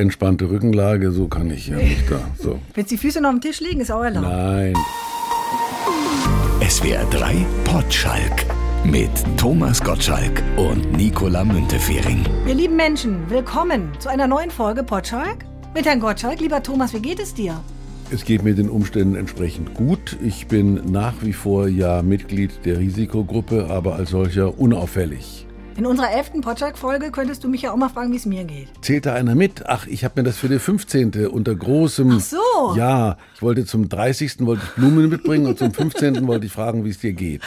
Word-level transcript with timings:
entspannte 0.00 0.50
Rückenlage, 0.50 1.12
so 1.12 1.28
kann 1.28 1.50
ich 1.50 1.68
ja 1.68 1.76
nicht 1.76 2.10
da. 2.10 2.20
So. 2.38 2.58
Wenn 2.74 2.86
die 2.86 2.96
Füße 2.96 3.20
noch 3.20 3.30
dem 3.30 3.40
Tisch 3.40 3.60
liegen, 3.60 3.80
ist 3.80 3.90
auch 3.90 4.02
erlaubt. 4.02 4.26
Nein. 4.26 4.74
SWR 6.68 7.04
3 7.10 7.46
Potschalk 7.64 8.46
mit 8.84 9.10
Thomas 9.36 9.82
Gottschalk 9.82 10.42
und 10.56 10.92
Nicola 10.92 11.44
Müntefering. 11.44 12.24
Wir 12.44 12.54
lieben 12.54 12.76
Menschen, 12.76 13.28
willkommen 13.28 13.90
zu 13.98 14.08
einer 14.08 14.26
neuen 14.26 14.50
Folge 14.50 14.82
Potschalk 14.82 15.44
mit 15.74 15.86
Herrn 15.86 16.00
Gottschalk. 16.00 16.40
Lieber 16.40 16.62
Thomas, 16.62 16.94
wie 16.94 17.00
geht 17.00 17.20
es 17.20 17.34
dir? 17.34 17.60
Es 18.10 18.24
geht 18.24 18.42
mir 18.42 18.54
den 18.54 18.68
Umständen 18.68 19.14
entsprechend 19.14 19.74
gut. 19.74 20.16
Ich 20.22 20.48
bin 20.48 20.90
nach 20.90 21.14
wie 21.20 21.32
vor 21.32 21.68
ja 21.68 22.02
Mitglied 22.02 22.64
der 22.64 22.78
Risikogruppe, 22.78 23.68
aber 23.68 23.96
als 23.96 24.10
solcher 24.10 24.58
unauffällig. 24.58 25.46
In 25.80 25.86
unserer 25.86 26.10
elften 26.10 26.42
Potschalk-Folge 26.42 27.10
könntest 27.10 27.42
du 27.42 27.48
mich 27.48 27.62
ja 27.62 27.72
auch 27.72 27.76
mal 27.76 27.88
fragen, 27.88 28.12
wie 28.12 28.16
es 28.18 28.26
mir 28.26 28.44
geht. 28.44 28.68
Zählt 28.82 29.06
da 29.06 29.14
einer 29.14 29.34
mit? 29.34 29.64
Ach, 29.66 29.86
ich 29.86 30.04
habe 30.04 30.20
mir 30.20 30.24
das 30.24 30.36
für 30.36 30.50
die 30.50 30.58
15. 30.58 31.28
unter 31.28 31.54
großem... 31.54 32.18
Ach 32.18 32.20
so. 32.20 32.76
Ja, 32.76 33.16
ich 33.34 33.40
wollte 33.40 33.64
zum 33.64 33.88
30. 33.88 34.40
wollte 34.40 34.62
ich 34.62 34.72
Blumen 34.72 35.08
mitbringen 35.08 35.46
und 35.46 35.58
zum 35.58 35.72
15. 35.72 36.26
wollte 36.26 36.44
ich 36.44 36.52
fragen, 36.52 36.84
wie 36.84 36.90
es 36.90 36.98
dir 36.98 37.14
geht. 37.14 37.40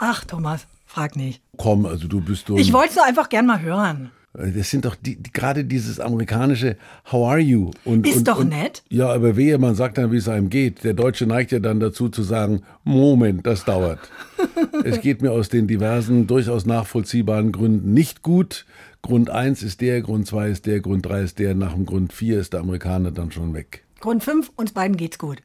Ach, 0.00 0.22
Thomas, 0.22 0.66
frag 0.84 1.16
nicht. 1.16 1.40
Komm, 1.56 1.86
also 1.86 2.08
du 2.08 2.20
bist 2.20 2.50
doch... 2.50 2.58
Ich 2.58 2.74
wollte 2.74 2.90
es 2.90 2.98
einfach 2.98 3.30
gern 3.30 3.46
mal 3.46 3.62
hören. 3.62 4.10
Das 4.34 4.70
sind 4.70 4.84
doch 4.84 4.94
die, 4.94 5.20
gerade 5.32 5.64
dieses 5.64 5.98
amerikanische 5.98 6.76
How 7.10 7.28
are 7.28 7.38
you? 7.38 7.70
Und, 7.84 8.06
Ist 8.06 8.18
und, 8.18 8.28
doch 8.28 8.40
und, 8.40 8.50
nett. 8.50 8.82
Ja, 8.88 9.08
aber 9.08 9.36
wehe, 9.36 9.58
man 9.58 9.74
sagt 9.74 9.98
dann, 9.98 10.12
wie 10.12 10.18
es 10.18 10.28
einem 10.28 10.50
geht. 10.50 10.84
Der 10.84 10.94
Deutsche 10.94 11.26
neigt 11.26 11.50
ja 11.50 11.58
dann 11.58 11.80
dazu 11.80 12.08
zu 12.08 12.22
sagen, 12.22 12.62
Moment, 12.84 13.46
das 13.46 13.64
dauert. 13.64 13.98
es 14.84 15.00
geht 15.00 15.22
mir 15.22 15.32
aus 15.32 15.48
den 15.48 15.66
diversen, 15.66 16.26
durchaus 16.26 16.66
nachvollziehbaren 16.66 17.52
Gründen 17.52 17.92
nicht 17.94 18.22
gut. 18.22 18.66
Grund 19.02 19.30
eins 19.30 19.62
ist 19.62 19.80
der, 19.80 20.02
Grund 20.02 20.26
zwei 20.26 20.50
ist 20.50 20.66
der, 20.66 20.80
Grund 20.80 21.06
drei 21.06 21.22
ist 21.22 21.38
der, 21.38 21.54
nach 21.54 21.72
dem 21.72 21.86
Grund 21.86 22.12
vier 22.12 22.38
ist 22.38 22.52
der 22.52 22.60
Amerikaner 22.60 23.10
dann 23.10 23.32
schon 23.32 23.54
weg. 23.54 23.84
Grund 24.00 24.22
5, 24.22 24.52
uns 24.54 24.72
beiden 24.72 24.96
geht's 24.96 25.18
gut. 25.18 25.38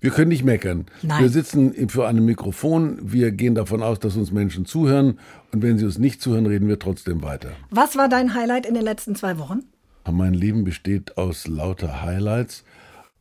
Wir 0.00 0.10
können 0.10 0.28
nicht 0.28 0.44
meckern. 0.44 0.86
Nein. 1.02 1.22
Wir 1.22 1.28
sitzen 1.30 1.88
für 1.88 2.06
einem 2.06 2.24
Mikrofon. 2.24 2.98
Wir 3.02 3.32
gehen 3.32 3.54
davon 3.54 3.82
aus, 3.82 3.98
dass 3.98 4.16
uns 4.16 4.30
Menschen 4.30 4.66
zuhören. 4.66 5.18
Und 5.52 5.62
wenn 5.62 5.78
sie 5.78 5.84
uns 5.84 5.98
nicht 5.98 6.20
zuhören, 6.20 6.46
reden 6.46 6.68
wir 6.68 6.78
trotzdem 6.78 7.22
weiter. 7.22 7.52
Was 7.70 7.96
war 7.96 8.08
dein 8.08 8.34
Highlight 8.34 8.66
in 8.66 8.74
den 8.74 8.84
letzten 8.84 9.14
zwei 9.14 9.38
Wochen? 9.38 9.60
Mein 10.10 10.34
Leben 10.34 10.64
besteht 10.64 11.16
aus 11.16 11.48
lauter 11.48 12.02
Highlights. 12.02 12.64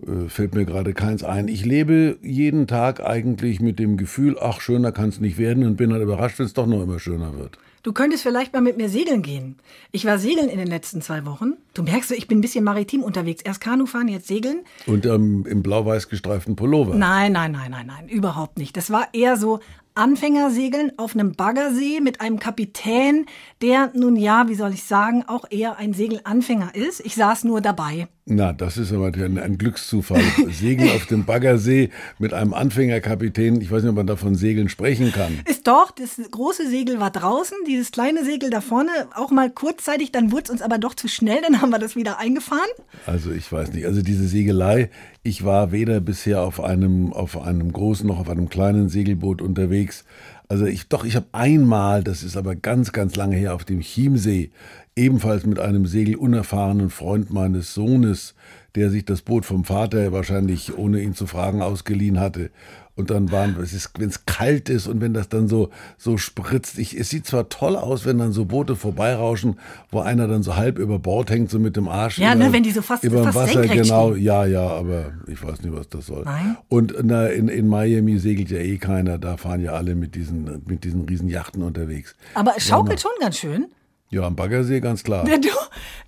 Äh, 0.05 0.27
fällt 0.27 0.53
mir 0.53 0.65
gerade 0.65 0.93
keins 0.93 1.23
ein. 1.23 1.47
Ich 1.47 1.65
lebe 1.65 2.17
jeden 2.21 2.67
Tag 2.67 3.01
eigentlich 3.01 3.61
mit 3.61 3.79
dem 3.79 3.97
Gefühl, 3.97 4.37
ach, 4.39 4.59
schöner 4.59 4.91
kann 4.91 5.09
es 5.09 5.19
nicht 5.19 5.37
werden 5.37 5.65
und 5.65 5.77
bin 5.77 5.89
dann 5.89 6.01
überrascht, 6.01 6.39
wenn 6.39 6.45
es 6.45 6.53
doch 6.53 6.67
noch 6.67 6.83
immer 6.83 6.99
schöner 6.99 7.37
wird. 7.37 7.57
Du 7.85 7.93
könntest 7.93 8.23
vielleicht 8.23 8.51
mal 8.51 8.63
mit 8.63 8.77
mir 8.77 8.89
segeln 8.89 9.21
gehen. 9.21 9.57
Ich 9.91 10.05
war 10.05 10.17
segeln 10.17 10.49
in 10.49 10.57
den 10.57 10.65
letzten 10.65 11.03
zwei 11.03 11.23
Wochen. 11.27 11.53
Du 11.75 11.83
merkst, 11.83 12.13
ich 12.13 12.27
bin 12.27 12.39
ein 12.39 12.41
bisschen 12.41 12.63
maritim 12.63 13.03
unterwegs. 13.03 13.43
Erst 13.43 13.61
Kanu 13.61 13.85
fahren, 13.85 14.07
jetzt 14.07 14.25
segeln. 14.25 14.61
Und 14.87 15.05
ähm, 15.05 15.45
im 15.47 15.61
blau-weiß 15.61 16.09
gestreiften 16.09 16.55
Pullover. 16.55 16.95
Nein, 16.95 17.33
nein, 17.33 17.51
nein, 17.51 17.69
nein, 17.69 17.85
nein, 17.85 18.09
überhaupt 18.09 18.57
nicht. 18.57 18.75
Das 18.75 18.89
war 18.89 19.09
eher 19.13 19.37
so 19.37 19.59
Anfängersegeln 19.97 20.91
auf 20.97 21.15
einem 21.15 21.33
Baggersee 21.33 22.01
mit 22.01 22.19
einem 22.19 22.37
Kapitän, 22.37 23.27
der 23.61 23.91
nun 23.95 24.17
ja, 24.17 24.49
wie 24.49 24.55
soll 24.55 24.73
ich 24.73 24.83
sagen, 24.83 25.23
auch 25.25 25.45
eher 25.49 25.77
ein 25.77 25.93
Segelanfänger 25.93 26.75
ist. 26.75 27.05
Ich 27.05 27.15
saß 27.15 27.45
nur 27.45 27.61
dabei. 27.61 28.07
Na, 28.25 28.51
das 28.51 28.77
ist 28.77 28.91
aber 28.91 29.13
ein, 29.13 29.37
ein 29.37 29.57
Glückszufall. 29.57 30.21
Segeln 30.49 30.89
auf 30.89 31.05
dem 31.05 31.23
Baggersee 31.25 31.91
mit 32.19 32.33
einem 32.33 32.53
Anfängerkapitän. 32.53 33.61
Ich 33.61 33.71
weiß 33.71 33.83
nicht, 33.83 33.91
ob 33.91 33.95
man 33.95 34.07
davon 34.07 34.35
Segeln 34.35 34.67
sprechen 34.67 35.13
kann. 35.13 35.39
Ist 35.45 35.65
doch, 35.65 35.91
das 35.91 36.19
große 36.29 36.67
Segel 36.67 36.99
war 36.99 37.11
draußen, 37.11 37.57
dieses 37.75 37.91
kleine 37.91 38.23
Segel 38.23 38.49
da 38.49 38.61
vorne 38.61 38.89
auch 39.15 39.31
mal 39.31 39.49
kurzzeitig, 39.49 40.11
dann 40.13 40.31
wurde 40.31 40.43
es 40.45 40.49
uns 40.49 40.61
aber 40.61 40.77
doch 40.77 40.93
zu 40.93 41.09
schnell, 41.09 41.41
dann 41.41 41.61
haben 41.61 41.71
wir 41.71 41.79
das 41.79 41.97
wieder 41.97 42.19
eingefahren. 42.19 42.61
Also 43.05 43.31
ich 43.31 43.51
weiß 43.51 43.73
nicht. 43.73 43.85
Also 43.85 44.01
diese 44.01 44.27
Segelei, 44.27 44.89
ich 45.23 45.43
war 45.43 45.73
weder 45.73 45.99
bisher 45.99 46.41
auf 46.41 46.63
einem, 46.63 47.11
auf 47.11 47.37
einem 47.41 47.73
großen 47.73 48.07
noch 48.07 48.19
auf 48.19 48.29
einem 48.29 48.47
kleinen 48.47 48.87
Segelboot 48.87 49.41
unterwegs. 49.41 50.05
Also 50.47 50.65
ich 50.65 50.87
doch, 50.87 51.03
ich 51.03 51.15
habe 51.15 51.25
einmal, 51.33 52.03
das 52.03 52.23
ist 52.23 52.37
aber 52.37 52.55
ganz, 52.55 52.93
ganz 52.93 53.15
lange 53.15 53.35
her, 53.35 53.53
auf 53.53 53.65
dem 53.65 53.81
Chiemsee, 53.81 54.51
ebenfalls 54.95 55.45
mit 55.45 55.59
einem 55.59 55.85
segelunerfahrenen 55.85 56.89
Freund 56.89 57.31
meines 57.33 57.73
Sohnes, 57.73 58.35
der 58.75 58.89
sich 58.89 59.03
das 59.03 59.21
Boot 59.21 59.45
vom 59.45 59.65
Vater 59.65 60.11
wahrscheinlich 60.11 60.77
ohne 60.77 61.01
ihn 61.01 61.13
zu 61.13 61.27
fragen 61.27 61.61
ausgeliehen 61.61 62.19
hatte. 62.19 62.51
Und 62.97 63.09
dann 63.09 63.29
waren, 63.29 63.57
wenn 63.57 64.07
es 64.07 64.25
kalt 64.25 64.69
ist 64.69 64.87
und 64.87 65.01
wenn 65.01 65.13
das 65.13 65.27
dann 65.27 65.49
so, 65.49 65.69
so 65.97 66.17
spritzt. 66.17 66.79
Ich, 66.79 66.97
es 66.97 67.09
sieht 67.09 67.25
zwar 67.27 67.49
toll 67.49 67.75
aus, 67.75 68.05
wenn 68.05 68.17
dann 68.17 68.31
so 68.31 68.45
Boote 68.45 68.77
vorbeirauschen, 68.77 69.59
wo 69.91 69.99
einer 69.99 70.29
dann 70.29 70.43
so 70.43 70.55
halb 70.55 70.79
über 70.79 70.97
Bord 70.97 71.29
hängt, 71.29 71.49
so 71.51 71.59
mit 71.59 71.75
dem 71.75 71.89
Arsch. 71.89 72.19
Ja, 72.19 72.33
über, 72.33 72.45
ne, 72.45 72.53
wenn 72.53 72.63
die 72.63 72.71
so 72.71 72.81
fast- 72.81 73.03
über 73.03 73.23
fast 73.23 73.35
Wasser, 73.35 73.67
genau. 73.67 74.11
stehen. 74.13 74.23
Ja, 74.23 74.45
ja, 74.45 74.65
aber 74.67 75.11
ich 75.27 75.43
weiß 75.43 75.61
nicht, 75.61 75.75
was 75.75 75.89
das 75.89 76.05
soll. 76.05 76.23
Nein? 76.23 76.55
Und 76.69 76.95
na, 77.03 77.27
in, 77.27 77.49
in 77.49 77.67
Miami 77.67 78.17
segelt 78.17 78.49
ja 78.49 78.59
eh 78.59 78.77
keiner. 78.77 79.17
Da 79.17 79.35
fahren 79.35 79.61
ja 79.61 79.73
alle 79.73 79.93
mit 79.95 80.15
diesen, 80.15 80.61
mit 80.65 80.85
diesen 80.85 81.01
riesen 81.05 81.27
Yachten 81.27 81.63
unterwegs. 81.63 82.15
Aber 82.33 82.53
es 82.55 82.65
schaukelt 82.65 83.01
schon 83.01 83.11
ganz 83.19 83.37
schön. 83.37 83.65
Ja, 84.11 84.21
am 84.23 84.35
Baggersee 84.35 84.79
ganz 84.81 85.03
klar. 85.03 85.27
Ja, 85.27 85.37
du, 85.39 85.49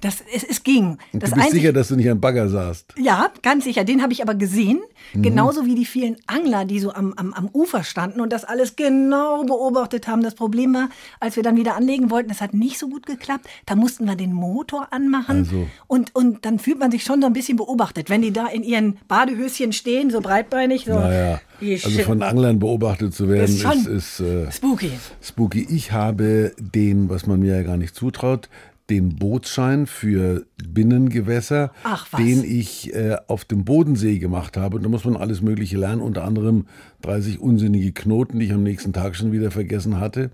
das, 0.02 0.24
es, 0.34 0.44
es 0.44 0.64
ging. 0.64 0.98
Und 1.12 1.24
Das 1.24 1.32
du 1.32 1.36
bist 1.36 1.48
einzig- 1.48 1.62
sicher, 1.62 1.74
dass 1.74 1.88
du 1.88 1.96
nicht 1.96 2.10
am 2.10 2.22
Bagger 2.22 2.48
saßt. 2.48 2.94
Ja, 2.98 3.32
ganz 3.42 3.64
sicher. 3.64 3.84
Den 3.84 4.02
habe 4.04 4.14
ich 4.14 4.22
aber 4.22 4.36
gesehen. 4.36 4.80
Mhm. 5.14 5.24
Genauso 5.24 5.66
wie 5.66 5.74
die 5.76 5.86
vielen 5.86 6.16
Angler, 6.28 6.66
die 6.66 6.80
so 6.80 6.94
am, 6.94 7.14
am, 7.18 7.34
am 7.34 7.50
Ufer 7.54 7.84
standen 7.84 8.22
und 8.22 8.32
das 8.32 8.46
alles 8.46 8.76
genau 8.76 9.44
beobachtet 9.44 10.08
haben. 10.08 10.22
Das 10.22 10.36
Problem 10.36 10.74
war, 10.76 10.90
als 11.20 11.36
wir 11.36 11.44
dann 11.44 11.58
wieder 11.58 11.76
anlegen 11.76 12.10
wollten, 12.12 12.30
das 12.30 12.40
hat 12.40 12.54
nicht 12.54 12.78
so 12.78 12.88
gut 12.88 13.06
geklappt. 13.08 13.48
Da 13.66 13.76
mussten 13.76 14.06
wir 14.06 14.16
den 14.16 14.32
Motor 14.34 14.88
anmachen. 14.92 15.38
Also. 15.40 15.68
Und, 15.88 16.16
und 16.16 16.46
dann 16.46 16.60
fühlt 16.60 16.80
man 16.80 16.92
sich 16.92 17.04
schon 17.04 17.20
so 17.22 17.28
ein 17.28 17.34
bisschen 17.34 17.58
beobachtet. 17.58 18.10
Wenn 18.10 18.22
die 18.22 18.32
da 18.32 18.48
in 18.48 18.64
ihren 18.64 19.00
Badehöschen 19.08 19.74
stehen, 19.74 20.12
so 20.12 20.22
breitbeinig. 20.22 20.86
So, 20.86 20.94
Naja, 20.94 21.42
also 21.62 22.00
von 22.02 22.22
Anglern 22.22 22.60
beobachtet 22.60 23.14
zu 23.14 23.30
werden, 23.30 23.56
Ist 23.56 23.64
ist, 23.66 23.88
ist 23.88 24.20
äh, 24.20 24.52
Spooky. 24.52 24.92
spooky. 25.22 25.68
Ich 25.70 25.92
habe 25.92 26.54
den, 26.60 27.10
was 27.10 27.26
man 27.26 27.40
mir 27.40 27.56
ja 27.58 27.64
gar 27.64 27.78
nicht 27.78 27.96
zutraut, 27.96 28.50
den 28.90 29.16
Bootsschein 29.16 29.86
für 29.86 30.46
Binnengewässer, 30.66 31.72
Ach, 31.84 32.08
den 32.18 32.44
ich 32.44 32.94
äh, 32.94 33.18
auf 33.28 33.44
dem 33.44 33.66
Bodensee 33.66 34.18
gemacht 34.18 34.56
habe. 34.56 34.78
Und 34.78 34.84
da 34.84 34.90
muss 34.90 35.04
man 35.04 35.18
alles 35.18 35.42
Mögliche 35.42 35.78
lernen, 35.78 36.02
unter 36.02 36.24
anderem 36.24 36.68
30 37.02 37.40
unsinnige 37.40 37.92
Knoten, 37.92 38.40
die 38.40 38.46
ich 38.46 38.54
am 38.54 38.64
nächsten 38.64 38.94
Tag 38.94 39.16
schon 39.16 39.32
wieder 39.32 39.52
vergessen 39.52 40.00
hatte. 40.00 40.32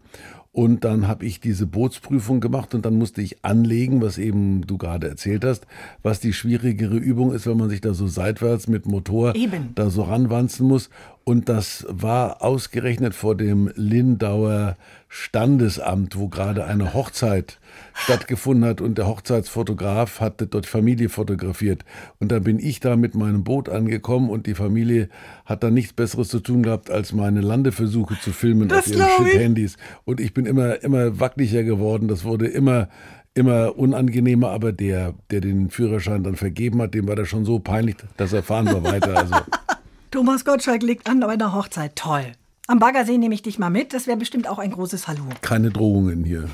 Und 0.54 0.84
dann 0.84 1.08
habe 1.08 1.26
ich 1.26 1.40
diese 1.40 1.66
Bootsprüfung 1.66 2.40
gemacht 2.40 2.76
und 2.76 2.86
dann 2.86 2.96
musste 2.96 3.24
ich 3.24 3.44
anlegen, 3.44 4.04
was 4.04 4.20
eben 4.20 4.62
du 4.68 4.78
gerade 4.78 5.10
erzählt 5.10 5.44
hast, 5.44 5.66
was 6.04 6.20
die 6.20 6.32
schwierigere 6.32 6.96
Übung 6.96 7.34
ist, 7.34 7.48
wenn 7.48 7.58
man 7.58 7.72
sich 7.72 7.82
da 7.82 7.96
so 7.96 8.06
seitwärts 8.06 8.68
mit 8.68 8.86
Motor 8.86 9.34
Eben. 9.36 9.72
da 9.74 9.90
so 9.90 10.04
ranwanzen 10.04 10.68
muss. 10.68 10.92
Und 11.24 11.50
das 11.50 11.88
war 11.90 12.44
ausgerechnet 12.44 13.16
vor 13.16 13.36
dem 13.36 13.72
Lindauer 13.76 14.78
Standesamt, 15.16 16.18
wo 16.18 16.28
gerade 16.28 16.66
eine 16.66 16.96
Hochzeit 16.96 17.60
stattgefunden 17.94 18.68
hat 18.68 18.82
und 18.82 18.98
der 18.98 19.06
Hochzeitsfotograf 19.06 20.20
hatte 20.20 20.48
dort 20.48 20.66
Familie 20.66 21.08
fotografiert. 21.08 21.86
Und 22.20 22.32
dann 22.32 22.44
bin 22.44 22.58
ich 22.58 22.80
da 22.80 22.96
mit 22.96 23.14
meinem 23.14 23.44
Boot 23.44 23.70
angekommen 23.70 24.32
und 24.32 24.48
die 24.48 24.56
Familie 24.56 25.10
hat 25.46 25.62
dann 25.62 25.76
nichts 25.76 25.94
Besseres 25.94 26.30
zu 26.30 26.40
tun 26.40 26.64
gehabt, 26.64 26.90
als 26.90 27.14
meine 27.14 27.42
Landeversuche 27.42 28.20
zu 28.20 28.32
filmen 28.32 28.70
Das 28.70 28.88
auf 28.88 28.98
ihren. 28.98 29.28
Shit-Handys. 29.28 29.78
Und 30.04 30.20
ich 30.20 30.34
bin 30.34 30.48
immer, 30.48 30.82
immer 30.82 31.20
wackeliger 31.20 31.62
geworden. 31.62 32.08
Das 32.08 32.24
wurde 32.24 32.48
immer, 32.48 32.90
immer 33.36 33.78
unangenehmer, 33.78 34.50
aber 34.50 34.72
der, 34.72 35.14
der 35.30 35.42
den 35.42 35.70
Führerschein 35.70 36.24
dann 36.24 36.38
vergeben 36.38 36.82
hat, 36.82 36.96
dem 36.96 37.08
war 37.08 37.16
das 37.16 37.30
schon 37.30 37.46
so 37.46 37.60
peinlich, 37.60 37.98
dass 38.18 38.34
er 38.34 38.42
fahren 38.42 38.66
wir 38.66 38.84
weiter. 38.84 39.16
Also 39.16 39.36
Thomas 40.10 40.44
Gottschalk 40.44 40.82
legt 40.82 41.08
an 41.08 41.20
bei 41.20 41.28
einer 41.28 41.54
Hochzeit. 41.54 41.96
Toll. 41.96 42.32
Am 42.68 42.80
Baggersee 42.80 43.18
nehme 43.18 43.36
ich 43.36 43.42
dich 43.42 43.60
mal 43.60 43.70
mit. 43.70 43.94
Das 43.94 44.08
wäre 44.08 44.18
bestimmt 44.18 44.48
auch 44.48 44.58
ein 44.58 44.72
großes 44.72 45.08
Hallo. 45.08 45.24
keine 45.42 45.70
Drohungen 45.70 46.24
hier. 46.24 46.50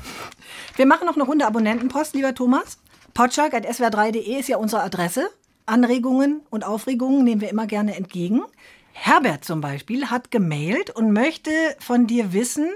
Wir 0.76 0.86
machen 0.86 1.06
noch 1.06 1.14
eine 1.14 1.22
Runde 1.24 1.46
Abonnentenpost, 1.46 2.14
lieber 2.14 2.34
Thomas. 2.34 2.78
Potschalk.swr3.de 3.14 4.38
ist 4.38 4.48
ja 4.48 4.56
unsere 4.56 4.82
Adresse. 4.82 5.30
Anregungen 5.66 6.40
und 6.50 6.64
Aufregungen 6.64 7.22
nehmen 7.22 7.40
wir 7.40 7.50
immer 7.50 7.66
gerne 7.68 7.94
entgegen. 7.96 8.42
Herbert 8.92 9.44
zum 9.44 9.60
Beispiel 9.60 10.06
hat 10.10 10.32
gemailt 10.32 10.90
und 10.90 11.12
möchte 11.12 11.50
von 11.78 12.08
dir 12.08 12.32
wissen, 12.32 12.68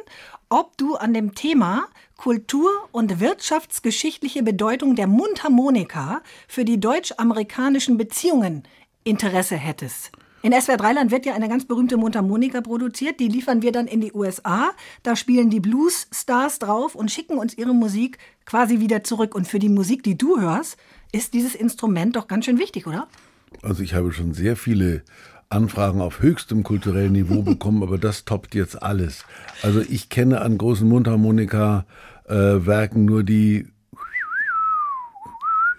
ob 0.49 0.77
du 0.77 0.95
an 0.95 1.13
dem 1.13 1.35
Thema 1.35 1.87
Kultur- 2.17 2.89
und 2.93 3.19
wirtschaftsgeschichtliche 3.19 4.45
Bedeutung 4.45 4.95
der 4.95 5.09
Mundharmonika 5.09 6.23
für 6.47 6.65
die 6.65 6.79
deutsch-amerikanischen 6.79 7.99
Beziehungen 7.99 8.63
Interesse 9.03 9.57
hättest. 9.57 10.13
In 10.44 10.52
SWR 10.52 10.76
Dreiland 10.76 11.11
wird 11.11 11.25
ja 11.25 11.32
eine 11.32 11.49
ganz 11.49 11.64
berühmte 11.64 11.96
Mundharmonika 11.96 12.61
produziert. 12.61 13.19
Die 13.19 13.29
liefern 13.29 13.62
wir 13.62 13.73
dann 13.73 13.87
in 13.87 14.02
die 14.02 14.12
USA. 14.12 14.73
Da 15.02 15.17
spielen 15.17 15.49
die 15.49 15.61
Blues-Stars 15.61 16.58
drauf 16.58 16.94
und 16.94 17.11
schicken 17.11 17.38
uns 17.38 17.56
ihre 17.56 17.73
Musik 17.73 18.19
quasi 18.44 18.79
wieder 18.79 19.02
zurück. 19.05 19.35
Und 19.35 19.49
für 19.49 19.58
die 19.58 19.70
Musik, 19.70 20.02
die 20.02 20.19
du 20.19 20.38
hörst, 20.38 20.76
ist 21.12 21.32
dieses 21.32 21.55
Instrument 21.55 22.17
doch 22.17 22.29
ganz 22.29 22.44
schön 22.44 22.58
wichtig, 22.58 22.87
oder? 22.87 23.08
Also 23.62 23.82
ich 23.82 23.94
habe 23.94 24.12
schon 24.12 24.35
sehr 24.35 24.58
viele 24.58 25.02
Anfragen 25.49 26.02
auf 26.02 26.20
höchstem 26.20 26.62
kulturellen 26.62 27.12
Niveau 27.12 27.41
bekommen, 27.43 27.82
aber 27.82 27.96
das 27.96 28.26
toppt 28.26 28.55
jetzt 28.55 28.82
alles. 28.82 29.25
Also 29.62 29.81
ich 29.81 30.11
kenne 30.11 30.43
an 30.43 30.58
großen 30.58 30.87
Mundharmonika-Werken 30.87 33.06
nur 33.06 33.25
die 33.25 33.69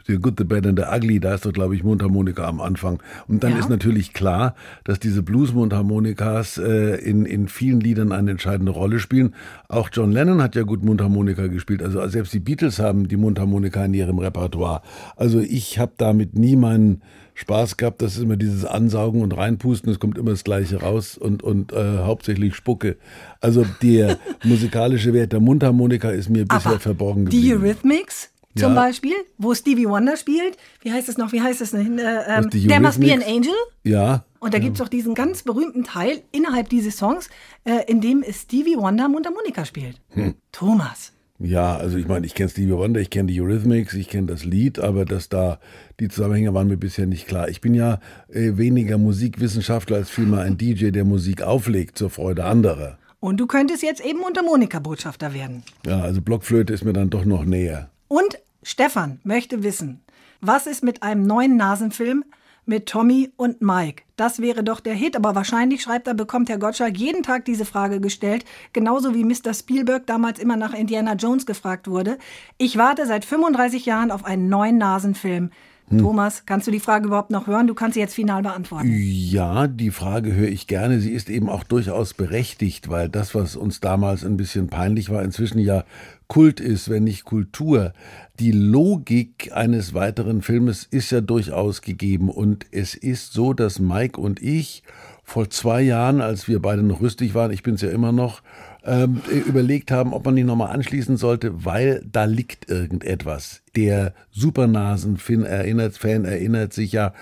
The 0.07 0.17
Good, 0.17 0.35
the 0.37 0.43
Bad 0.43 0.67
and 0.67 0.77
the 0.79 0.85
Ugly, 0.85 1.19
da 1.19 1.33
ist 1.35 1.45
doch, 1.45 1.53
glaube 1.53 1.75
ich, 1.75 1.83
Mundharmonika 1.83 2.45
am 2.47 2.61
Anfang. 2.61 3.01
Und 3.27 3.43
dann 3.43 3.51
Ja. 3.53 3.59
ist 3.59 3.69
natürlich 3.69 4.13
klar, 4.13 4.55
dass 4.83 4.99
diese 4.99 5.23
Blues-Mundharmonikas 5.23 6.57
äh, 6.57 6.95
in, 6.97 7.25
in 7.25 7.47
vielen 7.47 7.79
Liedern 7.79 8.11
eine 8.11 8.31
entscheidende 8.31 8.71
Rolle 8.71 8.99
spielen. 8.99 9.33
Auch 9.67 9.89
John 9.91 10.11
Lennon 10.11 10.41
hat 10.41 10.55
ja 10.55 10.63
gut 10.63 10.83
Mundharmonika 10.83 11.47
gespielt. 11.47 11.81
Also 11.81 12.05
selbst 12.07 12.33
die 12.33 12.39
Beatles 12.39 12.79
haben 12.79 13.07
die 13.07 13.17
Mundharmonika 13.17 13.83
in 13.85 13.93
ihrem 13.93 14.19
Repertoire. 14.19 14.81
Also 15.15 15.39
ich 15.39 15.79
habe 15.79 15.93
damit 15.97 16.37
nie 16.37 16.55
meinen 16.55 17.01
Spaß 17.33 17.75
gehabt. 17.77 18.01
Das 18.01 18.15
ist 18.15 18.23
immer 18.23 18.37
dieses 18.37 18.63
Ansaugen 18.63 19.21
und 19.21 19.35
Reinpusten. 19.35 19.91
Es 19.91 19.99
kommt 19.99 20.17
immer 20.17 20.31
das 20.31 20.43
Gleiche 20.45 20.81
raus 20.81 21.17
und, 21.17 21.43
und 21.43 21.73
äh, 21.73 21.97
hauptsächlich 21.99 22.55
Spucke. 22.55 22.95
Also 23.41 23.65
der 23.81 24.17
musikalische 24.43 25.13
Wert 25.13 25.33
der 25.33 25.41
Mundharmonika 25.41 26.09
ist 26.11 26.29
mir 26.29 26.45
bisher 26.45 26.79
verborgen 26.79 27.25
die 27.25 27.41
geblieben. 27.49 27.63
Eurythmics 27.63 28.29
zum 28.57 28.73
Ja. 28.73 28.81
Beispiel, 28.83 29.15
wo 29.37 29.53
Stevie 29.53 29.87
Wonder 29.87 30.15
spielt. 30.17 30.57
Wie 30.81 30.91
heißt 30.91 31.09
es 31.09 31.17
noch? 31.17 31.31
Wie 31.33 31.41
heißt 31.41 31.61
es 31.61 31.71
denn? 31.71 31.99
Äh, 31.99 32.21
ähm, 32.27 32.49
There 32.49 32.79
Must 32.79 32.99
Be 32.99 33.13
an? 33.13 33.21
Angel. 33.21 33.53
Ja, 33.83 34.25
Und 34.39 34.53
da 34.53 34.59
gibt's 34.59 34.79
auch 34.81 34.87
diesen 34.89 35.13
ganz 35.15 35.43
berühmten 35.43 35.83
Teil 35.83 36.21
innerhalb 36.31 36.69
dieses 36.69 36.97
Songs, 36.97 37.29
äh, 37.65 37.79
in 37.87 37.99
dem 38.01 38.23
Stevie 38.31 38.77
Wonder 38.77 39.09
Mundharmonika 39.09 39.65
spielt. 39.65 39.99
Hm. 40.09 40.35
Thomas. 40.51 41.11
Ja, 41.37 41.75
also 41.75 41.97
ich 41.97 42.07
meine, 42.07 42.25
ich 42.25 42.33
kenne 42.33 42.47
Stevie 42.49 42.71
Wonder, 42.71 43.01
ich 43.01 43.09
kenne 43.09 43.27
die 43.29 43.41
Eurythmics, 43.41 43.93
ich 43.93 44.07
kenne 44.07 44.27
das 44.27 44.45
Lied, 44.45 44.79
aber 44.79 45.03
dass 45.03 45.27
da 45.27 45.59
die 45.99 46.07
Zusammenhänge 46.07 46.53
waren 46.53 46.67
mir 46.69 46.77
bisher 46.77 47.07
nicht 47.07 47.27
klar. 47.27 47.49
Ich 47.49 47.59
bin 47.59 47.73
ja 47.73 47.99
äh, 48.29 48.55
weniger 48.55 48.97
Musikwissenschaftler 48.97 49.97
als 49.97 50.09
vielmehr 50.09 50.39
ein 50.41 50.57
DJ, 50.57 50.91
der 50.91 51.03
Musik 51.03 51.41
auflegt 51.41 51.97
zur 51.97 52.09
Freude 52.09 52.45
anderer. 52.45 52.97
Und 53.19 53.37
du 53.37 53.47
könntest 53.47 53.83
jetzt 53.83 54.05
eben 54.05 54.19
Mundharmonika-Botschafter 54.19 55.33
werden. 55.33 55.63
Ja, 55.85 55.99
also 56.01 56.21
Blockflöte 56.21 56.71
ist 56.73 56.85
mir 56.85 56.93
dann 56.93 57.09
doch 57.09 57.25
noch 57.25 57.43
näher. 57.43 57.89
Und 58.07 58.37
Stefan 58.67 59.19
möchte 59.23 59.61
wissen, 59.61 60.01
was 60.41 60.65
ist 60.65 60.83
mit 60.83 61.03
einem 61.03 61.27
neuen 61.27 61.55
Nasenfilm 61.55 62.25
mit 62.65 62.87
Tommy 62.87 63.31
und 63.37 63.61
Mike? 63.61 64.01
Das 64.15 64.41
wäre 64.41 64.63
doch 64.63 64.79
der 64.79 64.95
Hit, 64.95 65.15
aber 65.15 65.35
wahrscheinlich, 65.35 65.83
schreibt 65.83 66.07
er, 66.07 66.15
bekommt 66.15 66.49
Herr 66.49 66.57
Gottschalk 66.57 66.97
jeden 66.97 67.21
Tag 67.21 67.45
diese 67.45 67.63
Frage 67.63 68.01
gestellt, 68.01 68.43
genauso 68.73 69.13
wie 69.13 69.23
Mr. 69.23 69.53
Spielberg 69.53 70.07
damals 70.07 70.39
immer 70.39 70.57
nach 70.57 70.73
Indiana 70.73 71.13
Jones 71.13 71.45
gefragt 71.45 71.87
wurde. 71.87 72.17
Ich 72.57 72.75
warte 72.75 73.05
seit 73.05 73.23
35 73.23 73.85
Jahren 73.85 74.09
auf 74.09 74.25
einen 74.25 74.49
neuen 74.49 74.79
Nasenfilm. 74.79 75.51
Thomas, 75.89 76.45
kannst 76.47 76.65
du 76.65 76.71
die 76.71 76.79
Frage 76.79 77.07
überhaupt 77.07 77.29
noch 77.29 77.45
hören? 77.45 77.67
Du 77.67 77.75
kannst 77.75 77.93
sie 77.93 77.99
jetzt 77.99 78.15
final 78.15 78.41
beantworten. 78.41 78.91
Ja, 78.91 79.67
die 79.67 79.91
Frage 79.91 80.33
höre 80.33 80.47
ich 80.47 80.65
gerne. 80.65 80.99
Sie 80.99 81.11
ist 81.11 81.29
eben 81.29 81.47
auch 81.47 81.63
durchaus 81.63 82.15
berechtigt, 82.15 82.89
weil 82.89 83.07
das, 83.07 83.35
was 83.35 83.55
uns 83.55 83.81
damals 83.81 84.25
ein 84.25 84.35
bisschen 84.35 84.67
peinlich 84.67 85.11
war, 85.11 85.21
inzwischen 85.21 85.59
ja 85.59 85.83
Kult 86.27 86.59
ist, 86.59 86.89
wenn 86.89 87.03
nicht 87.03 87.23
Kultur. 87.23 87.93
Die 88.39 88.51
Logik 88.51 89.51
eines 89.53 89.93
weiteren 89.93 90.41
Filmes 90.41 90.87
ist 90.89 91.11
ja 91.11 91.21
durchaus 91.21 91.81
gegeben 91.81 92.29
und 92.29 92.65
es 92.71 92.95
ist 92.95 93.33
so, 93.33 93.53
dass 93.53 93.77
Mike 93.79 94.19
und 94.19 94.41
ich 94.41 94.81
vor 95.23 95.49
zwei 95.49 95.81
Jahren, 95.81 96.21
als 96.21 96.47
wir 96.47 96.61
beide 96.61 96.83
noch 96.83 97.01
rüstig 97.01 97.35
waren, 97.35 97.51
ich 97.51 97.63
bin 97.63 97.75
es 97.75 97.81
ja 97.81 97.89
immer 97.89 98.11
noch, 98.11 98.41
ähm, 98.85 99.21
überlegt 99.47 99.91
haben, 99.91 100.13
ob 100.13 100.25
man 100.25 100.35
nicht 100.35 100.45
nochmal 100.45 100.71
anschließen 100.71 101.17
sollte, 101.17 101.65
weil 101.65 102.03
da 102.09 102.25
liegt 102.25 102.69
irgendetwas. 102.69 103.61
Der 103.75 104.13
Supernasen-Fan 104.31 105.43
erinnert, 105.43 105.97
Fan 105.97 106.25
erinnert 106.25 106.73
sich 106.73 106.91
ja 106.91 107.13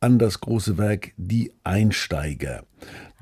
an 0.00 0.18
das 0.18 0.40
große 0.40 0.78
Werk 0.78 1.12
Die 1.16 1.52
Einsteiger. 1.62 2.62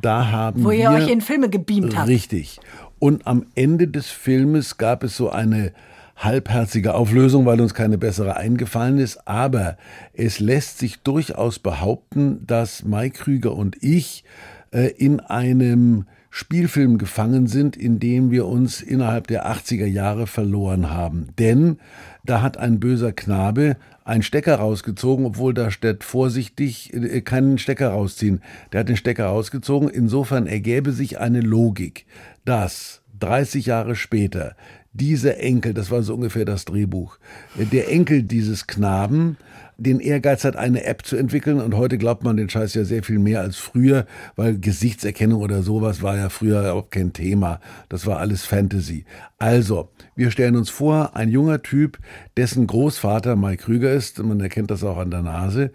Da 0.00 0.30
haben 0.30 0.64
Wo 0.64 0.70
wir 0.70 0.78
ihr 0.78 0.90
euch 0.90 1.10
in 1.10 1.20
Filme 1.20 1.50
gebeamt 1.50 1.96
habt. 1.96 2.08
Richtig. 2.08 2.60
Und 3.00 3.26
am 3.26 3.46
Ende 3.54 3.88
des 3.88 4.08
Filmes 4.08 4.78
gab 4.78 5.02
es 5.02 5.16
so 5.16 5.30
eine 5.30 5.72
halbherzige 6.16 6.94
Auflösung, 6.94 7.46
weil 7.46 7.60
uns 7.60 7.74
keine 7.74 7.98
bessere 7.98 8.36
eingefallen 8.36 8.98
ist. 8.98 9.26
Aber 9.26 9.76
es 10.12 10.38
lässt 10.38 10.78
sich 10.78 11.00
durchaus 11.00 11.58
behaupten, 11.58 12.46
dass 12.46 12.84
Mike 12.84 13.18
Krüger 13.18 13.54
und 13.54 13.82
ich 13.82 14.24
äh, 14.72 14.88
in 14.88 15.20
einem 15.20 16.06
Spielfilm 16.38 16.98
gefangen 16.98 17.48
sind, 17.48 17.76
in 17.76 17.98
dem 17.98 18.30
wir 18.30 18.46
uns 18.46 18.80
innerhalb 18.80 19.26
der 19.26 19.50
80er 19.50 19.86
Jahre 19.86 20.28
verloren 20.28 20.88
haben. 20.88 21.30
Denn 21.36 21.78
da 22.24 22.42
hat 22.42 22.56
ein 22.56 22.78
böser 22.78 23.10
Knabe 23.10 23.76
einen 24.04 24.22
Stecker 24.22 24.54
rausgezogen, 24.54 25.26
obwohl 25.26 25.52
da 25.52 25.72
steht 25.72 26.04
vorsichtig 26.04 26.94
äh, 26.94 27.22
keinen 27.22 27.58
Stecker 27.58 27.88
rausziehen. 27.88 28.40
Der 28.72 28.80
hat 28.80 28.88
den 28.88 28.96
Stecker 28.96 29.26
rausgezogen. 29.26 29.88
Insofern 29.88 30.46
ergäbe 30.46 30.92
sich 30.92 31.18
eine 31.18 31.40
Logik, 31.40 32.06
dass 32.44 33.02
30 33.18 33.66
Jahre 33.66 33.96
später 33.96 34.54
dieser 34.92 35.40
Enkel, 35.40 35.74
das 35.74 35.90
war 35.90 36.04
so 36.04 36.14
ungefähr 36.14 36.44
das 36.44 36.64
Drehbuch, 36.64 37.18
äh, 37.58 37.64
der 37.64 37.90
Enkel 37.90 38.22
dieses 38.22 38.68
Knaben 38.68 39.38
den 39.78 40.00
Ehrgeiz 40.00 40.44
hat, 40.44 40.56
eine 40.56 40.84
App 40.84 41.06
zu 41.06 41.16
entwickeln. 41.16 41.60
Und 41.60 41.76
heute 41.76 41.98
glaubt 41.98 42.24
man 42.24 42.36
den 42.36 42.50
Scheiß 42.50 42.74
ja 42.74 42.84
sehr 42.84 43.04
viel 43.04 43.20
mehr 43.20 43.40
als 43.40 43.56
früher, 43.56 44.06
weil 44.34 44.58
Gesichtserkennung 44.58 45.40
oder 45.40 45.62
sowas 45.62 46.02
war 46.02 46.16
ja 46.16 46.28
früher 46.28 46.74
auch 46.74 46.90
kein 46.90 47.12
Thema. 47.12 47.60
Das 47.88 48.04
war 48.04 48.18
alles 48.18 48.44
Fantasy. 48.44 49.04
Also, 49.38 49.90
wir 50.16 50.32
stellen 50.32 50.56
uns 50.56 50.68
vor, 50.68 51.14
ein 51.14 51.28
junger 51.28 51.62
Typ, 51.62 51.98
dessen 52.36 52.66
Großvater 52.66 53.36
Mike 53.36 53.62
Krüger 53.62 53.92
ist, 53.92 54.18
man 54.20 54.40
erkennt 54.40 54.72
das 54.72 54.82
auch 54.82 54.98
an 54.98 55.12
der 55.12 55.22
Nase, 55.22 55.70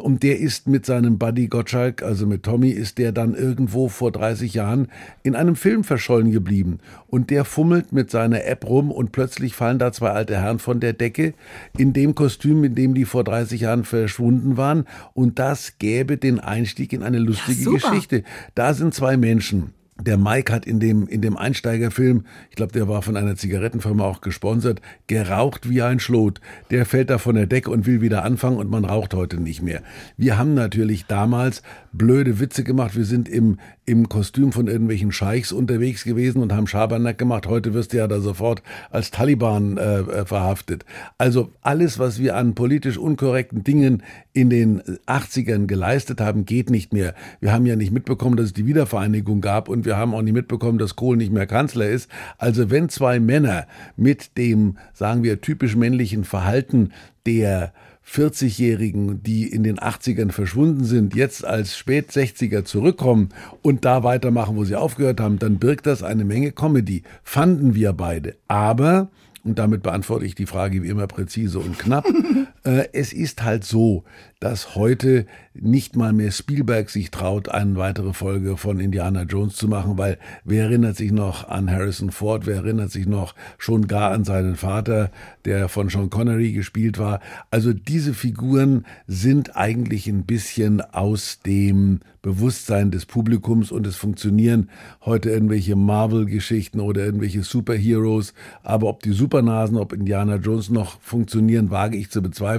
und 0.00 0.22
der 0.22 0.38
ist 0.38 0.68
mit 0.68 0.86
seinem 0.86 1.18
Buddy 1.18 1.48
Gottschalk, 1.48 2.02
also 2.02 2.26
mit 2.26 2.42
Tommy, 2.42 2.70
ist 2.70 2.98
der 2.98 3.12
dann 3.12 3.34
irgendwo 3.34 3.88
vor 3.88 4.12
30 4.12 4.54
Jahren 4.54 4.88
in 5.22 5.34
einem 5.34 5.56
Film 5.56 5.84
verschollen 5.84 6.30
geblieben. 6.30 6.78
Und 7.08 7.30
der 7.30 7.44
fummelt 7.44 7.92
mit 7.92 8.10
seiner 8.10 8.44
App 8.44 8.68
rum 8.68 8.90
und 8.90 9.12
plötzlich 9.12 9.54
fallen 9.54 9.78
da 9.78 9.92
zwei 9.92 10.10
alte 10.10 10.36
Herren 10.36 10.58
von 10.58 10.80
der 10.80 10.92
Decke 10.92 11.34
in 11.76 11.92
dem 11.92 12.14
Kostüm, 12.14 12.64
in 12.64 12.74
dem 12.74 12.94
die 12.94 13.04
vor 13.04 13.24
30 13.24 13.60
Jahren 13.60 13.84
verschwunden 13.84 14.56
waren. 14.56 14.86
Und 15.14 15.38
das 15.38 15.78
gäbe 15.78 16.16
den 16.16 16.40
Einstieg 16.40 16.92
in 16.92 17.02
eine 17.02 17.18
lustige 17.18 17.62
super. 17.62 17.90
Geschichte. 17.90 18.24
Da 18.54 18.74
sind 18.74 18.94
zwei 18.94 19.16
Menschen. 19.16 19.74
Der 20.04 20.18
Mike 20.18 20.52
hat 20.52 20.66
in 20.66 20.80
dem, 20.80 21.06
in 21.06 21.20
dem 21.20 21.36
Einsteigerfilm, 21.36 22.26
ich 22.50 22.56
glaube, 22.56 22.72
der 22.72 22.88
war 22.88 23.02
von 23.02 23.16
einer 23.16 23.36
Zigarettenfirma 23.36 24.04
auch 24.04 24.20
gesponsert, 24.20 24.80
geraucht 25.06 25.68
wie 25.68 25.80
ein 25.82 26.00
Schlot. 26.00 26.40
Der 26.70 26.86
fällt 26.86 27.10
da 27.10 27.18
von 27.18 27.36
der 27.36 27.46
Decke 27.46 27.70
und 27.70 27.86
will 27.86 28.00
wieder 28.00 28.24
anfangen 28.24 28.56
und 28.56 28.68
man 28.68 28.84
raucht 28.84 29.14
heute 29.14 29.40
nicht 29.40 29.62
mehr. 29.62 29.82
Wir 30.16 30.38
haben 30.38 30.54
natürlich 30.54 31.06
damals 31.06 31.62
blöde 31.92 32.40
Witze 32.40 32.64
gemacht. 32.64 32.96
Wir 32.96 33.04
sind 33.04 33.28
im, 33.28 33.58
im 33.84 34.08
Kostüm 34.08 34.52
von 34.52 34.68
irgendwelchen 34.68 35.10
Scheichs 35.10 35.50
unterwegs 35.50 36.04
gewesen 36.04 36.40
und 36.40 36.52
haben 36.52 36.68
Schabernack 36.68 37.18
gemacht. 37.18 37.48
Heute 37.48 37.74
wirst 37.74 37.92
du 37.92 37.96
ja 37.96 38.06
da 38.06 38.20
sofort 38.20 38.62
als 38.90 39.10
Taliban 39.10 39.76
äh, 39.76 40.00
äh, 40.00 40.24
verhaftet. 40.24 40.84
Also 41.18 41.52
alles, 41.62 41.98
was 41.98 42.20
wir 42.20 42.36
an 42.36 42.54
politisch 42.54 42.96
unkorrekten 42.96 43.64
Dingen 43.64 44.04
in 44.32 44.50
den 44.50 44.82
80ern 45.06 45.66
geleistet 45.66 46.20
haben, 46.20 46.46
geht 46.46 46.70
nicht 46.70 46.92
mehr. 46.92 47.14
Wir 47.40 47.52
haben 47.52 47.66
ja 47.66 47.74
nicht 47.74 47.90
mitbekommen, 47.90 48.36
dass 48.36 48.46
es 48.46 48.52
die 48.52 48.66
Wiedervereinigung 48.66 49.40
gab 49.40 49.68
und 49.68 49.84
wir 49.84 49.96
haben 49.96 50.14
auch 50.14 50.22
nicht 50.22 50.34
mitbekommen, 50.34 50.78
dass 50.78 50.94
Kohl 50.94 51.16
nicht 51.16 51.32
mehr 51.32 51.46
Kanzler 51.46 51.88
ist. 51.88 52.08
Also 52.38 52.70
wenn 52.70 52.88
zwei 52.88 53.18
Männer 53.18 53.66
mit 53.96 54.36
dem, 54.38 54.78
sagen 54.92 55.24
wir, 55.24 55.40
typisch 55.40 55.74
männlichen 55.74 56.22
Verhalten 56.22 56.92
der 57.26 57.72
40-Jährigen, 58.08 59.22
die 59.22 59.46
in 59.46 59.62
den 59.62 59.78
80ern 59.78 60.32
verschwunden 60.32 60.84
sind, 60.84 61.14
jetzt 61.14 61.44
als 61.44 61.76
Spät-60er 61.76 62.64
zurückkommen 62.64 63.30
und 63.62 63.84
da 63.84 64.02
weitermachen, 64.02 64.56
wo 64.56 64.64
sie 64.64 64.76
aufgehört 64.76 65.20
haben, 65.20 65.38
dann 65.38 65.58
birgt 65.58 65.86
das 65.86 66.02
eine 66.02 66.24
Menge 66.24 66.52
Comedy. 66.52 67.02
Fanden 67.22 67.74
wir 67.74 67.92
beide. 67.92 68.36
Aber, 68.48 69.08
und 69.44 69.58
damit 69.58 69.82
beantworte 69.82 70.24
ich 70.24 70.34
die 70.34 70.46
Frage 70.46 70.82
wie 70.82 70.88
immer 70.88 71.06
präzise 71.06 71.58
und 71.58 71.78
knapp, 71.78 72.06
es 72.64 73.12
ist 73.12 73.42
halt 73.42 73.64
so, 73.64 74.04
dass 74.42 74.74
heute 74.74 75.26
nicht 75.54 75.94
mal 75.94 76.12
mehr 76.12 76.32
Spielberg 76.32 76.90
sich 76.90 77.12
traut, 77.12 77.48
eine 77.48 77.76
weitere 77.76 78.12
Folge 78.12 78.56
von 78.56 78.80
Indiana 78.80 79.22
Jones 79.22 79.54
zu 79.54 79.68
machen, 79.68 79.98
weil 79.98 80.18
wer 80.44 80.64
erinnert 80.64 80.96
sich 80.96 81.12
noch 81.12 81.48
an 81.48 81.70
Harrison 81.70 82.10
Ford, 82.10 82.46
wer 82.46 82.56
erinnert 82.56 82.90
sich 82.90 83.06
noch 83.06 83.36
schon 83.58 83.86
gar 83.86 84.10
an 84.10 84.24
seinen 84.24 84.56
Vater, 84.56 85.12
der 85.44 85.68
von 85.68 85.88
Sean 85.90 86.10
Connery 86.10 86.52
gespielt 86.52 86.98
war. 86.98 87.20
Also 87.50 87.72
diese 87.72 88.14
Figuren 88.14 88.84
sind 89.06 89.56
eigentlich 89.56 90.08
ein 90.08 90.24
bisschen 90.24 90.80
aus 90.80 91.40
dem 91.46 92.00
Bewusstsein 92.22 92.92
des 92.92 93.04
Publikums 93.04 93.72
und 93.72 93.84
es 93.86 93.96
funktionieren 93.96 94.70
heute 95.04 95.30
irgendwelche 95.30 95.74
Marvel-Geschichten 95.74 96.78
oder 96.78 97.04
irgendwelche 97.04 97.42
Superheroes. 97.42 98.32
Aber 98.62 98.88
ob 98.88 99.02
die 99.02 99.12
Supernasen, 99.12 99.76
ob 99.76 99.92
Indiana 99.92 100.36
Jones 100.36 100.70
noch 100.70 101.00
funktionieren, 101.00 101.70
wage 101.70 101.96
ich 101.96 102.10
zu 102.10 102.22
bezweifeln, 102.22 102.51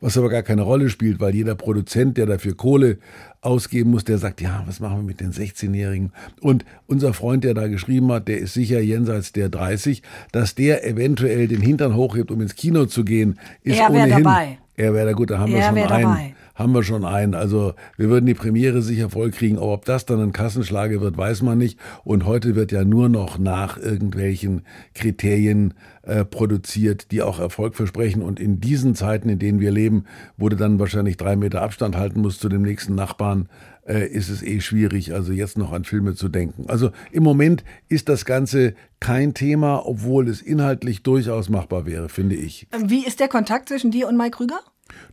was 0.00 0.16
aber 0.18 0.28
gar 0.28 0.42
keine 0.42 0.62
Rolle 0.62 0.88
spielt, 0.90 1.20
weil 1.20 1.34
jeder 1.34 1.54
Produzent, 1.54 2.16
der 2.18 2.26
dafür 2.26 2.56
Kohle 2.56 2.98
ausgeben 3.40 3.90
muss, 3.90 4.04
der 4.04 4.18
sagt, 4.18 4.40
ja, 4.40 4.62
was 4.66 4.80
machen 4.80 4.98
wir 4.98 5.02
mit 5.02 5.20
den 5.20 5.32
16-Jährigen? 5.32 6.12
Und 6.40 6.64
unser 6.86 7.12
Freund, 7.12 7.44
der 7.44 7.54
da 7.54 7.66
geschrieben 7.68 8.10
hat, 8.12 8.28
der 8.28 8.38
ist 8.38 8.54
sicher 8.54 8.80
jenseits 8.80 9.32
der 9.32 9.48
30, 9.48 10.02
dass 10.30 10.54
der 10.54 10.86
eventuell 10.86 11.48
den 11.48 11.60
Hintern 11.60 11.94
hochhebt, 11.96 12.30
um 12.30 12.40
ins 12.40 12.54
Kino 12.54 12.86
zu 12.86 13.04
gehen, 13.04 13.38
ist 13.64 13.78
Er 13.78 13.90
ohnehin. 13.90 14.22
dabei. 14.22 14.58
Er 14.76 14.94
wäre 14.94 15.06
da 15.06 15.12
gut, 15.12 15.30
da 15.30 15.38
haben 15.38 15.52
wir 15.52 15.62
schon 15.62 15.76
einen. 15.76 15.88
dabei. 15.88 16.34
Haben 16.54 16.72
wir 16.74 16.82
schon 16.82 17.04
einen. 17.04 17.34
Also 17.34 17.74
wir 17.96 18.08
würden 18.08 18.26
die 18.26 18.34
Premiere 18.34 18.82
sicher 18.82 19.10
vollkriegen. 19.10 19.58
Aber 19.58 19.72
ob 19.72 19.84
das 19.84 20.06
dann 20.06 20.20
ein 20.20 20.32
Kassenschlager 20.32 21.00
wird, 21.00 21.16
weiß 21.16 21.42
man 21.42 21.58
nicht. 21.58 21.78
Und 22.04 22.26
heute 22.26 22.54
wird 22.54 22.72
ja 22.72 22.84
nur 22.84 23.08
noch 23.08 23.38
nach 23.38 23.78
irgendwelchen 23.78 24.62
Kriterien 24.94 25.74
äh, 26.02 26.24
produziert, 26.24 27.10
die 27.10 27.22
auch 27.22 27.38
Erfolg 27.38 27.74
versprechen. 27.74 28.22
Und 28.22 28.40
in 28.40 28.60
diesen 28.60 28.94
Zeiten, 28.94 29.28
in 29.28 29.38
denen 29.38 29.60
wir 29.60 29.70
leben, 29.70 30.04
wurde 30.36 30.56
dann 30.56 30.78
wahrscheinlich 30.78 31.16
drei 31.16 31.36
Meter 31.36 31.62
Abstand 31.62 31.96
halten 31.96 32.20
muss 32.20 32.38
zu 32.38 32.48
dem 32.48 32.62
nächsten 32.62 32.94
Nachbarn, 32.94 33.48
äh, 33.86 34.06
ist 34.06 34.28
es 34.28 34.42
eh 34.42 34.60
schwierig, 34.60 35.12
also 35.12 35.32
jetzt 35.32 35.58
noch 35.58 35.72
an 35.72 35.84
Filme 35.84 36.14
zu 36.14 36.28
denken. 36.28 36.66
Also 36.68 36.90
im 37.10 37.22
Moment 37.22 37.64
ist 37.88 38.08
das 38.08 38.24
Ganze 38.24 38.74
kein 39.00 39.34
Thema, 39.34 39.86
obwohl 39.86 40.28
es 40.28 40.40
inhaltlich 40.40 41.02
durchaus 41.02 41.48
machbar 41.48 41.86
wäre, 41.86 42.08
finde 42.08 42.36
ich. 42.36 42.68
Wie 42.84 43.04
ist 43.04 43.20
der 43.20 43.28
Kontakt 43.28 43.68
zwischen 43.68 43.90
dir 43.90 44.08
und 44.08 44.16
Mike 44.16 44.36
Krüger? 44.36 44.60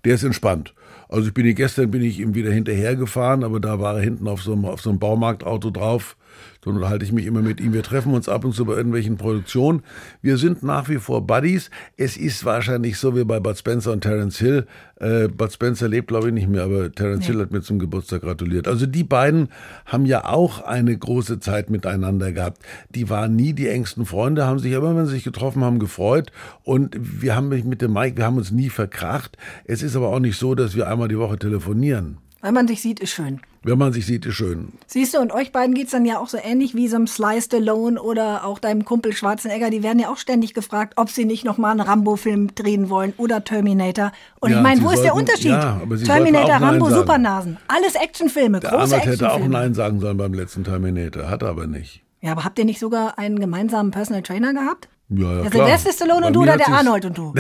Der 0.06 0.16
ist 0.16 0.24
entspannt. 0.24 0.74
Also 1.08 1.28
ich 1.28 1.34
bin 1.34 1.54
gestern 1.56 1.90
bin 1.90 2.04
ich 2.04 2.20
ihm 2.20 2.36
wieder 2.36 2.52
hinterhergefahren, 2.52 3.44
aber 3.44 3.60
da 3.60 3.80
war 3.80 3.96
er 3.96 4.02
hinten 4.02 4.28
auf 4.28 4.42
so 4.42 4.54
einem, 4.54 4.66
auf 4.66 4.82
so 4.82 4.90
einem 4.90 5.00
Baumarktauto 5.00 5.72
drauf 5.72 6.16
so 6.64 6.72
unterhalte 6.72 7.06
ich 7.06 7.12
mich 7.12 7.26
immer 7.26 7.42
mit 7.42 7.62
ihm. 7.62 7.74
Wir 7.74 7.84
treffen 7.84 8.14
uns 8.14 8.28
ab 8.28 8.44
und 8.44 8.54
zu 8.54 8.66
bei 8.66 8.76
irgendwelchen 8.76 9.18
Produktionen. 9.18 9.84
Wir 10.22 10.38
sind 10.38 10.64
nach 10.64 10.90
wie 10.90 10.98
vor 10.98 11.26
Buddies. 11.26 11.70
Es 11.98 12.18
ist 12.18 12.44
wahrscheinlich 12.46 12.98
so 12.98 13.16
wie 13.16 13.24
bei 13.24 13.40
Bud 13.40 13.58
Spencer 13.58 13.92
und 13.92 14.02
Terence 14.02 14.38
Hill. 14.40 14.68
Äh, 15.00 15.30
Bud 15.30 15.54
Spencer 15.54 15.88
lebt, 15.88 16.10
glaube 16.10 16.28
ich, 16.28 16.34
nicht 16.34 16.50
mehr, 16.50 16.64
aber 16.64 16.92
Terence 16.92 17.22
nee. 17.22 17.34
Hill 17.34 17.42
hat 17.42 17.52
mir 17.52 17.62
zum 17.62 17.80
Geburtstag 17.80 18.22
gratuliert. 18.22 18.68
Also 18.68 18.86
die 18.86 19.04
beiden 19.04 19.50
haben 19.86 20.06
ja 20.06 20.26
auch 20.26 20.62
eine 20.62 20.98
große 20.98 21.40
Zeit 21.40 21.70
miteinander 21.70 22.32
gehabt. 22.32 22.62
Die 22.94 23.10
waren 23.10 23.36
nie 23.36 23.54
die 23.54 23.70
engsten 23.70 24.06
Freunde, 24.06 24.46
haben 24.46 24.60
sich 24.60 24.76
aber, 24.76 24.96
wenn 24.96 25.06
sie 25.06 25.14
sich 25.14 25.24
getroffen 25.24 25.64
haben, 25.64 25.80
gefreut. 25.80 26.32
Und 26.64 26.96
wir 27.00 27.36
haben 27.36 27.50
mich 27.50 27.64
mit 27.64 27.82
dem 27.82 27.94
Mike, 27.94 28.18
wir 28.18 28.26
haben 28.26 28.38
uns 28.38 28.52
nie 28.52 28.70
verkracht. 28.70 29.38
Es 29.66 29.82
ist 29.82 29.96
aber 29.96 30.10
auch 30.10 30.20
nicht 30.20 30.38
so, 30.38 30.56
dass 30.56 30.76
wir 30.76 30.88
einmal 30.88 31.08
die 31.08 31.18
Woche 31.18 31.40
telefonieren. 31.40 32.18
Wenn 32.42 32.54
man 32.54 32.68
sich 32.68 32.82
sieht, 32.82 33.00
ist 33.00 33.12
schön. 33.12 33.42
Wenn 33.64 33.78
man 33.78 33.92
sich 33.92 34.06
sieht, 34.06 34.26
ist 34.26 34.36
schön. 34.36 34.70
Siehst 34.88 35.14
du, 35.14 35.20
und 35.20 35.34
euch 35.34 35.52
beiden 35.52 35.76
geht 35.76 35.88
es 35.88 35.92
dann 35.92 36.06
ja 36.06 36.20
auch 36.20 36.30
so 36.30 36.38
ähnlich 36.42 36.76
wie 36.76 36.88
so 36.88 36.96
einem 36.96 37.08
Sly 37.08 37.42
Stallone 37.42 38.02
oder 38.02 38.46
auch 38.46 38.60
deinem 38.60 38.86
Kumpel 38.86 39.12
Schwarzenegger. 39.12 39.70
Die 39.70 39.84
werden 39.84 40.00
ja 40.00 40.10
auch 40.10 40.18
ständig 40.18 40.54
gefragt, 40.54 40.94
ob 40.96 41.10
sie 41.10 41.26
nicht 41.26 41.44
nochmal 41.44 41.72
einen 41.72 41.82
Rambo-Film 41.82 42.56
drehen 42.56 42.90
wollen 42.90 43.14
oder 43.18 43.44
Terminator. 43.44 44.14
Und 44.40 44.52
ja, 44.52 44.58
ich 44.58 44.64
meine, 44.64 44.82
wo 44.82 44.92
ist 44.92 45.04
der 45.04 45.14
Unterschied? 45.14 45.52
Ja, 45.52 45.82
Terminator, 46.06 46.56
Rambo, 46.56 46.90
Supernasen. 46.90 47.58
Alles 47.68 47.96
Actionfilme, 47.96 48.62
der 48.62 48.70
große 48.70 48.96
Arnold 48.96 49.06
hätte 49.06 49.34
auch 49.34 49.46
Nein 49.46 49.74
sagen 49.74 50.00
sollen 50.00 50.18
beim 50.18 50.34
letzten 50.34 50.64
Terminator, 50.64 51.30
hat 51.30 51.42
er 51.42 51.50
aber 51.50 51.68
nicht. 51.68 52.02
Ja, 52.22 52.32
aber 52.32 52.46
habt 52.46 52.60
ihr 52.60 52.66
nicht 52.66 52.80
sogar 52.80 53.18
einen 53.18 53.40
gemeinsamen 53.40 53.92
Personal 53.92 54.24
Trainer 54.24 54.54
gehabt? 54.54 54.88
Ja, 55.10 55.34
ja, 55.34 55.42
der 55.42 55.50
klar. 55.50 55.66
Sylvester 55.66 55.94
Stallone 55.94 56.28
und 56.28 56.34
du 56.34 56.42
oder 56.44 56.56
der 56.56 56.68
Arnold 56.68 57.06
und 57.06 57.18
du? 57.18 57.34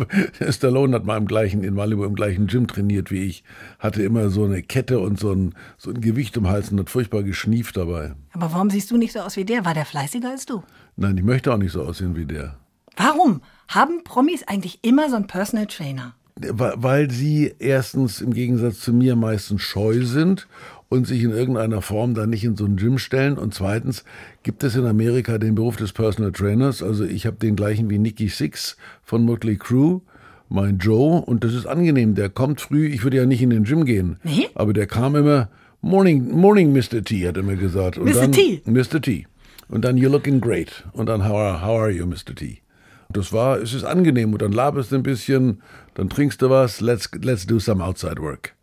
Stallone 0.50 0.94
hat 0.94 1.06
mal 1.06 1.16
im 1.16 1.26
gleichen, 1.26 1.64
in 1.64 1.74
Malibu 1.74 2.04
im 2.04 2.14
gleichen 2.14 2.48
Gym 2.48 2.66
trainiert 2.66 3.10
wie 3.10 3.24
ich. 3.24 3.44
Hatte 3.78 4.02
immer 4.02 4.28
so 4.28 4.44
eine 4.44 4.62
Kette 4.62 5.00
und 5.00 5.18
so 5.18 5.32
ein, 5.32 5.54
so 5.78 5.90
ein 5.90 6.02
Gewicht 6.02 6.36
um 6.36 6.44
den 6.44 6.52
Hals 6.52 6.70
und 6.70 6.78
hat 6.78 6.90
furchtbar 6.90 7.22
geschnieft 7.22 7.78
dabei. 7.78 8.14
Aber 8.32 8.52
warum 8.52 8.68
siehst 8.68 8.90
du 8.90 8.98
nicht 8.98 9.12
so 9.12 9.20
aus 9.20 9.36
wie 9.36 9.46
der? 9.46 9.64
War 9.64 9.72
der 9.72 9.86
fleißiger 9.86 10.30
als 10.30 10.44
du? 10.44 10.62
Nein, 10.96 11.16
ich 11.16 11.24
möchte 11.24 11.52
auch 11.52 11.56
nicht 11.56 11.72
so 11.72 11.82
aussehen 11.82 12.14
wie 12.14 12.26
der. 12.26 12.56
Warum? 12.96 13.40
Haben 13.68 14.04
Promis 14.04 14.42
eigentlich 14.42 14.80
immer 14.82 15.08
so 15.08 15.16
einen 15.16 15.26
Personal 15.26 15.66
Trainer? 15.66 16.14
Weil 16.36 17.10
sie 17.10 17.54
erstens 17.58 18.20
im 18.20 18.34
Gegensatz 18.34 18.80
zu 18.80 18.92
mir 18.92 19.14
meistens 19.14 19.62
scheu 19.62 20.02
sind 20.02 20.48
und 20.94 21.06
sich 21.06 21.22
in 21.22 21.32
irgendeiner 21.32 21.82
Form 21.82 22.14
da 22.14 22.26
nicht 22.26 22.44
in 22.44 22.56
so 22.56 22.64
ein 22.64 22.76
Gym 22.76 22.98
stellen. 22.98 23.36
Und 23.36 23.52
zweitens 23.52 24.04
gibt 24.42 24.62
es 24.62 24.76
in 24.76 24.86
Amerika 24.86 25.38
den 25.38 25.56
Beruf 25.56 25.76
des 25.76 25.92
Personal 25.92 26.32
Trainers. 26.32 26.82
Also 26.82 27.04
ich 27.04 27.26
habe 27.26 27.36
den 27.36 27.56
gleichen 27.56 27.90
wie 27.90 27.98
Nicky 27.98 28.28
Six 28.28 28.76
von 29.02 29.24
Motley 29.24 29.56
Crue, 29.56 30.02
mein 30.48 30.78
Joe. 30.78 31.20
Und 31.20 31.42
das 31.42 31.52
ist 31.52 31.66
angenehm. 31.66 32.14
Der 32.14 32.28
kommt 32.28 32.60
früh. 32.60 32.86
Ich 32.86 33.02
würde 33.02 33.16
ja 33.16 33.26
nicht 33.26 33.42
in 33.42 33.50
den 33.50 33.64
Gym 33.64 33.84
gehen. 33.84 34.18
Nee? 34.22 34.48
Aber 34.54 34.72
der 34.72 34.86
kam 34.86 35.16
immer, 35.16 35.48
Morning, 35.80 36.30
morning 36.30 36.72
Mr. 36.72 37.04
T, 37.04 37.26
hat 37.28 37.36
er 37.36 37.42
mir 37.42 37.56
gesagt. 37.56 37.98
Und 37.98 38.06
Mr. 38.06 38.20
Dann, 38.20 38.32
T? 38.32 38.62
Mr. 38.64 39.02
T. 39.02 39.26
Und 39.68 39.84
dann, 39.84 39.96
you're 39.96 40.08
looking 40.08 40.40
great. 40.40 40.84
Und 40.92 41.06
dann, 41.06 41.28
how 41.28 41.36
are, 41.36 41.60
how 41.60 41.80
are 41.80 41.90
you, 41.90 42.06
Mr. 42.06 42.34
T? 42.34 42.62
Das 43.10 43.32
war, 43.32 43.58
es 43.58 43.74
ist 43.74 43.84
angenehm. 43.84 44.32
Und 44.32 44.42
dann 44.42 44.52
laberst 44.52 44.92
du 44.92 44.96
ein 44.96 45.02
bisschen, 45.02 45.60
dann 45.94 46.08
trinkst 46.08 46.40
du 46.40 46.48
was, 46.48 46.80
let's, 46.80 47.10
let's 47.20 47.46
do 47.46 47.58
some 47.58 47.84
outside 47.84 48.22
work 48.22 48.53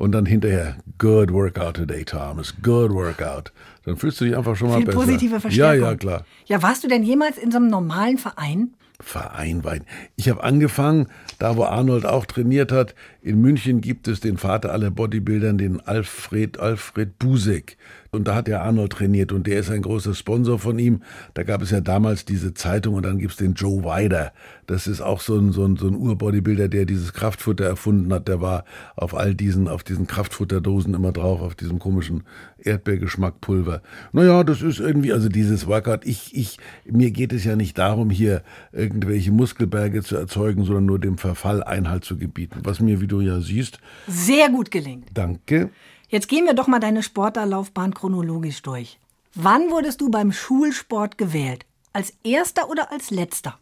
und 0.00 0.12
dann 0.12 0.24
hinterher, 0.24 0.76
good 0.98 1.30
workout 1.30 1.74
today, 1.74 2.04
Thomas, 2.04 2.54
good 2.62 2.90
workout. 2.90 3.52
Dann 3.84 3.98
fühlst 3.98 4.18
du 4.20 4.24
dich 4.24 4.34
einfach 4.36 4.56
schon 4.56 4.68
mal 4.68 4.78
Viel 4.78 4.86
besser. 4.86 4.98
positive 4.98 5.40
Verstärkung. 5.40 5.80
Ja, 5.82 5.90
ja, 5.90 5.94
klar. 5.94 6.24
Ja, 6.46 6.62
warst 6.62 6.82
du 6.82 6.88
denn 6.88 7.02
jemals 7.02 7.36
in 7.36 7.50
so 7.50 7.58
einem 7.58 7.68
normalen 7.68 8.16
Verein? 8.16 8.74
Verein, 8.98 9.62
Ich 10.16 10.28
habe 10.28 10.42
angefangen, 10.42 11.08
da 11.38 11.56
wo 11.56 11.64
Arnold 11.64 12.06
auch 12.06 12.24
trainiert 12.26 12.72
hat. 12.72 12.94
In 13.22 13.40
München 13.40 13.80
gibt 13.82 14.08
es 14.08 14.20
den 14.20 14.36
Vater 14.38 14.72
aller 14.72 14.90
Bodybuildern, 14.90 15.58
den 15.58 15.80
Alfred, 15.80 16.58
Alfred 16.58 17.18
Busek. 17.18 17.76
Und 18.12 18.26
da 18.26 18.34
hat 18.34 18.48
der 18.48 18.62
Arnold 18.62 18.92
trainiert 18.92 19.30
und 19.30 19.46
der 19.46 19.60
ist 19.60 19.70
ein 19.70 19.82
großer 19.82 20.14
Sponsor 20.14 20.58
von 20.58 20.78
ihm. 20.78 21.02
Da 21.34 21.44
gab 21.44 21.62
es 21.62 21.70
ja 21.70 21.80
damals 21.80 22.24
diese 22.24 22.54
Zeitung 22.54 22.94
und 22.94 23.04
dann 23.04 23.18
gibt 23.18 23.32
es 23.32 23.36
den 23.36 23.54
Joe 23.54 23.84
Weider. 23.84 24.32
Das 24.66 24.88
ist 24.88 25.00
auch 25.00 25.20
so 25.20 25.36
ein, 25.36 25.52
so 25.52 25.64
ein, 25.64 25.76
so 25.76 25.86
ein 25.86 25.94
Urbodybuilder, 25.94 26.68
der 26.68 26.86
dieses 26.86 27.12
Kraftfutter 27.12 27.64
erfunden 27.64 28.12
hat. 28.12 28.26
Der 28.26 28.40
war 28.40 28.64
auf 28.96 29.14
all 29.14 29.34
diesen, 29.34 29.68
auf 29.68 29.84
diesen 29.84 30.08
Kraftfutterdosen 30.08 30.94
immer 30.94 31.12
drauf, 31.12 31.40
auf 31.40 31.54
diesem 31.54 31.78
komischen 31.78 32.24
Erdbeergeschmackpulver. 32.58 33.82
Naja, 34.12 34.42
das 34.42 34.62
ist 34.62 34.80
irgendwie, 34.80 35.12
also 35.12 35.28
dieses 35.28 35.68
Workout, 35.68 36.04
ich, 36.04 36.36
ich, 36.36 36.58
mir 36.84 37.12
geht 37.12 37.32
es 37.32 37.44
ja 37.44 37.54
nicht 37.54 37.78
darum, 37.78 38.10
hier 38.10 38.42
irgendwelche 38.72 39.30
Muskelberge 39.30 40.02
zu 40.02 40.16
erzeugen, 40.16 40.64
sondern 40.64 40.86
nur 40.86 40.98
dem 40.98 41.16
Verfall 41.16 41.62
Einhalt 41.62 42.04
zu 42.04 42.16
gebieten. 42.16 42.60
Was 42.64 42.80
mir, 42.80 43.00
wie 43.00 43.06
du 43.06 43.20
ja 43.20 43.40
siehst. 43.40 43.78
Sehr 44.08 44.48
gut 44.50 44.72
gelingt. 44.72 45.08
Danke. 45.14 45.70
Jetzt 46.10 46.28
gehen 46.28 46.44
wir 46.44 46.54
doch 46.54 46.66
mal 46.66 46.80
deine 46.80 47.04
Sportlerlaufbahn 47.04 47.94
chronologisch 47.94 48.62
durch. 48.62 48.98
Wann 49.34 49.70
wurdest 49.70 50.00
du 50.00 50.10
beim 50.10 50.32
Schulsport 50.32 51.16
gewählt? 51.16 51.64
Als 51.92 52.12
erster 52.24 52.68
oder 52.68 52.90
als 52.90 53.12
letzter? 53.12 53.58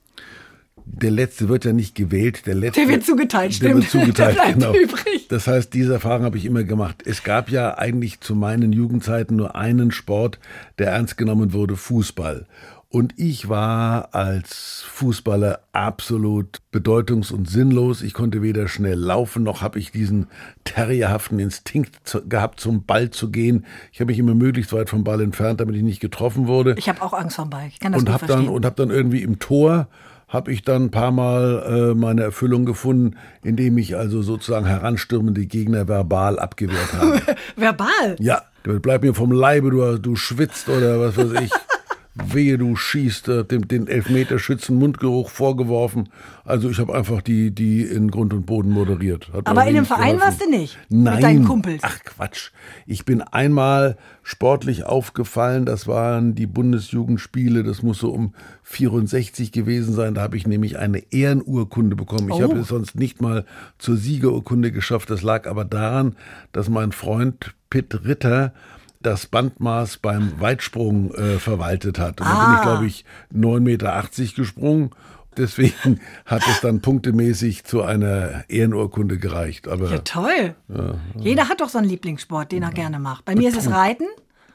Der 0.87 1.11
letzte 1.11 1.51
wird 1.51 1.67
ja 1.67 1.75
nicht 1.75 1.95
gewählt, 1.95 2.47
der 2.47 2.55
letzte. 2.55 2.81
Der 2.81 2.89
wird 2.89 3.05
zugeteilt, 3.05 3.53
stimmt. 3.53 3.69
Der 3.69 3.77
wird 3.77 3.91
zugeteilt, 3.91 4.39
der 4.39 4.43
bleibt 4.43 4.55
genau. 4.55 4.75
übrig. 4.75 5.29
Das 5.29 5.47
heißt, 5.47 5.75
diese 5.75 5.93
Erfahrung 5.93 6.25
habe 6.25 6.39
ich 6.39 6.47
immer 6.47 6.65
gemacht. 6.65 7.03
Es 7.05 7.23
gab 7.23 7.51
ja 7.51 7.77
eigentlich 7.77 8.21
zu 8.21 8.35
meinen 8.35 8.73
Jugendzeiten 8.73 9.37
nur 9.37 9.55
einen 9.55 9.91
Sport, 9.91 10.39
der 10.79 10.93
ernst 10.93 11.19
genommen 11.19 11.53
wurde, 11.53 11.77
Fußball. 11.77 12.47
Und 12.91 13.13
ich 13.19 13.51
war 13.51 14.15
als 14.15 14.83
Fußballer 14.89 15.61
absolut 15.73 16.63
bedeutungs- 16.73 17.31
und 17.31 17.47
sinnlos. 17.47 18.01
Ich 18.01 18.15
konnte 18.15 18.41
weder 18.41 18.67
schnell 18.67 18.99
laufen, 18.99 19.43
noch 19.43 19.61
habe 19.61 19.79
ich 19.79 19.93
diesen 19.93 20.29
terrierhaften 20.65 21.39
Instinkt 21.39 21.97
zu, 22.05 22.27
gehabt, 22.27 22.61
zum 22.61 22.87
Ball 22.87 23.11
zu 23.11 23.31
gehen. 23.31 23.67
Ich 23.93 24.01
habe 24.01 24.11
mich 24.11 24.19
immer 24.19 24.35
möglichst 24.35 24.73
weit 24.73 24.89
vom 24.89 25.05
Ball 25.05 25.21
entfernt, 25.21 25.61
damit 25.61 25.77
ich 25.77 25.83
nicht 25.83 26.01
getroffen 26.01 26.47
wurde. 26.47 26.77
Ich 26.79 26.89
habe 26.89 27.03
auch 27.03 27.13
Angst 27.13 27.37
vom 27.37 27.51
Ball. 27.51 27.67
Ich 27.69 27.79
kann 27.79 27.93
das 27.93 28.01
und 28.01 28.11
hab 28.11 28.27
dann 28.27 28.49
Und 28.49 28.65
habe 28.65 28.77
dann 28.77 28.91
irgendwie 28.91 29.23
im 29.23 29.39
Tor 29.39 29.89
habe 30.27 30.53
ich 30.53 30.63
dann 30.63 30.85
ein 30.85 30.91
paar 30.91 31.11
Mal 31.11 31.91
äh, 31.93 31.95
meine 31.95 32.23
Erfüllung 32.23 32.65
gefunden, 32.65 33.17
indem 33.43 33.77
ich 33.77 33.97
also 33.97 34.23
sozusagen 34.23 34.67
heranstürmende 34.67 35.45
Gegner 35.47 35.89
verbal 35.89 36.39
abgewehrt 36.39 36.93
habe. 36.95 37.21
verbal? 37.57 38.17
Ja, 38.19 38.43
bleib 38.63 39.03
mir 39.03 39.15
vom 39.15 39.33
Leibe, 39.33 39.71
du, 39.71 39.99
du 39.99 40.17
schwitzt 40.17 40.69
oder 40.69 41.01
was 41.01 41.17
weiß 41.17 41.43
ich 41.43 41.51
wehe 42.27 42.59
du 42.59 42.77
schießt, 42.77 43.29
äh, 43.29 43.45
dem, 43.45 43.69
den 43.69 43.87
Elfmeterschützen 43.87 44.77
Mundgeruch 44.77 45.31
vorgeworfen. 45.31 46.09
Also 46.45 46.71
ich 46.71 46.79
habe 46.79 46.95
einfach 46.95 47.23
die, 47.23 47.51
die 47.51 47.83
in 47.83 48.11
Grund 48.11 48.33
und 48.33 48.47
Boden 48.47 48.71
moderiert. 48.71 49.31
Hat 49.33 49.47
Aber 49.47 49.67
in 49.67 49.75
dem 49.75 49.85
Verein 49.85 50.17
geholfen. 50.17 50.21
warst 50.21 50.43
du 50.43 50.51
nicht? 50.51 50.79
Nein. 50.89 51.15
Mit 51.15 51.23
deinen 51.23 51.45
Kumpels? 51.45 51.83
Ach 51.85 51.99
Quatsch. 52.05 52.51
Ich 52.87 53.05
bin 53.05 53.23
einmal 53.23 53.97
sportlich 54.23 54.85
aufgefallen, 54.85 55.65
das 55.65 55.87
waren 55.87 56.35
die 56.35 56.47
Bundesjugendspiele, 56.47 57.63
das 57.63 57.83
muss 57.83 57.99
so 57.99 58.11
um 58.11 58.35
64 58.63 59.53
gewesen 59.53 59.95
sein. 59.95 60.15
Da 60.15 60.23
habe 60.23 60.37
ich 60.37 60.47
nämlich 60.47 60.79
eine 60.79 61.03
Ehrenurkunde 61.13 61.97
bekommen. 61.97 62.29
Ich 62.29 62.35
oh. 62.35 62.43
habe 62.43 62.59
es 62.59 62.69
sonst 62.69 62.95
nicht 62.97 63.23
mal 63.23 63.45
zur 63.79 63.97
Siegerurkunde 63.97 64.73
geschafft. 64.73 65.11
Das 65.11 65.23
lag 65.23 65.47
aber 65.47 65.65
daran, 65.65 66.17
dass 66.53 66.69
mein 66.69 66.93
Freund 66.93 67.55
Pitt 67.71 68.05
Ritter 68.05 68.53
das 69.01 69.27
Bandmaß 69.27 69.99
beim 69.99 70.41
Weitsprung 70.41 71.15
äh, 71.15 71.39
verwaltet 71.39 71.99
hat. 71.99 72.21
Und 72.21 72.27
ah. 72.27 72.31
da 72.31 72.45
bin 72.45 72.55
ich, 72.55 72.61
ah. 72.61 72.63
glaube 72.63 72.87
ich, 72.87 73.05
9,80 73.35 73.61
Meter 73.61 74.35
gesprungen. 74.37 74.91
Deswegen 75.37 76.01
hat 76.27 76.43
es 76.49 76.61
dann 76.61 76.81
punktemäßig 76.81 77.65
zu 77.65 77.83
einer 77.83 78.45
Ehrenurkunde 78.49 79.19
gereicht. 79.19 79.69
Aber, 79.69 79.91
ja, 79.91 79.99
toll. 79.99 80.55
Ja, 80.69 80.95
Jeder 81.17 81.49
hat 81.49 81.61
doch 81.61 81.69
so 81.69 81.79
einen 81.79 81.89
Lieblingssport, 81.89 82.53
den 82.53 82.63
er 82.63 82.73
gerne 82.73 82.99
macht. 82.99 83.25
Bei 83.25 83.35
mir 83.35 83.49
ist 83.49 83.59
es 83.59 83.71
Reiten 83.71 84.07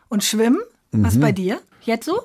und 0.10 0.24
Schwimmen. 0.24 0.60
Was 0.92 1.16
mhm. 1.16 1.22
bei 1.22 1.32
dir? 1.32 1.60
Jetzt 1.86 2.06
so? 2.06 2.22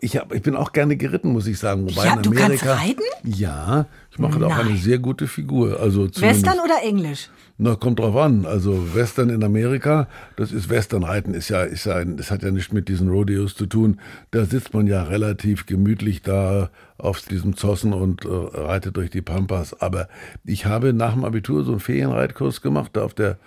Ich, 0.00 0.16
hab, 0.16 0.32
ich 0.32 0.42
bin 0.42 0.54
auch 0.54 0.72
gerne 0.72 0.96
geritten, 0.96 1.32
muss 1.32 1.46
ich 1.48 1.58
sagen. 1.58 1.90
Wobei 1.90 2.04
ja, 2.04 2.12
in 2.12 2.18
Amerika, 2.20 2.30
du 2.30 2.48
kannst 2.48 2.66
reiten? 2.66 3.02
Ja, 3.24 3.86
ich 4.12 4.18
mache 4.18 4.38
da 4.38 4.46
auch 4.46 4.56
eine 4.56 4.76
sehr 4.76 4.98
gute 4.98 5.26
Figur. 5.26 5.80
Also 5.80 6.08
Western 6.20 6.60
oder 6.60 6.82
Englisch? 6.84 7.28
Na, 7.58 7.74
kommt 7.74 7.98
drauf 7.98 8.14
an. 8.16 8.46
Also 8.46 8.94
Western 8.94 9.30
in 9.30 9.42
Amerika, 9.42 10.08
das 10.36 10.52
ist 10.52 10.68
Westernreiten, 10.68 11.34
ist 11.34 11.48
ja, 11.48 11.62
ist 11.62 11.86
ja 11.86 11.96
ein, 11.96 12.16
das 12.16 12.30
hat 12.30 12.44
ja 12.44 12.52
nicht 12.52 12.72
mit 12.72 12.88
diesen 12.88 13.08
Rodeos 13.08 13.56
zu 13.56 13.66
tun. 13.66 14.00
Da 14.30 14.44
sitzt 14.44 14.72
man 14.72 14.86
ja 14.86 15.02
relativ 15.02 15.66
gemütlich 15.66 16.22
da 16.22 16.70
auf 16.96 17.20
diesem 17.22 17.56
Zossen 17.56 17.92
und 17.92 18.24
äh, 18.24 18.28
reitet 18.28 18.96
durch 18.96 19.10
die 19.10 19.22
Pampas. 19.22 19.80
Aber 19.80 20.08
ich 20.44 20.66
habe 20.66 20.92
nach 20.92 21.14
dem 21.14 21.24
Abitur 21.24 21.64
so 21.64 21.72
einen 21.72 21.80
Ferienreitkurs 21.80 22.60
gemacht, 22.62 22.90
da 22.92 23.02
auf 23.02 23.14
der, 23.14 23.38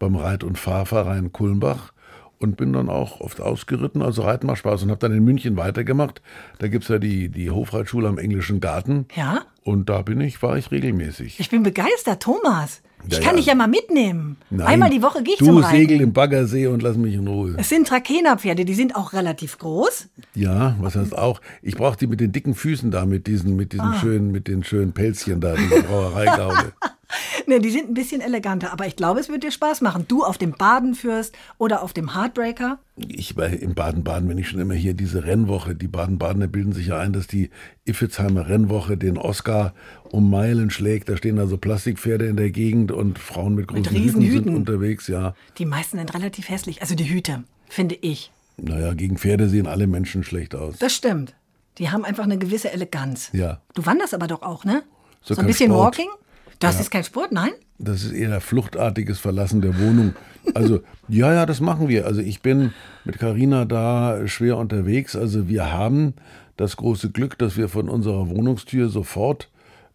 beim 0.00 0.16
Reit- 0.16 0.44
und 0.44 0.58
Fahrverein 0.58 1.32
Kulmbach 1.32 1.92
und 2.38 2.56
bin 2.56 2.72
dann 2.72 2.88
auch 2.88 3.20
oft 3.20 3.40
ausgeritten. 3.40 4.02
Also 4.02 4.22
Reiten 4.22 4.46
macht 4.46 4.58
Spaß 4.58 4.82
und 4.84 4.90
habe 4.90 5.00
dann 5.00 5.12
in 5.12 5.24
München 5.24 5.56
weitergemacht. 5.56 6.22
Da 6.58 6.68
gibt's 6.68 6.88
ja 6.88 6.98
die, 6.98 7.28
die 7.28 7.50
Hofreitschule 7.50 8.08
am 8.08 8.18
Englischen 8.18 8.60
Garten. 8.60 9.06
Ja. 9.14 9.42
Und 9.64 9.88
da 9.88 10.02
bin 10.02 10.20
ich, 10.20 10.42
war 10.42 10.56
ich 10.56 10.70
regelmäßig. 10.70 11.40
Ich 11.40 11.50
bin 11.50 11.62
begeistert, 11.62 12.22
Thomas. 12.22 12.80
Ich 13.06 13.14
ja, 13.14 13.20
kann 13.20 13.30
ja. 13.30 13.36
dich 13.36 13.46
ja 13.46 13.54
mal 13.54 13.68
mitnehmen. 13.68 14.36
Nein, 14.50 14.66
Einmal 14.66 14.90
die 14.90 15.02
Woche 15.02 15.22
gehe 15.22 15.34
ich 15.34 15.38
du 15.38 15.46
zum 15.46 15.58
Reiten. 15.58 15.72
Du 15.72 15.80
segel 15.80 16.00
im 16.00 16.12
Baggersee 16.12 16.66
und 16.66 16.82
lass 16.82 16.96
mich 16.96 17.14
in 17.14 17.26
Ruhe. 17.28 17.54
Es 17.56 17.68
sind 17.68 17.86
Trakehnerpferde, 17.86 18.64
die 18.64 18.74
sind 18.74 18.96
auch 18.96 19.12
relativ 19.12 19.58
groß. 19.58 20.08
Ja, 20.34 20.76
was 20.80 20.96
heißt 20.96 21.16
auch? 21.16 21.40
Ich 21.62 21.76
brauche 21.76 21.96
die 21.96 22.06
mit 22.06 22.20
den 22.20 22.32
dicken 22.32 22.54
Füßen 22.54 22.90
da, 22.90 23.06
mit 23.06 23.26
diesen, 23.26 23.56
mit 23.56 23.72
diesen 23.72 23.86
ah. 23.86 23.98
schönen, 24.00 24.32
mit 24.32 24.48
den 24.48 24.64
schönen 24.64 24.92
Pelzchen 24.92 25.40
da, 25.40 25.54
diese 25.54 25.82
Brauereigaule. 25.82 26.72
ne, 27.46 27.60
die 27.60 27.70
sind 27.70 27.88
ein 27.88 27.94
bisschen 27.94 28.20
eleganter, 28.20 28.72
aber 28.72 28.86
ich 28.86 28.96
glaube, 28.96 29.20
es 29.20 29.28
wird 29.28 29.42
dir 29.42 29.50
Spaß 29.50 29.80
machen. 29.80 30.04
Du 30.08 30.24
auf 30.24 30.38
dem 30.38 30.52
Badenfürst 30.52 31.34
oder 31.56 31.82
auf 31.82 31.92
dem 31.92 32.14
Heartbreaker. 32.14 32.78
Ich 32.96 33.36
war 33.36 33.46
in 33.46 33.74
Baden-Baden, 33.74 34.28
wenn 34.28 34.38
ich 34.38 34.48
schon 34.48 34.60
immer 34.60 34.74
hier 34.74 34.94
diese 34.94 35.24
Rennwoche, 35.24 35.74
die 35.74 35.88
Baden-Badener 35.88 36.48
bilden 36.48 36.72
sich 36.72 36.88
ja 36.88 36.98
ein, 36.98 37.12
dass 37.12 37.26
die 37.26 37.50
Iffezheimer 37.84 38.48
Rennwoche 38.48 38.96
den 38.96 39.16
Oscar 39.16 39.74
um 40.10 40.30
Meilen 40.30 40.70
schlägt. 40.70 41.08
Da 41.08 41.16
stehen 41.16 41.38
also 41.38 41.56
Plastikpferde 41.56 42.26
in 42.26 42.36
der 42.36 42.50
Gegend 42.50 42.92
und 42.92 43.18
Frauen 43.18 43.54
mit 43.54 43.68
großen 43.68 43.92
mit 43.92 44.02
Hüten, 44.02 44.22
Hüten 44.22 44.44
sind 44.44 44.56
unterwegs, 44.56 45.08
ja. 45.08 45.34
Die 45.58 45.66
meisten 45.66 45.98
sind 45.98 46.12
relativ 46.14 46.48
hässlich, 46.48 46.82
also 46.82 46.94
die 46.94 47.08
Hüte, 47.08 47.44
finde 47.68 47.94
ich. 47.94 48.30
Naja, 48.56 48.92
gegen 48.94 49.16
Pferde 49.16 49.48
sehen 49.48 49.66
alle 49.66 49.86
Menschen 49.86 50.24
schlecht 50.24 50.54
aus. 50.54 50.78
Das 50.78 50.94
stimmt. 50.94 51.34
Die 51.78 51.90
haben 51.90 52.04
einfach 52.04 52.24
eine 52.24 52.38
gewisse 52.38 52.72
Eleganz. 52.72 53.30
Ja. 53.32 53.60
Du 53.74 53.86
wanderst 53.86 54.12
aber 54.12 54.26
doch 54.26 54.42
auch, 54.42 54.64
ne? 54.64 54.82
So, 55.22 55.34
so 55.34 55.40
ein 55.40 55.46
bisschen 55.46 55.70
Sport. 55.70 55.98
Walking? 55.98 56.10
Das 56.58 56.74
ja. 56.74 56.80
ist 56.80 56.90
kein 56.90 57.04
Sport, 57.04 57.32
nein? 57.32 57.50
Das 57.78 58.02
ist 58.02 58.12
eher 58.12 58.40
fluchtartiges 58.40 59.18
Verlassen 59.18 59.60
der 59.60 59.78
Wohnung. 59.78 60.14
Also, 60.54 60.80
ja, 61.08 61.32
ja, 61.32 61.46
das 61.46 61.60
machen 61.60 61.88
wir. 61.88 62.06
Also, 62.06 62.20
ich 62.20 62.42
bin 62.42 62.72
mit 63.04 63.18
Carina 63.18 63.64
da 63.64 64.26
schwer 64.26 64.56
unterwegs. 64.56 65.14
Also, 65.14 65.48
wir 65.48 65.72
haben 65.72 66.14
das 66.56 66.76
große 66.76 67.10
Glück, 67.10 67.38
dass 67.38 67.56
wir 67.56 67.68
von 67.68 67.88
unserer 67.88 68.28
Wohnungstür 68.28 68.88
sofort 68.88 69.50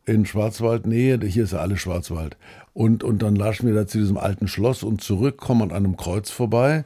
in 0.05 0.25
Schwarzwaldnähe, 0.25 1.19
hier 1.25 1.43
ist 1.43 1.53
ja 1.53 1.59
alles 1.59 1.79
Schwarzwald, 1.79 2.37
und, 2.73 3.03
und 3.03 3.21
dann 3.21 3.35
latschen 3.35 3.67
wir 3.67 3.75
da 3.75 3.87
zu 3.87 3.99
diesem 3.99 4.17
alten 4.17 4.47
Schloss 4.47 4.83
und 4.83 5.01
zurück, 5.01 5.37
kommen 5.37 5.61
an 5.61 5.71
einem 5.71 5.97
Kreuz 5.97 6.29
vorbei 6.29 6.85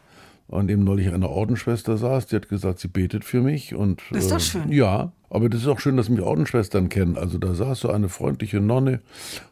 an 0.50 0.68
dem 0.68 0.84
neulich 0.84 1.14
eine 1.14 1.30
Ordensschwester 1.30 1.98
saß, 1.98 2.28
die 2.28 2.36
hat 2.38 2.50
gesagt, 2.50 2.80
sie 2.80 2.88
betet 2.88 3.26
für 3.26 3.42
mich. 3.42 3.76
Und, 3.76 4.02
das 4.12 4.26
ist 4.26 4.32
doch 4.32 4.38
äh, 4.38 4.40
schön. 4.40 4.72
Ja, 4.72 5.12
aber 5.30 5.50
das 5.50 5.62
ist 5.62 5.68
auch 5.68 5.80
schön, 5.80 5.98
dass 5.98 6.10
mich 6.10 6.22
Ordensschwestern 6.22 6.90
kennen. 6.90 7.18
Also 7.18 7.38
da 7.38 7.54
saß 7.54 7.80
so 7.82 7.90
eine 7.90 8.10
freundliche 8.10 8.60
Nonne. 8.60 9.02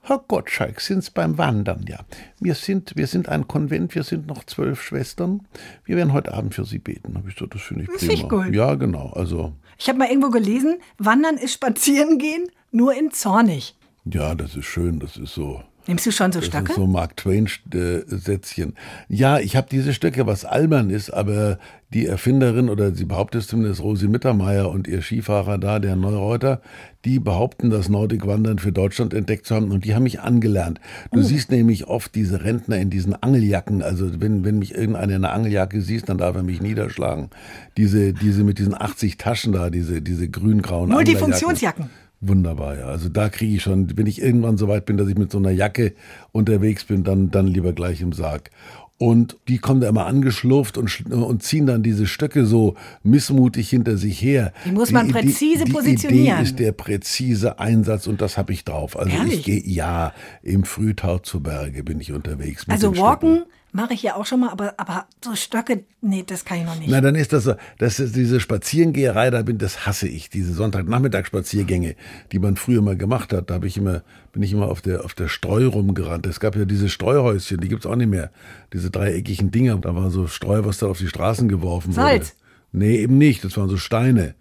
Herr 0.02 0.24
Gottschalk, 0.28 0.80
sind's 0.80 1.10
beim 1.10 1.38
Wandern, 1.38 1.86
ja. 1.88 2.00
Wir 2.40 2.56
sind, 2.56 2.96
wir 2.96 3.08
sind 3.08 3.30
ein 3.30 3.48
Konvent, 3.48 3.96
wir 3.96 4.04
sind 4.04 4.28
noch 4.28 4.44
zwölf 4.46 4.82
Schwestern. 4.82 5.48
Wir 5.84 5.98
werden 5.98 6.14
heute 6.14 6.34
Abend 6.34 6.56
für 6.56 6.66
Sie 6.66 6.80
beten. 6.80 7.16
Hab 7.16 7.28
ich 7.28 7.36
so, 7.36 7.46
das 7.46 7.62
finde 7.62 7.84
ich 7.84 7.90
prima. 7.90 8.14
Das 8.14 8.30
gut. 8.30 8.54
Ja, 8.54 8.76
genau. 8.76 9.12
Also. 9.16 9.54
Ich 9.78 9.90
habe 9.90 10.00
mal 10.00 10.08
irgendwo 10.08 10.30
gelesen, 10.30 10.78
Wandern 10.98 11.36
ist 11.36 11.54
spazieren 11.54 12.18
gehen, 12.18 12.48
nur 12.72 12.94
in 12.94 13.12
Zornig. 13.12 13.76
Ja, 14.06 14.36
das 14.36 14.56
ist 14.56 14.66
schön, 14.66 15.00
das 15.00 15.18
ist 15.18 15.34
so. 15.34 15.62
Nimmst 15.88 16.06
du 16.06 16.12
schon 16.12 16.32
so 16.32 16.42
Stöcke? 16.42 16.74
so 16.74 16.88
Mark 16.88 17.16
Twain-Sätzchen. 17.18 18.74
Ja, 19.08 19.40
ich 19.40 19.56
habe 19.56 19.68
diese 19.70 19.94
Stöcke, 19.94 20.26
was 20.26 20.44
albern 20.44 20.90
ist, 20.90 21.12
aber 21.12 21.60
die 21.94 22.08
Erfinderin, 22.08 22.70
oder 22.70 22.94
sie 22.94 23.06
behauptet 23.06 23.44
zumindest 23.44 23.82
Rosi 23.82 24.08
Mittermeier 24.08 24.70
und 24.70 24.88
ihr 24.88 25.02
Skifahrer 25.02 25.58
da, 25.60 25.80
der 25.80 25.96
Neureuter, 25.96 26.62
die 27.06 27.20
behaupten, 27.20 27.70
das 27.70 27.88
Nordic-Wandern 27.88 28.58
für 28.58 28.72
Deutschland 28.72 29.14
entdeckt 29.14 29.46
zu 29.46 29.56
haben 29.56 29.72
und 29.72 29.86
die 29.86 29.94
haben 29.94 30.04
mich 30.04 30.22
angelernt. 30.22 30.82
Du 31.12 31.20
oh. 31.20 31.24
siehst 31.24 31.52
nämlich 31.52 31.86
oft 31.88 32.16
diese 32.16 32.44
Rentner 32.44 32.78
in 32.78 32.90
diesen 32.90 33.14
Angeljacken, 33.14 33.84
also 33.84 34.20
wenn, 34.20 34.44
wenn 34.44 34.58
mich 34.58 34.74
irgendeiner 34.74 35.16
in 35.16 35.24
einer 35.24 35.34
Angeljacke 35.34 35.82
siehst, 35.82 36.10
dann 36.10 36.18
darf 36.18 36.36
er 36.36 36.44
mich 36.44 36.62
niederschlagen. 36.62 37.30
Diese, 37.78 38.14
diese 38.14 38.44
mit 38.44 38.58
diesen 38.58 38.74
80 38.74 39.18
Taschen 39.18 39.54
da, 39.54 39.70
diese, 39.70 40.02
diese 40.02 40.28
grün-grauen 40.28 40.90
Multifunktionsjacken. 40.90 41.90
Wunderbar, 42.28 42.78
ja. 42.78 42.86
Also 42.86 43.10
da 43.10 43.30
kriege 43.30 43.56
ich 43.56 43.62
schon, 43.62 43.98
wenn 43.98 44.08
ich 44.08 44.22
irgendwann 44.22 44.58
so 44.58 44.68
weit 44.68 44.86
bin, 44.86 44.98
dass 44.98 45.08
ich 45.08 45.18
mit 45.18 45.32
so 45.32 45.38
einer 45.38 45.52
Jacke 45.52 45.94
unterwegs 46.32 46.86
bin, 46.86 47.04
dann, 47.04 47.30
dann 47.30 47.48
lieber 47.48 47.74
gleich 47.74 48.02
im 48.02 48.14
Sarg. 48.14 48.50
Und 48.98 49.38
die 49.50 49.58
kommen 49.58 49.82
da 49.82 49.90
immer 49.90 50.06
angeschlurft 50.06 50.78
und, 50.78 51.12
und 51.12 51.44
ziehen 51.44 51.66
dann 51.66 51.84
diese 51.84 52.08
Stöcke 52.08 52.46
so 52.46 52.76
missmutig 53.04 53.70
hinter 53.70 53.98
sich 53.98 54.22
her. 54.22 54.54
Die 54.66 54.72
muss 54.72 54.92
man 54.92 55.08
die 55.08 55.14
präzise 55.14 55.66
die, 55.66 55.72
positionieren. 55.72 56.24
Die 56.24 56.32
Idee 56.32 56.44
ist 56.44 56.60
der 56.60 56.72
präzise 56.72 57.60
Einsatz 57.60 58.08
und 58.08 58.22
das 58.22 58.38
habe 58.38 58.54
ich 58.54 58.64
drauf. 58.64 58.98
Also 58.98 59.12
Ehrlich? 59.12 59.40
ich 59.40 59.44
gehe, 59.44 59.62
ja, 59.66 60.14
im 60.44 60.64
Frühtau 60.64 61.20
zu 61.20 61.42
Berge 61.42 61.84
bin 61.84 62.00
ich 62.00 62.14
unterwegs. 62.14 62.66
also 62.70 62.98
walken, 62.98 63.44
Mache 63.76 63.94
ich 63.94 64.04
ja 64.04 64.16
auch 64.16 64.26
schon 64.26 64.40
mal, 64.40 64.52
aber, 64.52 64.74
aber 64.78 65.06
so 65.22 65.36
Stöcke, 65.36 65.84
nee, 66.00 66.24
das 66.26 66.46
kann 66.46 66.60
ich 66.60 66.66
noch 66.66 66.80
nicht. 66.80 66.90
Na, 66.90 67.02
dann 67.02 67.14
ist 67.14 67.34
das 67.34 67.44
so, 67.44 67.56
das 67.78 68.00
ist 68.00 68.16
diese 68.16 68.40
Spazierengeherei, 68.40 69.30
da 69.32 69.42
bin, 69.42 69.58
das 69.58 69.86
hasse 69.86 70.08
ich, 70.08 70.30
diese 70.30 70.54
Sonntagnachmittagsspaziergänge, 70.54 71.98
die 72.32 72.40
man 72.40 72.56
früher 72.56 72.82
mal 72.82 72.96
gemacht 72.96 73.34
hat. 73.34 73.50
Da 73.50 73.56
habe 73.56 73.68
ich 73.68 73.76
immer, 73.76 74.04
bin 74.32 74.44
ich 74.44 74.54
immer 74.54 74.70
auf 74.70 74.82
der, 74.82 75.04
auf 75.04 75.14
der 75.14 75.28
Streu 75.28 75.68
rumgerannt. 75.68 76.26
Es 76.26 76.40
gab 76.40 76.56
ja 76.56 76.64
diese 76.64 76.88
Streuhäuschen, 76.88 77.60
die 77.60 77.68
gibt's 77.68 77.86
auch 77.86 77.98
nicht 77.98 78.08
mehr. 78.08 78.32
Diese 78.72 78.92
dreieckigen 78.92 79.52
Dinger, 79.52 79.76
da 79.76 79.94
war 79.94 80.10
so 80.10 80.28
Streu, 80.28 80.64
was 80.64 80.78
da 80.78 80.88
auf 80.88 81.00
die 81.00 81.10
Straßen 81.10 81.50
geworfen 81.50 81.92
Salz. 81.92 82.30
wurde. 82.72 82.86
Nee, 82.86 82.96
eben 83.00 83.18
nicht, 83.18 83.44
das 83.44 83.58
waren 83.58 83.68
so 83.68 83.76
Steine. 83.76 84.36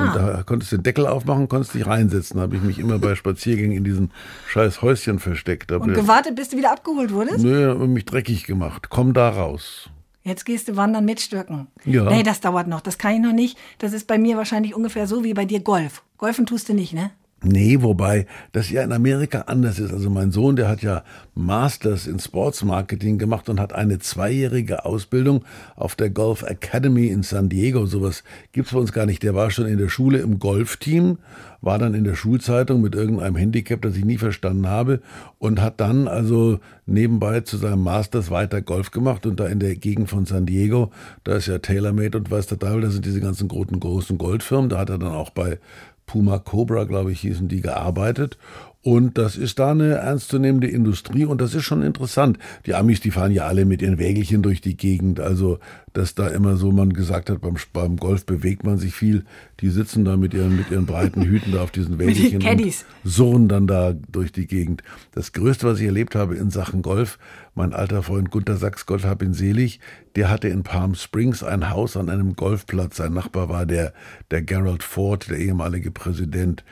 Und 0.00 0.08
ah. 0.08 0.32
da 0.36 0.42
konntest 0.42 0.72
du 0.72 0.76
den 0.76 0.82
Deckel 0.82 1.06
aufmachen, 1.06 1.48
konntest 1.48 1.74
dich 1.74 1.86
reinsetzen. 1.86 2.36
Da 2.36 2.42
habe 2.42 2.56
ich 2.56 2.62
mich 2.62 2.78
immer 2.78 2.98
bei 2.98 3.14
Spaziergängen 3.14 3.76
in 3.76 3.84
diesen 3.84 4.10
scheiß 4.48 4.82
Häuschen 4.82 5.18
versteckt. 5.18 5.72
Und 5.72 5.94
gewartet, 5.94 6.34
bis 6.36 6.48
du 6.48 6.56
wieder 6.56 6.72
abgeholt 6.72 7.12
wurdest? 7.12 7.44
Nö, 7.44 7.74
nee, 7.74 7.86
mich 7.86 8.04
dreckig 8.04 8.44
gemacht. 8.44 8.88
Komm 8.90 9.12
da 9.12 9.28
raus. 9.28 9.90
Jetzt 10.22 10.44
gehst 10.44 10.68
du 10.68 10.76
wandern 10.76 11.04
mit 11.04 11.20
Stöcken. 11.20 11.68
Ja. 11.84 12.04
Nee, 12.04 12.22
das 12.22 12.40
dauert 12.40 12.68
noch. 12.68 12.82
Das 12.82 12.98
kann 12.98 13.14
ich 13.14 13.20
noch 13.20 13.32
nicht. 13.32 13.56
Das 13.78 13.92
ist 13.92 14.06
bei 14.06 14.18
mir 14.18 14.36
wahrscheinlich 14.36 14.74
ungefähr 14.74 15.06
so 15.06 15.24
wie 15.24 15.34
bei 15.34 15.44
dir 15.44 15.60
Golf. 15.60 16.02
Golfen 16.18 16.44
tust 16.44 16.68
du 16.68 16.74
nicht, 16.74 16.92
ne? 16.92 17.10
Nee, 17.42 17.80
wobei 17.80 18.26
das 18.52 18.68
ja 18.68 18.82
in 18.82 18.92
Amerika 18.92 19.42
anders 19.46 19.78
ist. 19.78 19.94
Also 19.94 20.10
mein 20.10 20.30
Sohn, 20.30 20.56
der 20.56 20.68
hat 20.68 20.82
ja 20.82 21.04
Masters 21.34 22.06
in 22.06 22.18
Sports 22.18 22.62
Marketing 22.64 23.16
gemacht 23.16 23.48
und 23.48 23.58
hat 23.58 23.72
eine 23.72 23.98
zweijährige 23.98 24.84
Ausbildung 24.84 25.44
auf 25.74 25.94
der 25.94 26.10
Golf 26.10 26.42
Academy 26.42 27.06
in 27.06 27.22
San 27.22 27.48
Diego. 27.48 27.86
Sowas 27.86 28.24
gibt's 28.52 28.72
bei 28.72 28.78
uns 28.78 28.92
gar 28.92 29.06
nicht. 29.06 29.22
Der 29.22 29.34
war 29.34 29.50
schon 29.50 29.64
in 29.66 29.78
der 29.78 29.88
Schule 29.88 30.18
im 30.18 30.38
Golfteam, 30.38 31.16
war 31.62 31.78
dann 31.78 31.94
in 31.94 32.04
der 32.04 32.14
Schulzeitung 32.14 32.82
mit 32.82 32.94
irgendeinem 32.94 33.36
Handicap, 33.36 33.80
das 33.80 33.96
ich 33.96 34.04
nie 34.04 34.18
verstanden 34.18 34.66
habe 34.66 35.00
und 35.38 35.62
hat 35.62 35.80
dann 35.80 36.08
also 36.08 36.60
nebenbei 36.84 37.40
zu 37.40 37.56
seinem 37.56 37.82
Masters 37.82 38.30
weiter 38.30 38.60
Golf 38.60 38.90
gemacht 38.90 39.24
und 39.24 39.40
da 39.40 39.46
in 39.46 39.60
der 39.60 39.76
Gegend 39.76 40.10
von 40.10 40.26
San 40.26 40.44
Diego, 40.44 40.90
da 41.24 41.36
ist 41.36 41.46
ja 41.46 41.58
TaylorMade 41.58 42.18
und 42.18 42.30
weiß 42.30 42.48
der 42.48 42.58
Teufel, 42.58 42.82
da 42.82 42.90
sind 42.90 43.06
diese 43.06 43.20
ganzen 43.20 43.48
großen, 43.48 43.80
großen 43.80 44.18
Goldfirmen. 44.18 44.68
Da 44.68 44.78
hat 44.78 44.90
er 44.90 44.98
dann 44.98 45.12
auch 45.12 45.30
bei 45.30 45.58
Puma 46.10 46.40
Cobra, 46.40 46.84
glaube 46.84 47.12
ich, 47.12 47.20
hießen 47.20 47.46
die, 47.46 47.60
gearbeitet. 47.60 48.36
Und 48.82 49.18
das 49.18 49.36
ist 49.36 49.58
da 49.58 49.72
eine 49.72 49.96
ernstzunehmende 49.96 50.66
Industrie 50.66 51.26
und 51.26 51.42
das 51.42 51.54
ist 51.54 51.64
schon 51.64 51.82
interessant. 51.82 52.38
Die 52.64 52.74
Amis, 52.74 53.00
die 53.00 53.10
fahren 53.10 53.30
ja 53.30 53.46
alle 53.46 53.66
mit 53.66 53.82
ihren 53.82 53.98
Wägelchen 53.98 54.40
durch 54.40 54.62
die 54.62 54.74
Gegend. 54.74 55.20
Also, 55.20 55.58
dass 55.92 56.14
da 56.14 56.28
immer 56.28 56.56
so 56.56 56.72
man 56.72 56.94
gesagt 56.94 57.28
hat, 57.28 57.42
beim, 57.42 57.56
beim 57.74 57.96
Golf 57.98 58.24
bewegt 58.24 58.64
man 58.64 58.78
sich 58.78 58.94
viel. 58.94 59.24
Die 59.60 59.68
sitzen 59.68 60.06
da 60.06 60.16
mit 60.16 60.32
ihren, 60.32 60.56
mit 60.56 60.70
ihren 60.70 60.86
breiten 60.86 61.22
Hüten 61.22 61.52
da 61.52 61.62
auf 61.62 61.72
diesen 61.72 61.98
Wägelchen 61.98 62.40
und 62.42 62.84
surren 63.04 63.48
dann 63.48 63.66
da 63.66 63.92
durch 63.92 64.32
die 64.32 64.46
Gegend. 64.46 64.82
Das 65.12 65.32
Größte, 65.32 65.66
was 65.66 65.78
ich 65.78 65.84
erlebt 65.84 66.14
habe 66.14 66.36
in 66.36 66.50
Sachen 66.50 66.80
Golf, 66.80 67.18
mein 67.54 67.74
alter 67.74 68.02
Freund 68.02 68.30
Gunter 68.30 68.56
Sachs, 68.56 68.86
Gott 68.86 69.04
hab 69.04 69.22
ihn 69.22 69.34
selig, 69.34 69.80
der 70.16 70.30
hatte 70.30 70.48
in 70.48 70.62
Palm 70.62 70.94
Springs 70.94 71.42
ein 71.42 71.68
Haus 71.68 71.98
an 71.98 72.08
einem 72.08 72.34
Golfplatz. 72.34 72.96
Sein 72.96 73.12
Nachbar 73.12 73.50
war 73.50 73.66
der, 73.66 73.92
der 74.30 74.40
Gerald 74.40 74.82
Ford, 74.82 75.28
der 75.28 75.36
ehemalige 75.36 75.90
Präsident. 75.90 76.64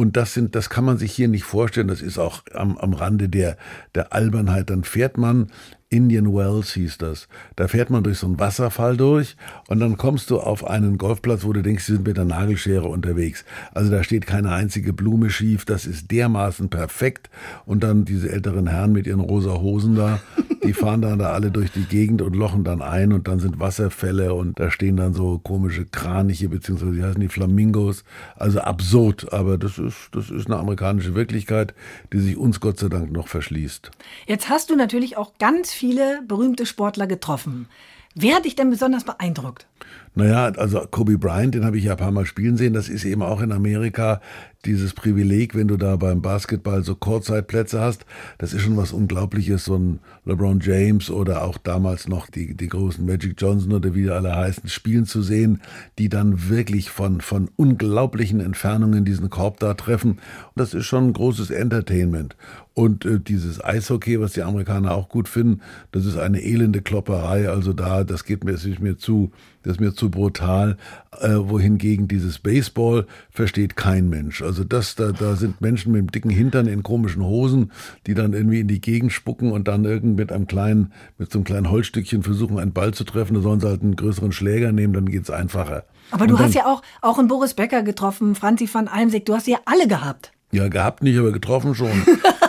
Und 0.00 0.16
das 0.16 0.32
sind, 0.32 0.54
das 0.54 0.70
kann 0.70 0.86
man 0.86 0.96
sich 0.96 1.12
hier 1.12 1.28
nicht 1.28 1.44
vorstellen. 1.44 1.88
Das 1.88 2.00
ist 2.00 2.16
auch 2.16 2.42
am, 2.54 2.78
am 2.78 2.94
Rande 2.94 3.28
der, 3.28 3.58
der 3.94 4.14
Albernheit. 4.14 4.70
Dann 4.70 4.82
fährt 4.82 5.18
man 5.18 5.48
Indian 5.92 6.32
Wells 6.32 6.72
hieß 6.74 6.98
das. 6.98 7.26
Da 7.56 7.66
fährt 7.66 7.90
man 7.90 8.04
durch 8.04 8.18
so 8.18 8.26
einen 8.28 8.38
Wasserfall 8.38 8.96
durch 8.96 9.36
und 9.68 9.80
dann 9.80 9.96
kommst 9.96 10.30
du 10.30 10.38
auf 10.38 10.64
einen 10.64 10.98
Golfplatz, 10.98 11.42
wo 11.42 11.52
du 11.52 11.62
denkst, 11.62 11.84
sie 11.84 11.94
sind 11.94 12.06
mit 12.06 12.16
der 12.16 12.24
Nagelschere 12.24 12.86
unterwegs. 12.86 13.44
Also 13.74 13.90
da 13.90 14.04
steht 14.04 14.24
keine 14.24 14.52
einzige 14.52 14.92
Blume 14.92 15.30
schief. 15.30 15.64
Das 15.64 15.86
ist 15.86 16.12
dermaßen 16.12 16.70
perfekt. 16.70 17.28
Und 17.66 17.82
dann 17.82 18.04
diese 18.04 18.30
älteren 18.30 18.68
Herren 18.68 18.92
mit 18.92 19.08
ihren 19.08 19.18
rosa 19.18 19.54
Hosen 19.54 19.96
da 19.96 20.20
Die 20.62 20.74
fahren 20.74 21.00
dann 21.00 21.18
da 21.18 21.32
alle 21.32 21.50
durch 21.50 21.72
die 21.72 21.84
Gegend 21.84 22.20
und 22.20 22.36
lochen 22.36 22.64
dann 22.64 22.82
ein 22.82 23.12
und 23.12 23.28
dann 23.28 23.40
sind 23.40 23.58
Wasserfälle 23.58 24.34
und 24.34 24.60
da 24.60 24.70
stehen 24.70 24.96
dann 24.96 25.14
so 25.14 25.38
komische 25.38 25.86
Kraniche, 25.86 26.48
beziehungsweise 26.50 26.94
wie 26.94 27.02
heißen 27.02 27.20
die 27.20 27.28
Flamingos. 27.28 28.04
Also 28.36 28.60
absurd, 28.60 29.32
aber 29.32 29.56
das 29.56 29.78
ist, 29.78 29.96
das 30.12 30.30
ist 30.30 30.46
eine 30.46 30.58
amerikanische 30.58 31.14
Wirklichkeit, 31.14 31.74
die 32.12 32.20
sich 32.20 32.36
uns 32.36 32.60
Gott 32.60 32.78
sei 32.78 32.88
Dank 32.88 33.10
noch 33.10 33.28
verschließt. 33.28 33.90
Jetzt 34.26 34.50
hast 34.50 34.68
du 34.68 34.76
natürlich 34.76 35.16
auch 35.16 35.32
ganz 35.38 35.72
viele 35.80 36.20
berühmte 36.28 36.66
Sportler 36.66 37.06
getroffen. 37.06 37.66
Wer 38.14 38.34
hat 38.34 38.44
dich 38.44 38.54
denn 38.54 38.68
besonders 38.68 39.04
beeindruckt? 39.04 39.66
Naja, 40.14 40.46
also 40.58 40.80
Kobe 40.90 41.16
Bryant, 41.16 41.54
den 41.54 41.64
habe 41.64 41.78
ich 41.78 41.84
ja 41.84 41.92
ein 41.92 41.96
paar 41.96 42.10
Mal 42.10 42.26
spielen 42.26 42.56
sehen. 42.56 42.74
Das 42.74 42.88
ist 42.88 43.04
eben 43.04 43.22
auch 43.22 43.40
in 43.40 43.52
Amerika 43.52 44.20
dieses 44.66 44.92
Privileg, 44.92 45.54
wenn 45.54 45.68
du 45.68 45.76
da 45.76 45.96
beim 45.96 46.20
Basketball 46.20 46.82
so 46.82 46.96
Kurzzeitplätze 46.96 47.80
hast. 47.80 48.04
Das 48.36 48.52
ist 48.52 48.62
schon 48.62 48.76
was 48.76 48.92
Unglaubliches, 48.92 49.64
so 49.64 49.76
ein 49.76 50.00
LeBron 50.26 50.60
James 50.60 51.08
oder 51.08 51.44
auch 51.44 51.56
damals 51.56 52.08
noch 52.08 52.28
die, 52.28 52.54
die 52.54 52.68
großen 52.68 53.06
Magic 53.06 53.40
Johnson 53.40 53.72
oder 53.72 53.94
wie 53.94 54.02
die 54.02 54.10
alle 54.10 54.34
heißen, 54.34 54.68
spielen 54.68 55.06
zu 55.06 55.22
sehen, 55.22 55.62
die 55.98 56.08
dann 56.08 56.50
wirklich 56.50 56.90
von, 56.90 57.20
von 57.20 57.48
unglaublichen 57.56 58.40
Entfernungen 58.40 59.04
diesen 59.04 59.30
Korb 59.30 59.60
da 59.60 59.74
treffen. 59.74 60.10
Und 60.10 60.56
das 60.56 60.74
ist 60.74 60.86
schon 60.86 61.08
ein 61.08 61.12
großes 61.14 61.50
Entertainment. 61.50 62.36
Und 62.80 63.04
äh, 63.04 63.20
dieses 63.20 63.62
Eishockey, 63.62 64.22
was 64.22 64.32
die 64.32 64.42
Amerikaner 64.42 64.94
auch 64.94 65.10
gut 65.10 65.28
finden, 65.28 65.60
das 65.92 66.06
ist 66.06 66.16
eine 66.16 66.40
elende 66.40 66.80
Klopperei. 66.80 67.50
Also 67.50 67.74
da, 67.74 68.04
das 68.04 68.24
geht 68.24 68.42
mir, 68.42 68.52
das 68.52 68.64
ist 68.64 68.80
mir 68.80 68.96
zu, 68.96 69.32
das 69.62 69.72
ist 69.72 69.80
mir 69.80 69.94
zu 69.94 70.10
brutal. 70.10 70.78
Äh, 71.20 71.34
wohingegen 71.36 72.08
dieses 72.08 72.38
Baseball 72.38 73.06
versteht 73.28 73.76
kein 73.76 74.08
Mensch. 74.08 74.40
Also 74.40 74.64
das, 74.64 74.94
da, 74.94 75.12
da 75.12 75.36
sind 75.36 75.60
Menschen 75.60 75.92
mit 75.92 75.98
einem 75.98 76.10
dicken 76.10 76.30
Hintern 76.30 76.66
in 76.68 76.82
komischen 76.82 77.22
Hosen, 77.22 77.70
die 78.06 78.14
dann 78.14 78.32
irgendwie 78.32 78.60
in 78.60 78.68
die 78.68 78.80
Gegend 78.80 79.12
spucken 79.12 79.52
und 79.52 79.68
dann 79.68 79.84
irgend 79.84 80.16
mit 80.16 80.32
einem 80.32 80.46
kleinen, 80.46 80.94
mit 81.18 81.30
so 81.30 81.36
einem 81.40 81.44
kleinen 81.44 81.70
Holzstückchen 81.70 82.22
versuchen, 82.22 82.58
einen 82.58 82.72
Ball 82.72 82.94
zu 82.94 83.04
treffen. 83.04 83.34
Da 83.34 83.42
sollen 83.42 83.60
sie 83.60 83.68
halt 83.68 83.82
einen 83.82 83.96
größeren 83.96 84.32
Schläger 84.32 84.72
nehmen, 84.72 84.94
dann 84.94 85.10
geht's 85.10 85.28
einfacher. 85.28 85.84
Aber 86.12 86.26
du 86.26 86.38
hast 86.38 86.54
ja 86.54 86.64
auch, 86.64 86.80
auch 87.02 87.18
einen 87.18 87.28
Boris 87.28 87.52
Becker 87.52 87.82
getroffen, 87.82 88.34
Franzi 88.34 88.66
van 88.72 88.88
Almsick, 88.88 89.26
du 89.26 89.34
hast 89.34 89.44
sie 89.44 89.52
ja 89.52 89.60
alle 89.66 89.86
gehabt. 89.86 90.32
Ja, 90.52 90.68
gehabt 90.68 91.02
nicht, 91.02 91.18
aber 91.18 91.32
getroffen 91.32 91.74
schon. 91.74 91.90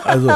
Also, 0.03 0.31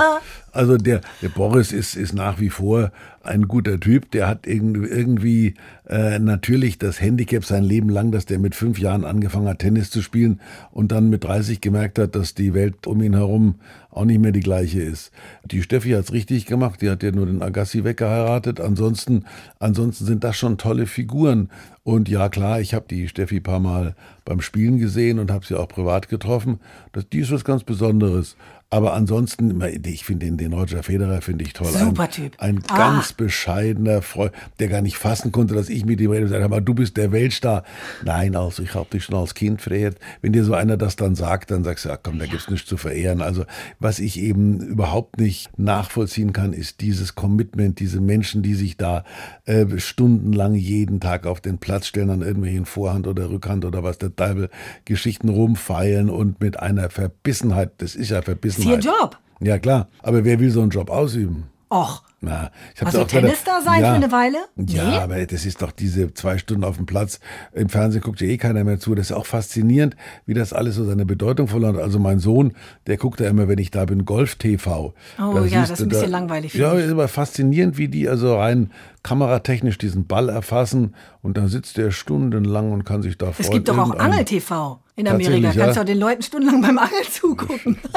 also 0.52 0.78
der, 0.78 1.02
der 1.24 1.30
Boris 1.30 1.72
ist, 1.72 1.96
ist 1.96 2.14
nach 2.14 2.40
wie 2.40 2.52
vor 2.52 2.92
ein 3.24 3.48
guter 3.48 3.80
Typ. 3.80 4.12
Der 4.12 4.28
hat 4.28 4.46
irgendwie, 4.46 4.88
irgendwie 4.88 5.54
äh, 5.90 6.20
natürlich 6.20 6.78
das 6.78 7.02
Handicap 7.02 7.44
sein 7.44 7.64
Leben 7.64 7.90
lang, 7.90 8.12
dass 8.12 8.26
der 8.26 8.38
mit 8.38 8.54
fünf 8.56 8.80
Jahren 8.80 9.04
angefangen 9.04 9.50
hat, 9.50 9.60
Tennis 9.60 9.90
zu 9.90 10.02
spielen 10.02 10.40
und 10.72 10.92
dann 10.92 11.10
mit 11.10 11.24
30 11.24 11.62
gemerkt 11.62 11.98
hat, 12.00 12.16
dass 12.16 12.36
die 12.36 12.54
Welt 12.54 12.88
um 12.88 13.02
ihn 13.02 13.16
herum 13.16 13.56
auch 13.96 14.06
nicht 14.06 14.20
mehr 14.20 14.32
die 14.32 14.42
gleiche 14.42 14.82
ist. 14.82 15.12
Die 15.46 15.62
Steffi 15.62 15.92
hat's 15.92 16.12
richtig 16.12 16.46
gemacht. 16.46 16.82
Die 16.82 16.90
hat 16.90 17.02
ja 17.02 17.12
nur 17.12 17.26
den 17.26 17.42
Agassi 17.42 17.84
weggeheiratet. 17.84 18.60
Ansonsten, 18.60 19.26
ansonsten 19.60 20.06
sind 20.06 20.24
das 20.24 20.36
schon 20.36 20.58
tolle 20.58 20.86
Figuren. 20.86 21.50
Und 21.84 22.10
ja, 22.10 22.30
klar, 22.30 22.60
ich 22.60 22.74
habe 22.74 22.86
die 22.90 23.08
Steffi 23.08 23.40
paar 23.40 23.60
Mal 23.60 23.96
beim 24.26 24.42
Spielen 24.42 24.80
gesehen 24.80 25.20
und 25.20 25.32
habe 25.32 25.46
sie 25.46 25.58
auch 25.58 25.68
privat 25.68 26.10
getroffen. 26.10 26.60
Das, 26.92 27.08
die 27.08 27.20
ist 27.20 27.32
was 27.32 27.46
ganz 27.46 27.64
Besonderes. 27.64 28.36
Aber 28.72 28.94
ansonsten, 28.94 29.62
ich 29.86 30.06
finde 30.06 30.26
den, 30.26 30.38
den 30.38 30.54
Roger 30.54 30.82
Federer 30.82 31.22
finde 31.22 31.46
ich 31.46 31.54
toll. 31.54 31.68
Super 31.68 32.10
Typ. 32.10 32.34
Ein, 32.40 32.64
ah. 32.68 32.78
ganz 32.78 33.14
bescheidener 33.14 34.02
Freund, 34.02 34.32
der 34.60 34.70
gar 34.70 34.82
nicht 34.82 34.98
fassen 34.98 35.32
konnte, 35.32 35.54
dass 35.54 35.70
ich 35.70 35.86
mit 35.86 36.02
ihm 36.02 36.10
rede 36.10 36.24
und 36.24 36.30
sage, 36.30 36.44
aber 36.44 36.62
du 36.62 36.74
bist 36.74 36.98
der 36.98 37.12
Weltstar. 37.12 37.64
Nein, 38.04 38.36
also 38.36 38.64
ich 38.64 38.74
habe 38.74 38.90
dich 38.90 39.04
schon 39.04 39.16
als 39.16 39.36
Kind 39.36 39.62
verehrt. 39.62 40.00
Wenn 40.22 40.34
dir 40.34 40.44
so 40.44 40.56
einer 40.56 40.78
das 40.78 40.96
dann 40.96 41.16
sagt, 41.16 41.52
dann 41.52 41.64
sagst 41.64 41.86
du, 41.86 41.90
ja 41.90 41.98
komm, 41.98 42.18
da 42.18 42.26
gibt's 42.26 42.50
nichts 42.50 42.68
zu 42.68 42.76
verehren. 42.76 43.22
Also 43.22 43.46
was 43.80 44.00
ich 44.00 44.20
eben 44.20 44.60
überhaupt 44.60 45.20
nicht 45.20 45.58
nachvollziehen 45.60 46.34
kann, 46.34 46.52
ist 46.52 46.82
dieses 46.82 47.14
Commitment, 47.14 47.80
diese 47.80 48.02
Menschen, 48.02 48.42
die 48.42 48.56
sich 48.56 48.78
da 48.78 49.04
äh, 49.46 49.66
stundenlang 49.78 50.56
jeden 50.56 51.00
Tag 51.00 51.28
auf 51.28 51.40
den 51.40 51.60
Platz 51.60 51.86
stellen, 51.86 52.10
an 52.10 52.24
irgendwelchen 52.24 52.66
Vorhand 52.66 53.06
oder 53.06 53.30
Rückhand 53.30 53.64
oder 53.64 53.84
was 53.84 54.00
der 54.00 54.16
Teufel 54.16 54.50
Geschichten 54.86 55.30
rumfeilen 55.30 56.10
und 56.10 56.42
mit 56.42 56.60
einer 56.60 56.90
Verbissenheit, 56.90 57.74
das 57.78 57.96
ist 57.96 58.10
ja 58.10 58.24
Verbissenheit, 58.24 58.55
ist 58.58 58.66
ihr 58.66 58.80
Job. 58.80 59.18
Ja, 59.40 59.60
klar. 59.60 59.90
Aber 60.02 60.24
wer 60.24 60.40
will 60.40 60.50
so 60.50 60.62
einen 60.62 60.72
Job 60.72 60.90
ausüben? 60.90 61.46
Och. 61.70 62.04
Na, 62.22 62.50
ich 62.74 62.84
also 62.84 63.02
auch 63.02 63.08
Tennisstar 63.08 63.62
sein 63.62 63.82
ja, 63.82 63.90
für 63.90 63.96
eine 63.96 64.12
Weile? 64.12 64.38
Ja, 64.56 64.90
nee? 64.90 64.98
aber 64.98 65.26
das 65.28 65.46
ist 65.46 65.62
doch 65.62 65.72
diese 65.72 66.12
zwei 66.14 66.40
Stunden 66.40 66.64
auf 66.64 66.78
dem 66.78 66.88
Platz. 66.88 67.20
Im 67.54 67.70
Fernsehen 67.70 68.02
guckt 68.02 68.20
ja 68.20 68.28
eh 68.28 68.38
keiner 68.38 68.64
mehr 68.64 68.80
zu. 68.80 68.96
Das 68.96 69.12
ist 69.12 69.12
auch 69.12 69.28
faszinierend, 69.28 69.96
wie 70.26 70.34
das 70.34 70.52
alles 70.52 70.76
so 70.76 70.86
seine 70.86 71.06
Bedeutung 71.06 71.48
verloren 71.48 71.76
hat. 71.76 71.84
Also 71.84 72.00
mein 72.00 72.20
Sohn, 72.20 72.54
der 72.88 72.98
guckt 72.98 73.20
ja 73.20 73.30
immer, 73.30 73.48
wenn 73.48 73.60
ich 73.60 73.70
da 73.70 73.86
bin, 73.86 74.06
Golf-TV. 74.06 74.96
Oh 75.20 75.34
da 75.36 75.46
ja, 75.46 75.62
das 75.62 75.72
ist 75.72 75.82
ein 75.82 75.90
bisschen 75.90 76.12
da, 76.12 76.18
langweilig. 76.18 76.56
Ja, 76.56 76.74
ist 76.74 76.90
aber 76.90 77.08
faszinierend, 77.08 77.78
wie 77.78 77.90
die 77.90 78.10
also 78.10 78.38
rein 78.38 78.72
kameratechnisch 79.04 79.78
diesen 79.78 80.08
Ball 80.08 80.30
erfassen 80.30 80.96
und 81.22 81.38
dann 81.38 81.48
sitzt 81.48 81.78
der 81.78 81.92
stundenlang 81.92 82.72
und 82.72 82.86
kann 82.86 83.04
sich 83.04 83.20
da 83.20 83.28
freuen. 83.28 83.36
Es 83.38 83.52
gibt 83.52 83.70
doch 83.70 83.78
auch 83.78 84.00
Angel-TV 84.00 84.80
in 84.96 85.08
Amerika. 85.08 85.52
Kannst 85.56 85.78
du 85.78 85.82
auch 85.82 85.86
den 85.86 86.00
Leuten 86.00 86.24
stundenlang 86.24 86.62
beim 86.62 86.80
Angeln 86.80 87.06
zugucken. 87.12 87.78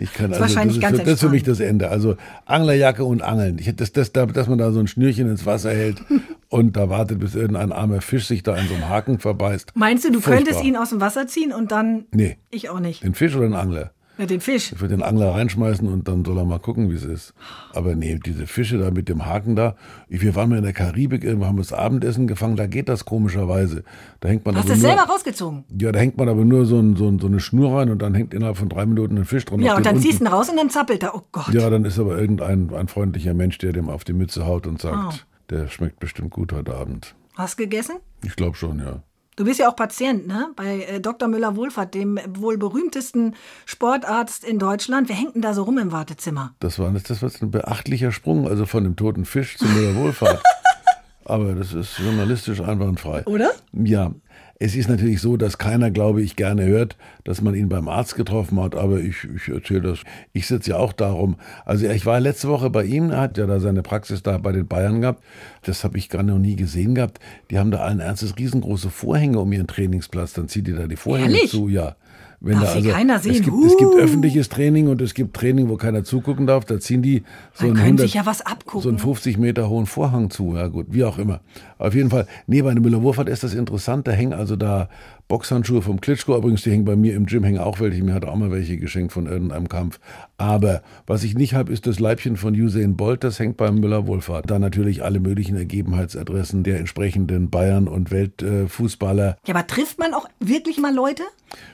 Ich 0.00 0.12
kann 0.14 0.30
das 0.30 0.40
also, 0.40 0.54
wahrscheinlich 0.54 0.80
das 0.80 0.92
ist, 0.92 0.98
ganz 0.98 1.04
Das 1.04 1.14
ist 1.14 1.20
für 1.20 1.28
mich 1.28 1.42
das 1.42 1.60
Ende. 1.60 1.90
Also 1.90 2.16
Anglerjacke 2.46 3.04
und 3.04 3.22
Angeln. 3.22 3.58
Ich, 3.58 3.74
das, 3.76 3.92
das, 3.92 4.12
dass 4.12 4.48
man 4.48 4.58
da 4.58 4.72
so 4.72 4.80
ein 4.80 4.86
Schnürchen 4.86 5.28
ins 5.28 5.44
Wasser 5.46 5.70
hält 5.70 6.02
und 6.48 6.76
da 6.76 6.88
wartet, 6.88 7.20
bis 7.20 7.34
irgendein 7.34 7.72
armer 7.72 8.00
Fisch 8.00 8.26
sich 8.26 8.42
da 8.42 8.56
in 8.56 8.66
so 8.66 8.74
einem 8.74 8.88
Haken 8.88 9.18
verbeißt. 9.18 9.72
Meinst 9.74 10.04
du, 10.04 10.08
du 10.08 10.20
Furchtbar. 10.20 10.44
könntest 10.44 10.64
ihn 10.64 10.76
aus 10.76 10.90
dem 10.90 11.00
Wasser 11.00 11.26
ziehen 11.26 11.52
und 11.52 11.70
dann. 11.70 12.06
Nee. 12.12 12.38
Ich 12.50 12.70
auch 12.70 12.80
nicht. 12.80 13.02
Den 13.02 13.14
Fisch 13.14 13.34
oder 13.34 13.46
den 13.46 13.54
Angler? 13.54 13.92
Ja, 14.20 14.26
den 14.26 14.42
Fisch. 14.42 14.72
Ich 14.72 14.80
würde 14.82 14.94
den 14.94 15.02
Angler 15.02 15.34
reinschmeißen 15.34 15.88
und 15.88 16.06
dann 16.06 16.26
soll 16.26 16.36
er 16.36 16.44
mal 16.44 16.58
gucken, 16.58 16.90
wie 16.90 16.94
es 16.94 17.04
ist. 17.04 17.32
Aber 17.72 17.94
nee, 17.94 18.20
diese 18.22 18.46
Fische 18.46 18.76
da 18.76 18.90
mit 18.90 19.08
dem 19.08 19.24
Haken 19.24 19.56
da. 19.56 19.76
Wir 20.10 20.34
waren 20.34 20.50
mal 20.50 20.58
in 20.58 20.62
der 20.62 20.74
Karibik, 20.74 21.24
irgendwo 21.24 21.46
haben 21.46 21.56
wir 21.56 21.62
das 21.62 21.72
Abendessen 21.72 22.26
gefangen, 22.26 22.56
da 22.56 22.66
geht 22.66 22.90
das 22.90 23.06
komischerweise. 23.06 23.82
Da 24.20 24.28
hängt 24.28 24.44
man 24.44 24.56
Hast 24.56 24.68
du 24.68 24.74
es 24.74 24.82
selber 24.82 25.04
rausgezogen? 25.04 25.64
Ja, 25.80 25.90
da 25.90 25.98
hängt 26.00 26.18
man 26.18 26.28
aber 26.28 26.44
nur 26.44 26.66
so, 26.66 26.78
ein, 26.78 26.96
so, 26.96 27.08
ein, 27.08 27.18
so, 27.18 27.28
eine 27.28 27.40
Schnur 27.40 27.78
rein 27.78 27.88
und 27.88 28.02
dann 28.02 28.14
hängt 28.14 28.34
innerhalb 28.34 28.58
von 28.58 28.68
drei 28.68 28.84
Minuten 28.84 29.16
ein 29.16 29.24
Fisch 29.24 29.46
dran. 29.46 29.60
Ja, 29.60 29.74
und 29.74 29.86
dann 29.86 29.94
unten. 29.94 30.06
ziehst 30.06 30.20
du 30.20 30.24
ihn 30.24 30.28
raus 30.28 30.50
und 30.50 30.58
dann 30.58 30.68
zappelt 30.68 31.02
er. 31.02 31.14
Oh 31.14 31.22
Gott. 31.32 31.54
Ja, 31.54 31.70
dann 31.70 31.86
ist 31.86 31.98
aber 31.98 32.18
irgendein 32.18 32.74
ein 32.74 32.88
freundlicher 32.88 33.32
Mensch, 33.32 33.56
der 33.56 33.72
dem 33.72 33.88
auf 33.88 34.04
die 34.04 34.12
Mütze 34.12 34.44
haut 34.44 34.66
und 34.66 34.82
sagt, 34.82 35.14
oh. 35.14 35.48
der 35.48 35.68
schmeckt 35.68 35.98
bestimmt 35.98 36.28
gut 36.28 36.52
heute 36.52 36.74
Abend. 36.74 37.14
Hast 37.36 37.58
du 37.58 37.62
gegessen? 37.62 37.96
Ich 38.22 38.36
glaube 38.36 38.54
schon, 38.54 38.80
ja. 38.80 39.02
Du 39.40 39.46
bist 39.46 39.58
ja 39.58 39.70
auch 39.70 39.74
Patient, 39.74 40.26
ne? 40.26 40.50
Bei 40.54 40.82
äh, 40.82 41.00
Dr. 41.00 41.26
Müller-Wohlfahrt, 41.26 41.94
dem 41.94 42.20
wohl 42.28 42.58
berühmtesten 42.58 43.36
Sportarzt 43.64 44.44
in 44.44 44.58
Deutschland. 44.58 45.08
Wer 45.08 45.16
hängt 45.16 45.34
denn 45.34 45.40
da 45.40 45.54
so 45.54 45.62
rum 45.62 45.78
im 45.78 45.92
Wartezimmer? 45.92 46.52
Das 46.60 46.78
war 46.78 46.90
das 46.90 47.22
war 47.22 47.30
ein 47.40 47.50
beachtlicher 47.50 48.12
Sprung, 48.12 48.46
also 48.46 48.66
von 48.66 48.84
dem 48.84 48.96
toten 48.96 49.24
Fisch 49.24 49.56
zu 49.56 49.64
Müller-Wohlfahrt. 49.64 50.42
Aber 51.24 51.54
das 51.54 51.72
ist 51.72 51.98
journalistisch 51.98 52.60
einwandfrei. 52.60 53.24
Oder? 53.24 53.52
Ja. 53.72 54.12
Es 54.62 54.76
ist 54.76 54.90
natürlich 54.90 55.22
so, 55.22 55.38
dass 55.38 55.56
keiner, 55.56 55.90
glaube 55.90 56.20
ich, 56.20 56.36
gerne 56.36 56.66
hört, 56.66 56.98
dass 57.24 57.40
man 57.40 57.54
ihn 57.54 57.70
beim 57.70 57.88
Arzt 57.88 58.14
getroffen 58.14 58.60
hat, 58.60 58.74
aber 58.74 59.00
ich, 59.00 59.26
ich 59.34 59.48
erzähle 59.48 59.80
das. 59.80 60.00
Ich 60.34 60.46
sitze 60.46 60.70
ja 60.70 60.76
auch 60.76 60.92
darum. 60.92 61.36
Also 61.64 61.88
ich 61.88 62.04
war 62.04 62.20
letzte 62.20 62.48
Woche 62.48 62.68
bei 62.68 62.84
ihm, 62.84 63.10
er 63.10 63.22
hat 63.22 63.38
ja 63.38 63.46
da 63.46 63.58
seine 63.58 63.80
Praxis 63.80 64.22
da 64.22 64.36
bei 64.36 64.52
den 64.52 64.68
Bayern 64.68 65.00
gehabt. 65.00 65.24
Das 65.62 65.82
habe 65.82 65.96
ich 65.96 66.10
gar 66.10 66.22
noch 66.22 66.38
nie 66.38 66.56
gesehen 66.56 66.94
gehabt. 66.94 67.20
Die 67.50 67.58
haben 67.58 67.70
da 67.70 67.78
allen 67.78 68.00
Ernstes 68.00 68.36
riesengroße 68.36 68.90
Vorhänge 68.90 69.40
um 69.40 69.50
ihren 69.50 69.66
Trainingsplatz. 69.66 70.34
Dann 70.34 70.48
zieht 70.48 70.66
die 70.66 70.74
da 70.74 70.86
die 70.86 70.96
Vorhänge 70.96 71.36
Ehrlich? 71.36 71.50
zu, 71.50 71.68
ja. 71.68 71.96
Wenn 72.40 72.54
darf 72.54 72.70
da 72.70 72.74
also, 72.76 72.90
keiner 72.90 73.18
sehen. 73.18 73.32
Es 73.32 73.42
gibt, 73.42 73.54
uh. 73.54 73.66
es 73.66 73.76
gibt, 73.76 73.94
öffentliches 73.96 74.48
Training 74.48 74.88
und 74.88 75.02
es 75.02 75.12
gibt 75.12 75.36
Training, 75.36 75.68
wo 75.68 75.76
keiner 75.76 76.04
zugucken 76.04 76.46
darf. 76.46 76.64
Da 76.64 76.80
ziehen 76.80 77.02
die 77.02 77.22
so 77.52 77.66
einen, 77.66 77.76
100, 77.76 78.14
ja 78.14 78.24
so 78.24 78.88
einen 78.88 78.98
50 78.98 79.36
Meter 79.36 79.68
hohen 79.68 79.84
Vorhang 79.84 80.30
zu. 80.30 80.54
Ja 80.56 80.68
gut, 80.68 80.86
wie 80.90 81.04
auch 81.04 81.18
immer. 81.18 81.40
Auf 81.76 81.94
jeden 81.94 82.08
Fall, 82.08 82.26
nee, 82.46 82.62
bei 82.62 82.72
der 82.72 82.82
Müller-Wurfahrt 82.82 83.28
ist 83.28 83.44
das 83.44 83.52
interessant. 83.52 84.08
Da 84.08 84.12
hängen 84.12 84.32
also 84.32 84.56
da 84.56 84.88
Boxhandschuhe 85.30 85.80
vom 85.80 86.00
Klitschko. 86.00 86.36
Übrigens, 86.36 86.62
die 86.62 86.72
hängen 86.72 86.84
bei 86.84 86.96
mir 86.96 87.14
im 87.14 87.24
Gym, 87.24 87.44
hängen 87.44 87.60
auch 87.60 87.78
welche. 87.78 88.02
Mir 88.02 88.14
hat 88.14 88.24
auch 88.24 88.34
mal 88.34 88.50
welche 88.50 88.76
geschenkt 88.76 89.12
von 89.12 89.26
irgendeinem 89.26 89.68
Kampf. 89.68 90.00
Aber 90.38 90.82
was 91.06 91.22
ich 91.22 91.34
nicht 91.36 91.54
habe, 91.54 91.72
ist 91.72 91.86
das 91.86 92.00
Leibchen 92.00 92.36
von 92.36 92.52
Usain 92.54 92.96
Bolt. 92.96 93.22
Das 93.22 93.38
hängt 93.38 93.56
beim 93.56 93.76
Müller-Wohlfahrt. 93.76 94.50
Da 94.50 94.58
natürlich 94.58 95.04
alle 95.04 95.20
möglichen 95.20 95.56
Ergebenheitsadressen 95.56 96.64
der 96.64 96.80
entsprechenden 96.80 97.48
Bayern- 97.48 97.86
und 97.86 98.10
Weltfußballer. 98.10 99.36
ja, 99.46 99.54
aber 99.54 99.66
trifft 99.68 100.00
man 100.00 100.14
auch 100.14 100.28
wirklich 100.40 100.78
mal 100.78 100.92
Leute? 100.92 101.22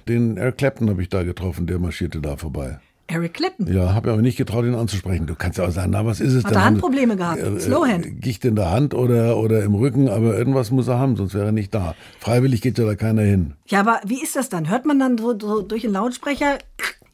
Den 0.07 0.37
Eric 0.37 0.59
Clapton 0.59 0.91
habe 0.91 1.01
ich 1.01 1.09
da 1.09 1.23
getroffen, 1.23 1.67
der 1.67 1.79
marschierte 1.79 2.21
da 2.21 2.37
vorbei. 2.37 2.79
Eric 3.09 3.35
Clapton? 3.35 3.73
Ja, 3.73 3.95
habe 3.95 4.13
aber 4.13 4.23
nicht 4.23 4.37
getraut, 4.37 4.65
ihn 4.65 4.75
anzusprechen. 4.75 5.27
Du 5.27 5.35
kannst 5.35 5.59
ja 5.59 5.65
auch 5.65 5.71
sagen, 5.71 5.91
na, 5.93 6.05
was 6.05 6.21
ist 6.21 6.33
es 6.33 6.45
Hat 6.45 6.51
denn? 6.51 6.59
Hat 6.59 6.63
er 6.63 6.67
Handprobleme 6.67 7.17
gehabt? 7.17 7.41
Äh, 7.41 7.61
Slowhand? 7.61 8.21
Gicht 8.21 8.45
in 8.45 8.57
der 8.57 8.71
Hand 8.71 8.95
oder, 8.95 9.37
oder 9.37 9.63
im 9.63 9.75
Rücken, 9.75 10.09
aber 10.09 10.37
irgendwas 10.37 10.71
muss 10.71 10.89
er 10.89 10.99
haben, 10.99 11.17
sonst 11.17 11.35
wäre 11.35 11.47
er 11.47 11.53
nicht 11.53 11.75
da. 11.75 11.95
Freiwillig 12.21 12.63
geht 12.63 12.79
ja 12.79 12.85
da 12.85 12.95
keiner 12.97 13.23
hin. 13.23 13.55
Ja, 13.67 13.81
aber 13.81 14.01
wie 14.05 14.23
ist 14.23 14.35
das 14.35 14.49
dann? 14.49 14.69
Hört 14.69 14.87
man 14.87 14.99
dann 14.99 15.19
so, 15.19 15.39
so 15.39 15.63
durch 15.63 15.83
den 15.83 15.93
Lautsprecher, 15.93 16.59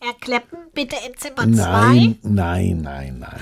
Herr 0.00 0.14
Clapton, 0.20 0.58
bitte 0.74 0.96
in 1.06 1.16
Zimmer 1.16 1.42
2? 1.42 1.46
Nein, 1.46 2.18
nein, 2.22 2.80
nein, 2.82 3.16
nein. 3.20 3.40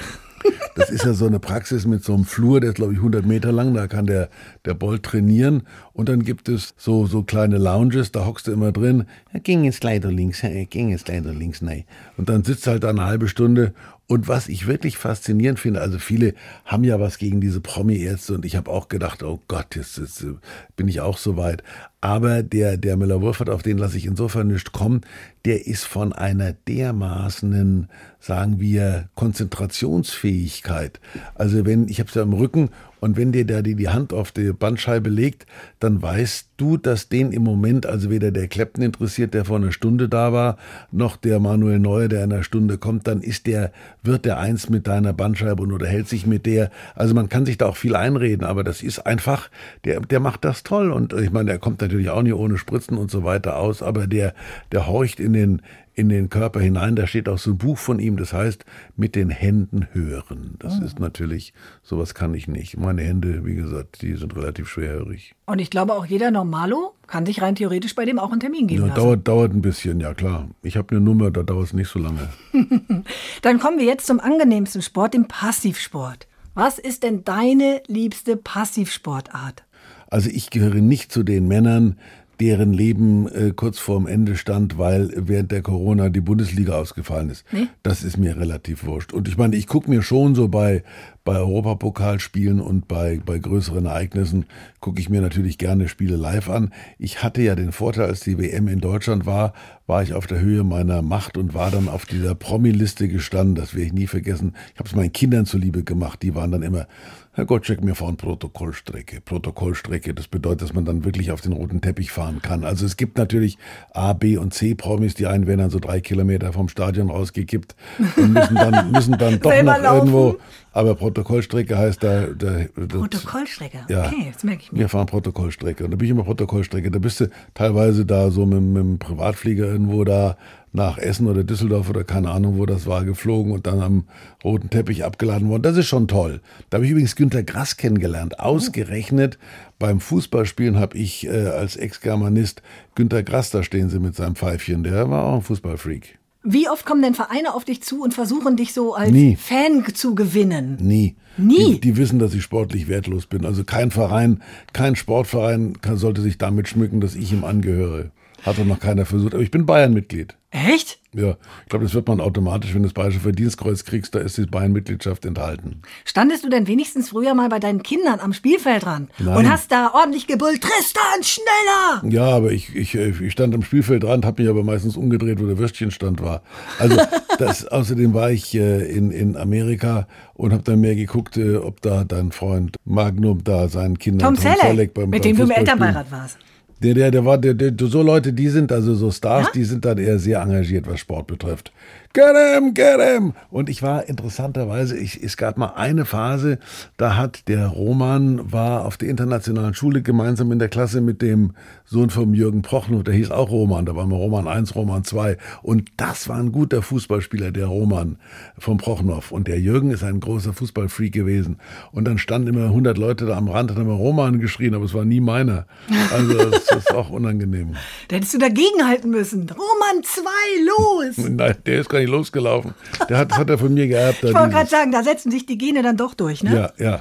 Das 0.76 0.90
ist 0.90 1.04
ja 1.04 1.12
so 1.12 1.26
eine 1.26 1.40
Praxis 1.40 1.86
mit 1.86 2.04
so 2.04 2.14
einem 2.14 2.24
Flur, 2.24 2.60
der 2.60 2.70
ist 2.70 2.76
glaube 2.76 2.92
ich 2.92 2.98
100 2.98 3.26
Meter 3.26 3.52
lang, 3.52 3.74
da 3.74 3.86
kann 3.86 4.06
der, 4.06 4.30
der 4.64 4.74
Bolt 4.74 5.02
trainieren 5.02 5.64
und 5.92 6.08
dann 6.08 6.22
gibt 6.22 6.48
es 6.48 6.74
so, 6.76 7.06
so 7.06 7.22
kleine 7.22 7.58
Lounges, 7.58 8.12
da 8.12 8.24
hockst 8.24 8.46
du 8.46 8.52
immer 8.52 8.72
drin, 8.72 9.04
er 9.32 9.40
ging 9.40 9.64
jetzt 9.64 9.84
leider 9.84 10.10
links, 10.10 10.42
er 10.42 10.64
ging 10.66 10.90
jetzt 10.90 11.08
leider 11.08 11.32
links, 11.32 11.60
nein. 11.60 11.84
Und 12.16 12.28
dann 12.28 12.44
sitzt 12.44 12.66
halt 12.66 12.84
da 12.84 12.90
eine 12.90 13.04
halbe 13.04 13.28
Stunde 13.28 13.74
Und 14.10 14.26
was 14.26 14.48
ich 14.48 14.66
wirklich 14.66 14.98
faszinierend 14.98 15.60
finde, 15.60 15.80
also 15.80 16.00
viele 16.00 16.34
haben 16.64 16.82
ja 16.82 16.98
was 16.98 17.16
gegen 17.16 17.40
diese 17.40 17.60
Promi-Ärzte 17.60 18.34
und 18.34 18.44
ich 18.44 18.56
habe 18.56 18.68
auch 18.68 18.88
gedacht, 18.88 19.22
oh 19.22 19.38
Gott, 19.46 19.76
jetzt, 19.76 19.98
jetzt 19.98 20.26
bin 20.74 20.88
ich 20.88 21.00
auch 21.00 21.16
so 21.16 21.36
weit. 21.36 21.62
Aber 22.00 22.42
der, 22.42 22.76
der 22.76 22.96
Müller-Wurfert, 22.96 23.48
auf 23.48 23.62
den 23.62 23.78
lasse 23.78 23.96
ich 23.96 24.06
insofern 24.06 24.48
nicht 24.48 24.72
kommen, 24.72 25.02
der 25.44 25.64
ist 25.68 25.84
von 25.84 26.12
einer 26.12 26.54
dermaßenen, 26.66 27.88
sagen 28.18 28.58
wir, 28.58 29.08
Konzentrationsfähigkeit. 29.14 30.98
Also 31.36 31.64
wenn, 31.64 31.86
ich 31.86 32.00
habe 32.00 32.08
es 32.08 32.16
ja 32.16 32.22
im 32.22 32.32
Rücken 32.32 32.70
und 33.00 33.16
wenn 33.16 33.32
dir 33.32 33.46
da 33.46 33.62
die, 33.62 33.74
die 33.74 33.88
Hand 33.88 34.12
auf 34.12 34.30
die 34.32 34.52
Bandscheibe 34.52 35.10
legt, 35.10 35.46
dann 35.80 36.00
weißt 36.02 36.48
du, 36.56 36.76
dass 36.76 37.08
den 37.08 37.32
im 37.32 37.42
Moment 37.42 37.86
also 37.86 38.10
weder 38.10 38.30
der 38.30 38.48
Kleppen 38.48 38.82
interessiert, 38.82 39.34
der 39.34 39.46
vor 39.46 39.56
einer 39.56 39.72
Stunde 39.72 40.08
da 40.08 40.32
war, 40.32 40.58
noch 40.92 41.16
der 41.16 41.40
Manuel 41.40 41.78
Neuer, 41.78 42.08
der 42.08 42.24
in 42.24 42.32
einer 42.32 42.42
Stunde 42.42 42.78
kommt, 42.78 43.06
dann 43.06 43.22
ist 43.22 43.46
der, 43.46 43.72
wird 44.02 44.26
der 44.26 44.38
eins 44.38 44.68
mit 44.68 44.86
deiner 44.86 45.12
Bandscheibe 45.12 45.62
und 45.62 45.72
unterhält 45.72 46.08
sich 46.08 46.26
mit 46.26 46.44
der. 46.44 46.70
Also 46.94 47.14
man 47.14 47.28
kann 47.28 47.46
sich 47.46 47.56
da 47.56 47.66
auch 47.66 47.76
viel 47.76 47.96
einreden, 47.96 48.44
aber 48.44 48.62
das 48.62 48.82
ist 48.82 49.00
einfach, 49.06 49.50
der, 49.84 50.00
der 50.00 50.20
macht 50.20 50.44
das 50.44 50.62
toll 50.62 50.92
und 50.92 51.14
ich 51.14 51.30
meine, 51.30 51.46
der 51.46 51.58
kommt 51.58 51.80
natürlich 51.80 52.10
auch 52.10 52.22
nicht 52.22 52.34
ohne 52.34 52.58
Spritzen 52.58 52.98
und 52.98 53.10
so 53.10 53.24
weiter 53.24 53.56
aus, 53.56 53.82
aber 53.82 54.06
der, 54.06 54.34
der 54.72 54.86
horcht 54.86 55.20
in 55.20 55.32
den, 55.32 55.62
in 55.94 56.08
den 56.08 56.30
Körper 56.30 56.60
hinein. 56.60 56.96
Da 56.96 57.06
steht 57.06 57.28
auch 57.28 57.38
so 57.38 57.50
ein 57.50 57.58
Buch 57.58 57.78
von 57.78 57.98
ihm, 57.98 58.16
das 58.16 58.32
heißt 58.32 58.64
mit 58.96 59.14
den 59.14 59.30
Händen 59.30 59.88
hören. 59.92 60.56
Das 60.58 60.78
oh. 60.80 60.84
ist 60.84 60.98
natürlich, 60.98 61.52
sowas 61.82 62.14
kann 62.14 62.34
ich 62.34 62.48
nicht. 62.48 62.76
Meine 62.76 63.02
Hände, 63.02 63.44
wie 63.44 63.54
gesagt, 63.54 64.02
die 64.02 64.14
sind 64.14 64.34
relativ 64.36 64.68
schwerhörig. 64.68 65.34
Und 65.46 65.58
ich 65.58 65.70
glaube 65.70 65.94
auch 65.94 66.06
jeder 66.06 66.30
Normalo 66.30 66.94
kann 67.06 67.26
sich 67.26 67.42
rein 67.42 67.54
theoretisch 67.54 67.94
bei 67.94 68.04
dem 68.04 68.18
auch 68.18 68.30
einen 68.30 68.40
Termin 68.40 68.66
geben 68.66 68.82
ja, 68.82 68.88
lassen. 68.88 69.00
Dauert, 69.00 69.28
dauert 69.28 69.52
ein 69.52 69.62
bisschen, 69.62 70.00
ja 70.00 70.14
klar. 70.14 70.48
Ich 70.62 70.76
habe 70.76 70.90
eine 70.90 71.00
Nummer, 71.00 71.30
da 71.30 71.42
dauert 71.42 71.66
es 71.66 71.72
nicht 71.72 71.88
so 71.88 71.98
lange. 71.98 72.28
Dann 73.42 73.58
kommen 73.58 73.78
wir 73.78 73.86
jetzt 73.86 74.06
zum 74.06 74.20
angenehmsten 74.20 74.82
Sport, 74.82 75.14
dem 75.14 75.26
Passivsport. 75.26 76.28
Was 76.54 76.78
ist 76.78 77.02
denn 77.02 77.24
deine 77.24 77.82
liebste 77.86 78.36
Passivsportart? 78.36 79.64
Also 80.08 80.28
ich 80.28 80.50
gehöre 80.50 80.74
nicht 80.74 81.12
zu 81.12 81.22
den 81.22 81.46
Männern, 81.46 81.96
deren 82.40 82.72
Leben 82.72 83.28
äh, 83.28 83.52
kurz 83.54 83.78
vorm 83.78 84.06
Ende 84.06 84.36
stand, 84.36 84.78
weil 84.78 85.12
während 85.14 85.52
der 85.52 85.62
Corona 85.62 86.08
die 86.08 86.20
Bundesliga 86.20 86.74
ausgefallen 86.74 87.30
ist. 87.30 87.44
Nee? 87.52 87.68
Das 87.82 88.02
ist 88.02 88.16
mir 88.16 88.36
relativ 88.36 88.84
wurscht. 88.84 89.12
Und 89.12 89.28
ich 89.28 89.36
meine, 89.36 89.56
ich 89.56 89.66
gucke 89.66 89.90
mir 89.90 90.02
schon 90.02 90.34
so 90.34 90.48
bei, 90.48 90.82
bei 91.24 91.36
Europapokalspielen 91.36 92.60
und 92.60 92.88
bei, 92.88 93.20
bei 93.24 93.38
größeren 93.38 93.86
Ereignissen, 93.86 94.46
gucke 94.80 95.00
ich 95.00 95.10
mir 95.10 95.20
natürlich 95.20 95.58
gerne 95.58 95.88
Spiele 95.88 96.16
live 96.16 96.48
an. 96.48 96.72
Ich 96.98 97.22
hatte 97.22 97.42
ja 97.42 97.54
den 97.54 97.72
Vorteil, 97.72 98.06
als 98.06 98.20
die 98.20 98.38
WM 98.38 98.68
in 98.68 98.80
Deutschland 98.80 99.26
war, 99.26 99.52
war 99.86 100.02
ich 100.02 100.14
auf 100.14 100.26
der 100.26 100.40
Höhe 100.40 100.64
meiner 100.64 101.02
Macht 101.02 101.36
und 101.36 101.52
war 101.52 101.70
dann 101.70 101.88
auf 101.88 102.06
dieser 102.06 102.34
Promi-Liste 102.34 103.08
gestanden. 103.08 103.54
Das 103.54 103.74
werde 103.74 103.86
ich 103.86 103.92
nie 103.92 104.06
vergessen. 104.06 104.54
Ich 104.72 104.78
habe 104.78 104.88
es 104.88 104.94
meinen 104.94 105.12
Kindern 105.12 105.46
zuliebe 105.46 105.84
gemacht. 105.84 106.22
Die 106.22 106.34
waren 106.34 106.52
dann 106.52 106.62
immer 106.62 106.86
Herr 107.32 107.46
Gottschalk, 107.46 107.78
wir 107.86 107.94
fahren 107.94 108.16
Protokollstrecke. 108.16 109.20
Protokollstrecke, 109.20 110.14
das 110.14 110.26
bedeutet, 110.26 110.62
dass 110.62 110.74
man 110.74 110.84
dann 110.84 111.04
wirklich 111.04 111.30
auf 111.30 111.40
den 111.40 111.52
roten 111.52 111.80
Teppich 111.80 112.10
fahren 112.10 112.42
kann. 112.42 112.64
Also 112.64 112.84
es 112.84 112.96
gibt 112.96 113.18
natürlich 113.18 113.56
A, 113.92 114.14
B 114.14 114.36
und 114.36 114.52
C 114.52 114.74
Promis, 114.74 115.14
die 115.14 115.26
einen 115.26 115.46
werden 115.46 115.60
dann 115.60 115.70
so 115.70 115.78
drei 115.78 116.00
Kilometer 116.00 116.52
vom 116.52 116.68
Stadion 116.68 117.08
rausgekippt 117.08 117.76
und 118.16 118.32
müssen 118.32 118.56
dann, 118.56 118.90
müssen 118.90 119.16
dann 119.16 119.38
doch 119.38 119.50
noch 119.62 119.78
laufen. 119.78 120.08
irgendwo. 120.08 120.38
Aber 120.72 120.94
Protokollstrecke 120.94 121.76
heißt 121.76 122.02
da. 122.02 122.26
da 122.28 122.66
Protokollstrecke, 122.86 123.80
ja, 123.88 124.06
okay, 124.06 124.30
das 124.32 124.44
merke 124.44 124.62
ich 124.62 124.72
mir. 124.72 124.80
Wir 124.80 124.88
fahren 124.88 125.06
Protokollstrecke. 125.06 125.84
Und 125.84 125.90
da 125.90 125.96
bin 125.96 126.06
ich 126.06 126.10
immer 126.12 126.24
Protokollstrecke. 126.24 126.90
Da 126.90 126.98
bist 126.98 127.20
du 127.20 127.30
teilweise 127.54 128.06
da 128.06 128.30
so 128.30 128.46
mit, 128.46 128.60
mit 128.62 128.82
dem 128.82 128.98
Privatflieger 128.98 129.66
irgendwo 129.66 130.04
da 130.04 130.36
nach 130.72 130.98
Essen 130.98 131.26
oder 131.26 131.42
Düsseldorf 131.42 131.90
oder 131.90 132.04
keine 132.04 132.30
Ahnung, 132.30 132.56
wo 132.56 132.66
das 132.66 132.86
war, 132.86 133.04
geflogen 133.04 133.52
und 133.52 133.66
dann 133.66 133.80
am 133.80 134.04
roten 134.44 134.70
Teppich 134.70 135.04
abgeladen 135.04 135.48
worden. 135.48 135.62
Das 135.62 135.76
ist 135.76 135.86
schon 135.86 136.06
toll. 136.06 136.40
Da 136.70 136.76
habe 136.76 136.84
ich 136.84 136.92
übrigens 136.92 137.16
Günter 137.16 137.42
Grass 137.42 137.76
kennengelernt. 137.76 138.38
Ausgerechnet 138.38 139.38
beim 139.80 139.98
Fußballspielen 139.98 140.78
habe 140.78 140.96
ich 140.96 141.26
äh, 141.26 141.48
als 141.48 141.74
Ex-Germanist 141.74 142.62
Günter 142.94 143.24
Grass, 143.24 143.50
da 143.50 143.64
stehen 143.64 143.90
sie 143.90 143.98
mit 143.98 144.14
seinem 144.14 144.36
Pfeifchen. 144.36 144.84
Der 144.84 145.10
war 145.10 145.24
auch 145.24 145.34
ein 145.36 145.42
Fußballfreak. 145.42 146.19
Wie 146.42 146.68
oft 146.68 146.86
kommen 146.86 147.02
denn 147.02 147.14
Vereine 147.14 147.54
auf 147.54 147.64
dich 147.64 147.82
zu 147.82 148.02
und 148.02 148.14
versuchen 148.14 148.56
dich 148.56 148.72
so 148.72 148.94
als 148.94 149.10
Nie. 149.10 149.36
Fan 149.36 149.84
zu 149.94 150.14
gewinnen? 150.14 150.78
Nie. 150.80 151.16
Nie. 151.36 151.74
Die, 151.74 151.80
die, 151.80 151.96
wissen, 151.96 152.18
dass 152.18 152.34
ich 152.34 152.42
sportlich 152.42 152.88
wertlos 152.88 153.26
bin. 153.26 153.44
Also 153.44 153.64
kein 153.64 153.90
Verein, 153.90 154.42
kein 154.72 154.96
Sportverein 154.96 155.80
kann, 155.80 155.96
sollte 155.96 156.22
sich 156.22 156.38
damit 156.38 156.68
schmücken, 156.68 157.00
dass 157.00 157.14
ich 157.14 157.32
ihm 157.32 157.44
angehöre. 157.44 158.10
Hat 158.42 158.58
doch 158.58 158.64
noch 158.64 158.80
keiner 158.80 159.04
versucht. 159.04 159.34
Aber 159.34 159.42
ich 159.42 159.50
bin 159.50 159.66
Bayern-Mitglied. 159.66 160.36
Echt? 160.50 160.99
Ja, 161.12 161.36
ich 161.62 161.68
glaube, 161.68 161.84
das 161.84 161.94
wird 161.94 162.06
man 162.06 162.20
automatisch, 162.20 162.72
wenn 162.72 162.82
du 162.82 162.88
das 162.88 162.94
Bayerische 162.94 163.18
Verdienstkreuz 163.18 163.84
kriegst, 163.84 164.14
da 164.14 164.20
ist 164.20 164.38
die 164.38 164.46
Bayern-Mitgliedschaft 164.46 165.24
enthalten. 165.24 165.82
Standest 166.04 166.44
du 166.44 166.48
denn 166.48 166.68
wenigstens 166.68 167.08
früher 167.08 167.34
mal 167.34 167.48
bei 167.48 167.58
deinen 167.58 167.82
Kindern 167.82 168.20
am 168.20 168.32
Spielfeldrand 168.32 169.10
Nein. 169.18 169.36
und 169.36 169.50
hast 169.50 169.72
da 169.72 169.90
ordentlich 169.92 170.28
gebrüllt, 170.28 170.62
Tristan, 170.62 171.22
schneller! 171.22 172.12
Ja, 172.12 172.36
aber 172.36 172.52
ich, 172.52 172.76
ich, 172.76 172.94
ich 172.94 173.32
stand 173.32 173.54
am 173.56 173.64
Spielfeldrand, 173.64 174.24
habe 174.24 174.42
mich 174.42 174.48
aber 174.48 174.62
meistens 174.62 174.96
umgedreht, 174.96 175.40
wo 175.40 175.46
der 175.46 175.58
Würstchenstand 175.58 176.22
war. 176.22 176.42
Also 176.78 176.96
das, 177.38 177.66
außerdem 177.66 178.14
war 178.14 178.30
ich 178.30 178.54
äh, 178.54 178.86
in, 178.86 179.10
in 179.10 179.36
Amerika 179.36 180.06
und 180.34 180.52
habe 180.52 180.62
dann 180.62 180.80
mehr 180.80 180.94
geguckt, 180.94 181.36
äh, 181.36 181.56
ob 181.56 181.80
da 181.80 182.04
dein 182.04 182.30
Freund 182.30 182.76
Magnum 182.84 183.42
da 183.42 183.68
seinen 183.68 183.98
Kindern 183.98 184.36
Tom, 184.36 184.42
Tom 184.42 184.56
Selleck, 184.60 184.94
beim, 184.94 185.10
mit 185.10 185.22
beim 185.22 185.36
dem 185.36 185.36
du 185.36 185.42
im 185.42 185.50
Elternbeirat 185.50 186.12
warst. 186.12 186.38
Der, 186.82 186.94
der, 186.94 187.10
der 187.10 187.24
war, 187.24 187.36
der, 187.36 187.54
der, 187.54 187.72
so 187.88 188.02
Leute, 188.02 188.32
die 188.32 188.48
sind 188.48 188.72
also 188.72 188.94
so 188.94 189.10
Stars, 189.10 189.46
ja? 189.46 189.52
die 189.54 189.64
sind 189.64 189.84
dann 189.84 189.98
eher 189.98 190.18
sehr 190.18 190.40
engagiert, 190.40 190.86
was 190.86 191.00
Sport 191.00 191.26
betrifft. 191.26 191.72
Get 192.12 192.34
him, 192.34 192.74
get 192.74 193.00
him! 193.00 193.34
Und 193.50 193.68
ich 193.68 193.84
war 193.84 194.08
interessanterweise, 194.08 194.96
ich, 194.98 195.22
es 195.22 195.36
gab 195.36 195.56
mal 195.56 195.74
eine 195.76 196.04
Phase, 196.04 196.58
da 196.96 197.16
hat 197.16 197.46
der 197.46 197.68
Roman, 197.68 198.50
war 198.50 198.84
auf 198.84 198.96
der 198.96 199.08
internationalen 199.08 199.74
Schule 199.74 200.02
gemeinsam 200.02 200.50
in 200.50 200.58
der 200.58 200.68
Klasse 200.68 201.00
mit 201.00 201.22
dem 201.22 201.52
Sohn 201.84 202.10
von 202.10 202.34
Jürgen 202.34 202.62
Prochnow, 202.62 203.04
der 203.04 203.14
hieß 203.14 203.30
auch 203.30 203.50
Roman, 203.50 203.86
da 203.86 203.94
war 203.94 204.08
mal 204.08 204.16
Roman 204.16 204.48
1, 204.48 204.74
Roman 204.74 205.04
2. 205.04 205.36
Und 205.62 205.88
das 205.98 206.28
war 206.28 206.38
ein 206.38 206.50
guter 206.50 206.82
Fußballspieler, 206.82 207.52
der 207.52 207.66
Roman 207.66 208.16
von 208.58 208.76
Prochnow. 208.76 209.30
Und 209.30 209.46
der 209.46 209.60
Jürgen 209.60 209.92
ist 209.92 210.02
ein 210.02 210.18
großer 210.18 210.52
Fußballfreak 210.52 211.12
gewesen. 211.12 211.58
Und 211.92 212.06
dann 212.06 212.18
standen 212.18 212.48
immer 212.48 212.64
100 212.64 212.98
Leute 212.98 213.26
da 213.26 213.36
am 213.36 213.46
Rand, 213.46 213.70
haben 213.70 213.82
immer 213.82 213.94
Roman 213.94 214.40
geschrien, 214.40 214.74
aber 214.74 214.84
es 214.84 214.94
war 214.94 215.04
nie 215.04 215.20
meiner. 215.20 215.66
Also 216.12 216.34
das, 216.34 216.66
das 216.70 216.78
ist 216.78 216.92
auch 216.92 217.10
unangenehm. 217.10 217.76
da 218.08 218.16
hättest 218.16 218.34
du 218.34 218.38
dagegen 218.38 218.84
halten 218.84 219.10
müssen. 219.10 219.48
Roman 219.48 220.02
2, 220.02 220.22
los! 220.64 221.28
Nein, 221.28 221.54
der 221.66 221.80
ist 221.80 221.88
gar 221.88 221.99
nicht 222.00 222.10
losgelaufen. 222.10 222.74
Der 223.08 223.18
hat, 223.18 223.30
das 223.30 223.38
hat 223.38 223.50
er 223.50 223.58
von 223.58 223.72
mir 223.72 223.86
geerbt. 223.86 224.24
Ich 224.24 224.34
wollte 224.34 224.50
gerade 224.50 224.68
sagen, 224.68 224.92
da 224.92 225.02
setzen 225.02 225.30
sich 225.30 225.46
die 225.46 225.56
Gene 225.56 225.82
dann 225.82 225.96
doch 225.96 226.14
durch, 226.14 226.42
ne? 226.42 226.72
Ja, 226.78 226.84
ja. 226.84 227.00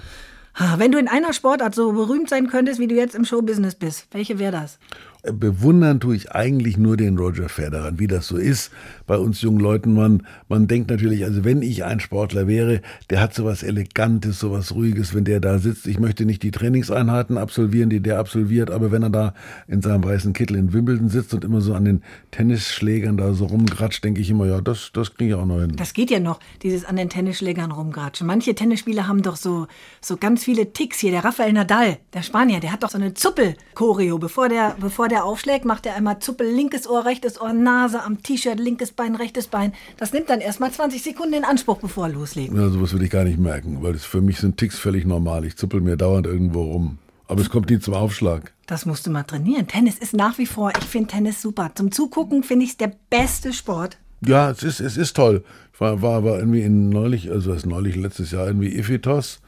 Wenn 0.77 0.91
du 0.91 0.97
in 0.99 1.07
einer 1.07 1.31
Sportart 1.31 1.73
so 1.73 1.93
berühmt 1.93 2.29
sein 2.29 2.47
könntest, 2.47 2.79
wie 2.79 2.87
du 2.87 2.95
jetzt 2.95 3.15
im 3.15 3.23
Showbusiness 3.23 3.75
bist, 3.75 4.07
welche 4.11 4.39
wäre 4.39 4.51
das? 4.51 4.77
Bewundern 5.23 5.99
tue 5.99 6.15
ich 6.15 6.31
eigentlich 6.31 6.77
nur 6.77 6.95
den 6.95 7.17
Roger 7.17 7.49
Federer, 7.49 7.91
wie 7.97 8.07
das 8.07 8.27
so 8.27 8.37
ist 8.37 8.71
bei 9.05 9.17
uns 9.17 9.41
jungen 9.41 9.59
Leuten. 9.59 9.93
Man, 9.93 10.23
man 10.47 10.67
denkt 10.67 10.89
natürlich, 10.89 11.25
also 11.25 11.43
wenn 11.43 11.61
ich 11.61 11.83
ein 11.83 11.99
Sportler 11.99 12.47
wäre, 12.47 12.81
der 13.09 13.19
hat 13.19 13.33
sowas 13.33 13.61
Elegantes, 13.61 14.39
sowas 14.39 14.73
Ruhiges, 14.73 15.13
wenn 15.13 15.25
der 15.25 15.41
da 15.41 15.59
sitzt. 15.59 15.87
Ich 15.87 15.99
möchte 15.99 16.25
nicht 16.25 16.41
die 16.43 16.51
Trainingseinheiten 16.51 17.37
absolvieren, 17.37 17.89
die 17.89 17.99
der 17.99 18.17
absolviert, 18.17 18.71
aber 18.71 18.91
wenn 18.91 19.03
er 19.03 19.09
da 19.09 19.33
in 19.67 19.81
seinem 19.81 20.05
weißen 20.05 20.31
Kittel 20.31 20.55
in 20.55 20.71
Wimbledon 20.71 21.09
sitzt 21.09 21.33
und 21.33 21.43
immer 21.43 21.59
so 21.59 21.73
an 21.73 21.83
den 21.83 22.01
Tennisschlägern 22.31 23.17
da 23.17 23.33
so 23.33 23.45
rumgratscht, 23.45 24.03
denke 24.03 24.21
ich 24.21 24.29
immer, 24.29 24.45
ja, 24.45 24.61
das, 24.61 24.91
das 24.93 25.15
kriege 25.15 25.31
ich 25.31 25.35
auch 25.35 25.45
noch 25.45 25.59
hin. 25.59 25.73
Das 25.75 25.93
geht 25.93 26.11
ja 26.11 26.21
noch, 26.21 26.39
dieses 26.63 26.85
an 26.85 26.95
den 26.95 27.09
Tennisschlägern 27.09 27.71
rumgratschen. 27.71 28.25
Manche 28.25 28.55
Tennisspieler 28.55 29.07
haben 29.07 29.21
doch 29.21 29.35
so, 29.35 29.67
so 29.99 30.15
ganz 30.15 30.45
viele 30.45 30.71
Ticks 30.71 30.99
hier. 30.99 31.11
Der 31.11 31.25
Rafael 31.25 31.51
Nadal, 31.51 31.97
der 32.13 32.23
Spanier, 32.23 32.61
der 32.61 32.71
hat 32.71 32.83
doch 32.83 32.89
so 32.89 32.97
eine 32.97 33.13
Zuppel-Choreo, 33.13 34.17
bevor 34.17 34.47
der, 34.47 34.77
bevor 34.79 35.08
der 35.09 35.25
aufschlägt, 35.25 35.65
macht 35.65 35.85
er 35.85 35.95
einmal 35.95 36.19
Zuppel, 36.19 36.49
linkes 36.49 36.89
Ohr, 36.89 37.05
rechtes 37.05 37.41
Ohr, 37.41 37.53
Nase 37.53 38.03
am 38.03 38.23
T-Shirt, 38.23 38.59
linkes 38.59 38.91
Bein, 38.91 39.15
rechtes 39.15 39.47
Bein. 39.47 39.73
Das 39.97 40.13
nimmt 40.13 40.29
dann 40.29 40.39
erstmal 40.39 40.71
20 40.71 41.01
Sekunden 41.01 41.33
in 41.33 41.43
Anspruch, 41.43 41.79
bevor 41.79 42.07
er 42.07 42.13
loslegt. 42.13 42.53
Ja, 42.53 42.69
sowas 42.69 42.91
würde 42.93 43.05
ich 43.05 43.11
gar 43.11 43.23
nicht 43.23 43.39
merken, 43.39 43.83
weil 43.83 43.93
das 43.93 44.05
für 44.05 44.21
mich 44.21 44.39
sind 44.39 44.57
Ticks 44.57 44.79
völlig 44.79 45.05
normal. 45.05 45.45
Ich 45.45 45.57
zuppel 45.57 45.81
mir 45.81 45.97
dauernd 45.97 46.25
irgendwo 46.25 46.63
rum. 46.63 46.97
Aber 47.27 47.41
es 47.41 47.49
kommt 47.49 47.69
nie 47.69 47.77
zum 47.77 47.93
Aufschlag. 47.93 48.53
Das 48.65 48.87
musst 48.87 49.05
du 49.05 49.11
mal 49.11 49.23
trainieren. 49.23 49.67
Tennis 49.67 49.99
ist 49.99 50.15
nach 50.15 50.37
wie 50.39 50.47
vor, 50.47 50.71
ich 50.79 50.85
finde 50.85 51.09
Tennis 51.09 51.41
super. 51.41 51.71
Zum 51.75 51.91
Zugucken 51.91 52.41
finde 52.43 52.65
ich 52.65 52.71
es 52.71 52.77
der 52.77 52.91
beste 53.09 53.53
Sport. 53.53 53.97
Ja, 54.25 54.49
es 54.49 54.63
ist, 54.63 54.79
es 54.79 54.97
ist 54.97 55.15
toll. 55.15 55.43
Ich 55.73 55.79
war, 55.79 56.01
war 56.01 56.17
aber 56.17 56.39
irgendwie 56.39 56.61
in 56.61 56.89
neulich, 56.89 57.29
also 57.29 57.53
das 57.53 57.65
neulich 57.65 57.95
letztes 57.95 58.31
Jahr 58.31 58.47
irgendwie 58.47 58.75
Iphitos. 58.77 59.41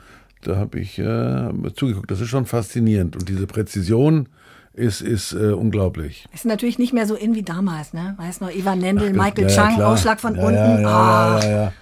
Da 0.43 0.57
habe 0.57 0.79
ich 0.79 0.97
äh, 0.99 1.49
zugeguckt. 1.75 2.09
Das 2.09 2.21
ist 2.21 2.29
schon 2.29 2.45
faszinierend. 2.45 3.15
Und 3.15 3.29
diese 3.29 3.47
Präzision, 3.47 4.29
ist, 4.73 5.01
ist 5.01 5.33
äh, 5.33 5.51
unglaublich. 5.51 6.25
Ist 6.33 6.45
natürlich 6.45 6.79
nicht 6.79 6.93
mehr 6.93 7.05
so 7.05 7.15
in 7.15 7.35
wie 7.35 7.43
damals, 7.43 7.93
ne? 7.93 8.15
Weißt 8.17 8.41
noch, 8.41 8.51
Ivan 8.51 8.79
Nendl, 8.79 9.11
Ach, 9.11 9.25
Michael 9.25 9.49
ja, 9.49 9.55
Chang, 9.55 9.79
ja, 9.79 9.87
Ausschlag 9.87 10.19
von 10.19 10.35
ja, 10.35 10.41
unten. 10.43 10.81
Ja, 10.81 11.39
ja, 11.43 11.73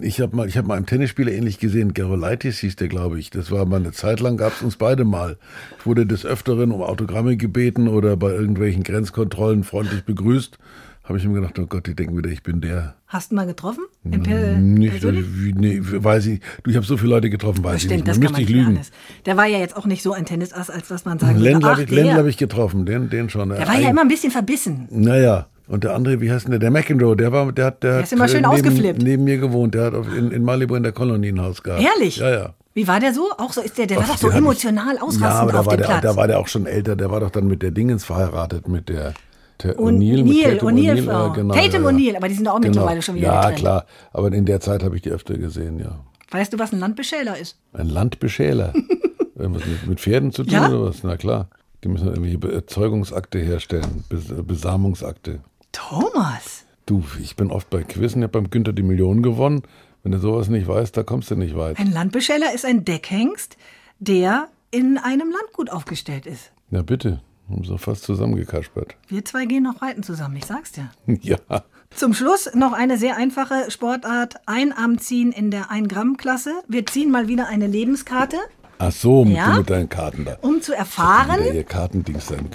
Ich 0.00 0.20
habe 0.20 0.36
mal, 0.36 0.48
ich 0.48 0.58
hab 0.58 0.66
mal 0.66 0.76
einen 0.76 0.86
Tennisspieler 0.86 1.32
ähnlich 1.32 1.58
gesehen, 1.58 1.94
Gerolaitis 1.94 2.58
hieß 2.58 2.76
der, 2.76 2.88
glaube 2.88 3.18
ich. 3.18 3.30
Das 3.30 3.50
war 3.50 3.64
mal 3.64 3.76
eine 3.76 3.92
Zeit 3.92 4.20
lang, 4.20 4.36
gab 4.36 4.52
es 4.52 4.62
uns 4.62 4.76
beide 4.76 5.04
mal. 5.04 5.38
Ich 5.78 5.86
wurde 5.86 6.06
des 6.06 6.26
Öfteren 6.26 6.72
um 6.72 6.82
Autogramme 6.82 7.36
gebeten 7.36 7.88
oder 7.88 8.16
bei 8.16 8.30
irgendwelchen 8.30 8.82
Grenzkontrollen 8.82 9.64
freundlich 9.64 10.04
begrüßt 10.04 10.58
habe 11.06 11.18
ich 11.18 11.24
mir 11.26 11.34
gedacht, 11.40 11.58
oh 11.58 11.66
Gott, 11.66 11.86
die 11.86 11.94
denken 11.94 12.16
wieder, 12.18 12.30
ich 12.30 12.42
bin 12.42 12.60
der. 12.60 12.94
Hast 13.06 13.30
du 13.30 13.36
mal 13.36 13.46
getroffen? 13.46 13.84
Im 14.04 14.22
per 14.22 14.56
Nicht, 14.58 14.90
persönlich? 14.90 15.24
wie, 15.34 15.52
nee, 15.52 15.78
weiß 15.80 16.26
ich. 16.26 16.40
Du, 16.62 16.70
ich 16.70 16.76
habe 16.76 16.84
so 16.84 16.96
viele 16.96 17.10
Leute 17.10 17.30
getroffen, 17.30 17.62
weiß 17.62 17.76
ich 17.76 17.82
Stimmt, 17.82 17.94
nicht. 17.98 18.08
das 18.08 18.18
müsste 18.18 18.42
ich 18.42 18.48
lügen. 18.48 18.76
alles. 18.76 18.90
Der 19.24 19.36
war 19.36 19.46
ja 19.46 19.58
jetzt 19.58 19.76
auch 19.76 19.86
nicht 19.86 20.02
so 20.02 20.12
ein 20.12 20.24
Tennisass, 20.26 20.68
als 20.68 20.88
dass 20.88 21.04
man 21.04 21.18
sagen 21.18 21.38
würde, 21.40 21.66
habe 21.66 21.82
ich, 21.84 21.88
der. 21.90 22.14
hab 22.14 22.26
ich 22.26 22.36
getroffen, 22.36 22.84
den, 22.86 23.08
den 23.08 23.30
schon. 23.30 23.48
der 23.50 23.66
war 23.66 23.78
ja 23.78 23.90
immer 23.90 24.02
ein 24.02 24.08
bisschen 24.08 24.30
verbissen. 24.32 24.88
Naja. 24.90 25.46
Und 25.68 25.82
der 25.82 25.94
andere, 25.94 26.20
wie 26.20 26.30
heißt 26.30 26.44
denn 26.44 26.52
der? 26.52 26.60
Der 26.60 26.70
McEnroe, 26.70 27.16
der 27.16 27.32
war, 27.32 27.50
der 27.52 27.64
hat, 27.66 27.82
der, 27.82 27.98
ist 28.00 28.06
hat 28.06 28.12
immer 28.12 28.28
schön 28.28 28.44
äh, 28.44 28.48
neben, 28.48 28.52
ausgeflippt. 28.52 29.02
neben 29.02 29.24
mir 29.24 29.38
gewohnt. 29.38 29.74
Der 29.74 29.86
hat 29.86 29.94
in, 30.16 30.30
in 30.30 30.44
Malibu 30.44 30.76
in 30.76 30.84
der 30.84 30.92
Kolonie 30.92 31.28
ein 31.30 31.40
Haus 31.40 31.60
gehabt. 31.62 31.82
Ehrlich? 31.82 32.18
Ja, 32.18 32.30
ja. 32.30 32.54
Wie 32.74 32.86
war 32.86 33.00
der 33.00 33.12
so? 33.14 33.30
Auch 33.38 33.52
so 33.52 33.62
ist 33.62 33.76
der, 33.78 33.86
der 33.86 33.96
war 33.96 34.04
Ach, 34.06 34.10
doch 34.12 34.18
so 34.18 34.28
der 34.28 34.36
emotional 34.36 34.98
ausrastend 34.98 35.22
Ja, 35.22 35.30
aber 35.40 35.52
da 35.52 35.60
auf 35.60 35.66
war, 35.66 35.76
dem 35.76 35.80
der, 35.80 35.86
Platz. 35.86 36.02
da 36.02 36.14
war 36.16 36.26
der 36.28 36.38
auch 36.38 36.46
schon 36.46 36.66
älter. 36.66 36.94
Der 36.94 37.10
war 37.10 37.20
doch 37.20 37.30
dann 37.30 37.48
mit 37.48 37.62
der 37.62 37.70
Dingens 37.72 38.04
verheiratet, 38.04 38.68
mit 38.68 38.88
der, 38.88 39.14
der 39.62 39.78
Und 39.78 39.98
O'Neill. 39.98 40.24
mit 40.24 40.26
Neil, 40.44 40.58
Tatum 40.58 40.68
O'Neill, 40.68 40.98
äh, 40.98 41.34
genau, 41.34 41.54
Tatum 41.54 41.54
ja, 41.54 41.78
ja. 41.80 41.86
O'Neill, 41.96 42.16
aber 42.16 42.28
die 42.28 42.34
sind 42.34 42.48
auch 42.48 42.58
mittlerweile 42.58 43.02
schon 43.02 43.14
wieder 43.14 43.26
Ja, 43.28 43.40
getrennt. 43.40 43.58
klar. 43.58 43.86
Aber 44.12 44.32
in 44.32 44.44
der 44.46 44.60
Zeit 44.60 44.82
habe 44.82 44.96
ich 44.96 45.02
die 45.02 45.10
öfter 45.10 45.36
gesehen, 45.38 45.78
ja. 45.78 45.98
Weißt 46.30 46.52
du, 46.52 46.58
was 46.58 46.72
ein 46.72 46.80
Landbeschäler 46.80 47.38
ist? 47.38 47.56
Ein 47.72 47.88
Landbeschäler. 47.88 48.72
Irgendwas 49.36 49.66
mit, 49.66 49.86
mit 49.86 50.00
Pferden 50.00 50.32
zu 50.32 50.42
tun 50.44 50.52
Ja? 50.52 50.68
oder 50.68 50.82
was? 50.88 51.02
Na 51.02 51.16
klar. 51.16 51.48
Die 51.84 51.88
müssen 51.88 52.08
irgendwelche 52.08 52.38
Be- 52.38 52.52
Erzeugungsakte 52.52 53.38
herstellen, 53.38 54.02
Bes 54.08 54.24
Besamungsakte. 54.44 55.40
Thomas. 55.72 56.64
Du, 56.86 57.04
ich 57.22 57.36
bin 57.36 57.50
oft 57.50 57.68
bei 57.70 57.82
Quizzen, 57.82 58.22
ich 58.22 58.24
habe 58.24 58.40
beim 58.40 58.50
Günther 58.50 58.72
die 58.72 58.82
Millionen 58.82 59.22
gewonnen. 59.22 59.62
Wenn 60.02 60.12
du 60.12 60.18
sowas 60.18 60.48
nicht 60.48 60.66
weißt, 60.68 60.96
da 60.96 61.02
kommst 61.02 61.30
du 61.30 61.36
nicht 61.36 61.56
weit. 61.56 61.78
Ein 61.78 61.92
Landbeschäler 61.92 62.54
ist 62.54 62.64
ein 62.64 62.84
Deckhengst, 62.84 63.56
der 63.98 64.48
in 64.70 64.98
einem 64.98 65.30
Landgut 65.30 65.70
aufgestellt 65.70 66.26
ist. 66.26 66.50
Na 66.70 66.82
bitte, 66.82 67.20
haben 67.50 67.64
sie 67.64 67.78
fast 67.78 68.02
zusammengekaspert. 68.04 68.94
Wir 69.08 69.24
zwei 69.24 69.44
gehen 69.46 69.62
noch 69.62 69.82
reiten 69.82 70.02
zusammen, 70.02 70.36
ich 70.36 70.44
sag's 70.46 70.72
dir. 70.72 70.90
Ja. 71.22 71.38
Zum 71.94 72.14
Schluss 72.14 72.50
noch 72.54 72.72
eine 72.72 72.98
sehr 72.98 73.16
einfache 73.16 73.70
Sportart. 73.70 74.34
Einarm 74.46 74.98
ziehen 74.98 75.30
in 75.32 75.50
der 75.52 75.70
1-Gramm-Klasse. 75.70 76.52
Wir 76.68 76.84
ziehen 76.84 77.10
mal 77.10 77.28
wieder 77.28 77.46
eine 77.46 77.66
Lebenskarte, 77.68 78.36
Ach 78.78 78.92
so, 78.92 79.24
mit, 79.24 79.36
Ja? 79.36 79.56
mit 79.56 79.70
deinen 79.70 79.88
Karten 79.88 80.24
da. 80.26 80.36
um 80.42 80.60
zu 80.60 80.74
erfahren, 80.74 81.40
ihr 81.54 81.64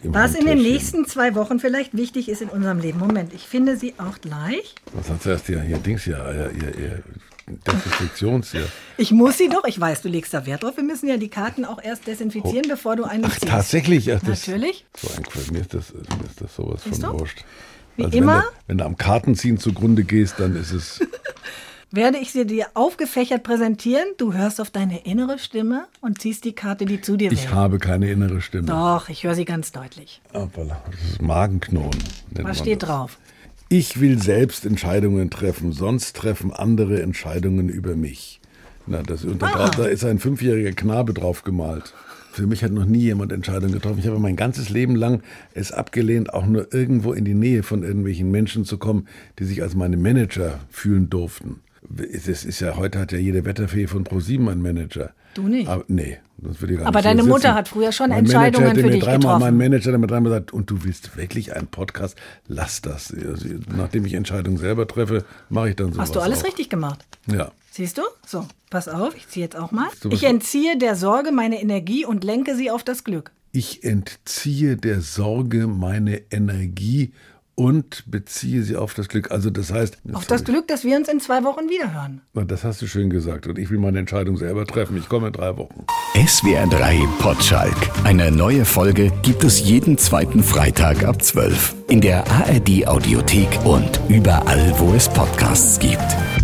was 0.03 0.35
in 0.35 0.45
den 0.45 0.59
nächsten 0.61 1.05
zwei 1.07 1.33
Wochen 1.33 1.59
vielleicht 1.59 1.95
wichtig 1.97 2.29
ist 2.29 2.43
in 2.43 2.49
unserem 2.49 2.79
Leben. 2.79 2.99
Moment, 2.99 3.33
ich 3.33 3.47
finde 3.47 3.75
sie 3.77 3.95
auch 3.97 4.19
gleich. 4.19 4.75
Was 4.93 5.09
hat 5.09 5.23
sie 5.23 5.29
erst 5.31 5.47
hier, 5.47 5.61
hier 5.61 5.77
Dings 5.77 6.03
hier, 6.03 6.17
ihr, 6.17 6.51
ihr, 6.61 6.77
ihr 6.79 7.03
Desinfektions 7.47 8.51
hier. 8.51 8.67
Ich 8.97 9.11
muss 9.11 9.37
sie 9.37 9.49
doch, 9.49 9.63
ich 9.65 9.79
weiß, 9.79 10.01
du 10.01 10.09
legst 10.09 10.33
da 10.33 10.45
Wert 10.45 10.63
drauf. 10.63 10.77
Wir 10.77 10.83
müssen 10.83 11.07
ja 11.07 11.17
die 11.17 11.27
Karten 11.29 11.65
auch 11.65 11.81
erst 11.83 12.07
desinfizieren, 12.07 12.67
bevor 12.67 12.95
du 12.95 13.03
eine 13.03 13.25
Ach, 13.27 13.31
ziehst. 13.37 13.47
tatsächlich? 13.47 14.11
Ach, 14.13 14.19
das, 14.25 14.47
Natürlich. 14.47 14.85
So 14.97 15.09
ein 15.15 15.23
Quatsch. 15.23 15.51
Mir 15.51 15.59
ist 15.61 15.73
das, 15.73 15.93
mir 15.93 16.25
ist 16.25 16.41
das 16.41 16.55
sowas 16.55 16.81
Siehst 16.83 17.01
von 17.01 17.13
du? 17.13 17.19
wurscht. 17.19 17.43
Wie 17.97 18.05
Also 18.05 18.17
immer? 18.17 18.35
Wenn 18.35 18.41
du, 18.41 18.47
wenn 18.67 18.77
du 18.79 18.85
am 18.85 18.97
Kartenziehen 18.97 19.57
zugrunde 19.57 20.03
gehst, 20.03 20.35
dann 20.39 20.55
ist 20.55 20.71
es. 20.71 20.99
Werde 21.93 22.19
ich 22.19 22.31
sie 22.31 22.45
dir 22.45 22.67
aufgefächert 22.73 23.43
präsentieren. 23.43 24.05
Du 24.17 24.31
hörst 24.33 24.61
auf 24.61 24.69
deine 24.69 25.03
innere 25.05 25.37
Stimme 25.39 25.87
und 25.99 26.21
ziehst 26.21 26.45
die 26.45 26.53
Karte, 26.53 26.85
die 26.85 27.01
zu 27.01 27.17
dir 27.17 27.33
Ich 27.33 27.49
will. 27.49 27.51
habe 27.51 27.79
keine 27.79 28.09
innere 28.09 28.39
Stimme. 28.39 28.67
Doch, 28.67 29.09
ich 29.09 29.25
höre 29.25 29.35
sie 29.35 29.43
ganz 29.43 29.73
deutlich. 29.73 30.21
Hoppala, 30.33 30.81
Das 30.85 31.01
ist 31.11 31.21
man 31.21 31.51
Was 32.43 32.59
steht 32.59 32.81
das. 32.83 32.87
drauf? 32.89 33.17
Ich 33.73 34.01
will 34.01 34.21
selbst 34.21 34.65
Entscheidungen 34.65 35.29
treffen, 35.29 35.71
sonst 35.71 36.17
treffen 36.17 36.51
andere 36.51 37.01
Entscheidungen 37.01 37.69
über 37.69 37.95
mich. 37.95 38.41
Na, 38.85 39.01
das, 39.01 39.23
und 39.23 39.41
da, 39.41 39.47
Ah. 39.47 39.69
da 39.69 39.85
ist 39.85 40.03
ein 40.03 40.19
fünfjähriger 40.19 40.73
Knabe 40.73 41.13
drauf 41.13 41.45
gemalt. 41.45 41.93
Für 42.33 42.47
mich 42.47 42.65
hat 42.65 42.73
noch 42.73 42.83
nie 42.83 42.99
jemand 42.99 43.31
Entscheidungen 43.31 43.71
getroffen. 43.71 43.99
Ich 43.99 44.07
habe 44.07 44.19
mein 44.19 44.35
ganzes 44.35 44.69
Leben 44.69 44.97
lang 44.97 45.21
es 45.53 45.71
abgelehnt, 45.71 46.33
auch 46.33 46.45
nur 46.47 46.73
irgendwo 46.73 47.13
in 47.13 47.23
die 47.23 47.33
Nähe 47.33 47.63
von 47.63 47.83
irgendwelchen 47.83 48.29
Menschen 48.29 48.65
zu 48.65 48.77
kommen, 48.77 49.07
die 49.39 49.45
sich 49.45 49.63
als 49.63 49.73
meine 49.73 49.95
Manager 49.95 50.59
fühlen 50.69 51.09
durften. 51.09 51.61
Es 52.13 52.27
ist 52.27 52.59
ja, 52.59 52.75
heute 52.77 52.99
hat 52.99 53.11
ja 53.11 53.17
jede 53.17 53.43
Wetterfee 53.43 53.87
von 53.87 54.03
ProSieben 54.03 54.49
einen 54.49 54.61
Manager. 54.61 55.11
Du 55.33 55.47
nicht. 55.47 55.67
Aber, 55.67 55.83
nee, 55.87 56.19
das 56.37 56.61
würde 56.61 56.73
ich 56.73 56.79
gar 56.79 56.87
Aber 56.87 56.99
nicht 56.99 57.05
deine 57.05 57.23
Mutter 57.23 57.39
sitzen. 57.41 57.55
hat 57.55 57.67
früher 57.69 57.91
schon 57.91 58.09
Mein 58.09 58.19
Entscheidungen 58.19 58.67
Manager 58.67 58.69
hätte 58.69 58.79
für 58.81 58.85
mir 58.87 58.91
dich 58.93 59.03
dreimal, 59.03 59.19
getroffen. 59.19 59.39
Mein 59.41 59.57
Manager 59.57 59.93
hat 59.93 59.99
mir 59.99 60.07
dreimal 60.07 60.31
gesagt, 60.31 60.53
und 60.53 60.69
du 60.69 60.83
willst 60.83 61.17
wirklich 61.17 61.55
einen 61.55 61.67
Podcast? 61.67 62.17
Lass 62.47 62.81
das. 62.81 63.13
Also, 63.13 63.47
nachdem 63.75 64.05
ich 64.05 64.13
Entscheidungen 64.13 64.57
selber 64.57 64.87
treffe, 64.87 65.25
mache 65.49 65.69
ich 65.69 65.75
dann 65.75 65.87
sowas 65.93 66.07
Hast 66.07 66.15
du 66.15 66.19
alles 66.19 66.41
auch. 66.41 66.47
richtig 66.47 66.69
gemacht? 66.69 67.05
Ja. 67.27 67.51
Siehst 67.71 67.97
du? 67.97 68.01
So, 68.27 68.45
pass 68.69 68.87
auf, 68.89 69.15
ich 69.15 69.27
ziehe 69.29 69.45
jetzt 69.45 69.55
auch 69.55 69.71
mal. 69.71 69.87
Ich 70.09 70.23
entziehe 70.23 70.77
der 70.77 70.95
Sorge 70.95 71.31
meine 71.31 71.61
Energie 71.61 72.05
und 72.05 72.23
lenke 72.23 72.55
sie 72.55 72.69
auf 72.69 72.83
das 72.83 73.03
Glück. 73.03 73.31
Ich 73.53 73.83
entziehe 73.83 74.77
der 74.77 75.01
Sorge 75.01 75.67
meine 75.67 76.21
Energie 76.31 77.13
und 77.55 78.03
beziehe 78.07 78.63
sie 78.63 78.75
auf 78.75 78.93
das 78.93 79.07
Glück. 79.07 79.31
Also 79.31 79.49
das 79.49 79.71
heißt, 79.71 79.97
Auf 80.13 80.25
das 80.25 80.43
Glück, 80.43 80.67
dass 80.67 80.83
wir 80.83 80.97
uns 80.97 81.07
in 81.07 81.19
zwei 81.19 81.43
Wochen 81.43 81.69
wiederhören. 81.69 82.21
das 82.33 82.63
hast 82.63 82.81
du 82.81 82.87
schön 82.87 83.09
gesagt. 83.09 83.47
Und 83.47 83.59
ich 83.59 83.69
will 83.69 83.79
meine 83.79 83.99
Entscheidung 83.99 84.37
selber 84.37 84.65
treffen. 84.65 84.97
Ich 84.97 85.09
komme 85.09 85.27
in 85.27 85.33
drei 85.33 85.55
Wochen. 85.57 85.85
SWR 86.15 86.67
3 86.67 87.07
Potschalk. 87.19 87.75
Eine 88.03 88.31
neue 88.31 88.65
Folge 88.65 89.11
gibt 89.21 89.43
es 89.43 89.61
jeden 89.61 89.97
zweiten 89.97 90.43
Freitag 90.43 91.03
ab 91.03 91.21
12. 91.21 91.75
In 91.89 92.01
der 92.01 92.29
ARD 92.31 92.87
Audiothek 92.87 93.65
und 93.65 93.99
überall, 94.09 94.73
wo 94.77 94.93
es 94.93 95.09
Podcasts 95.09 95.79
gibt. 95.79 96.40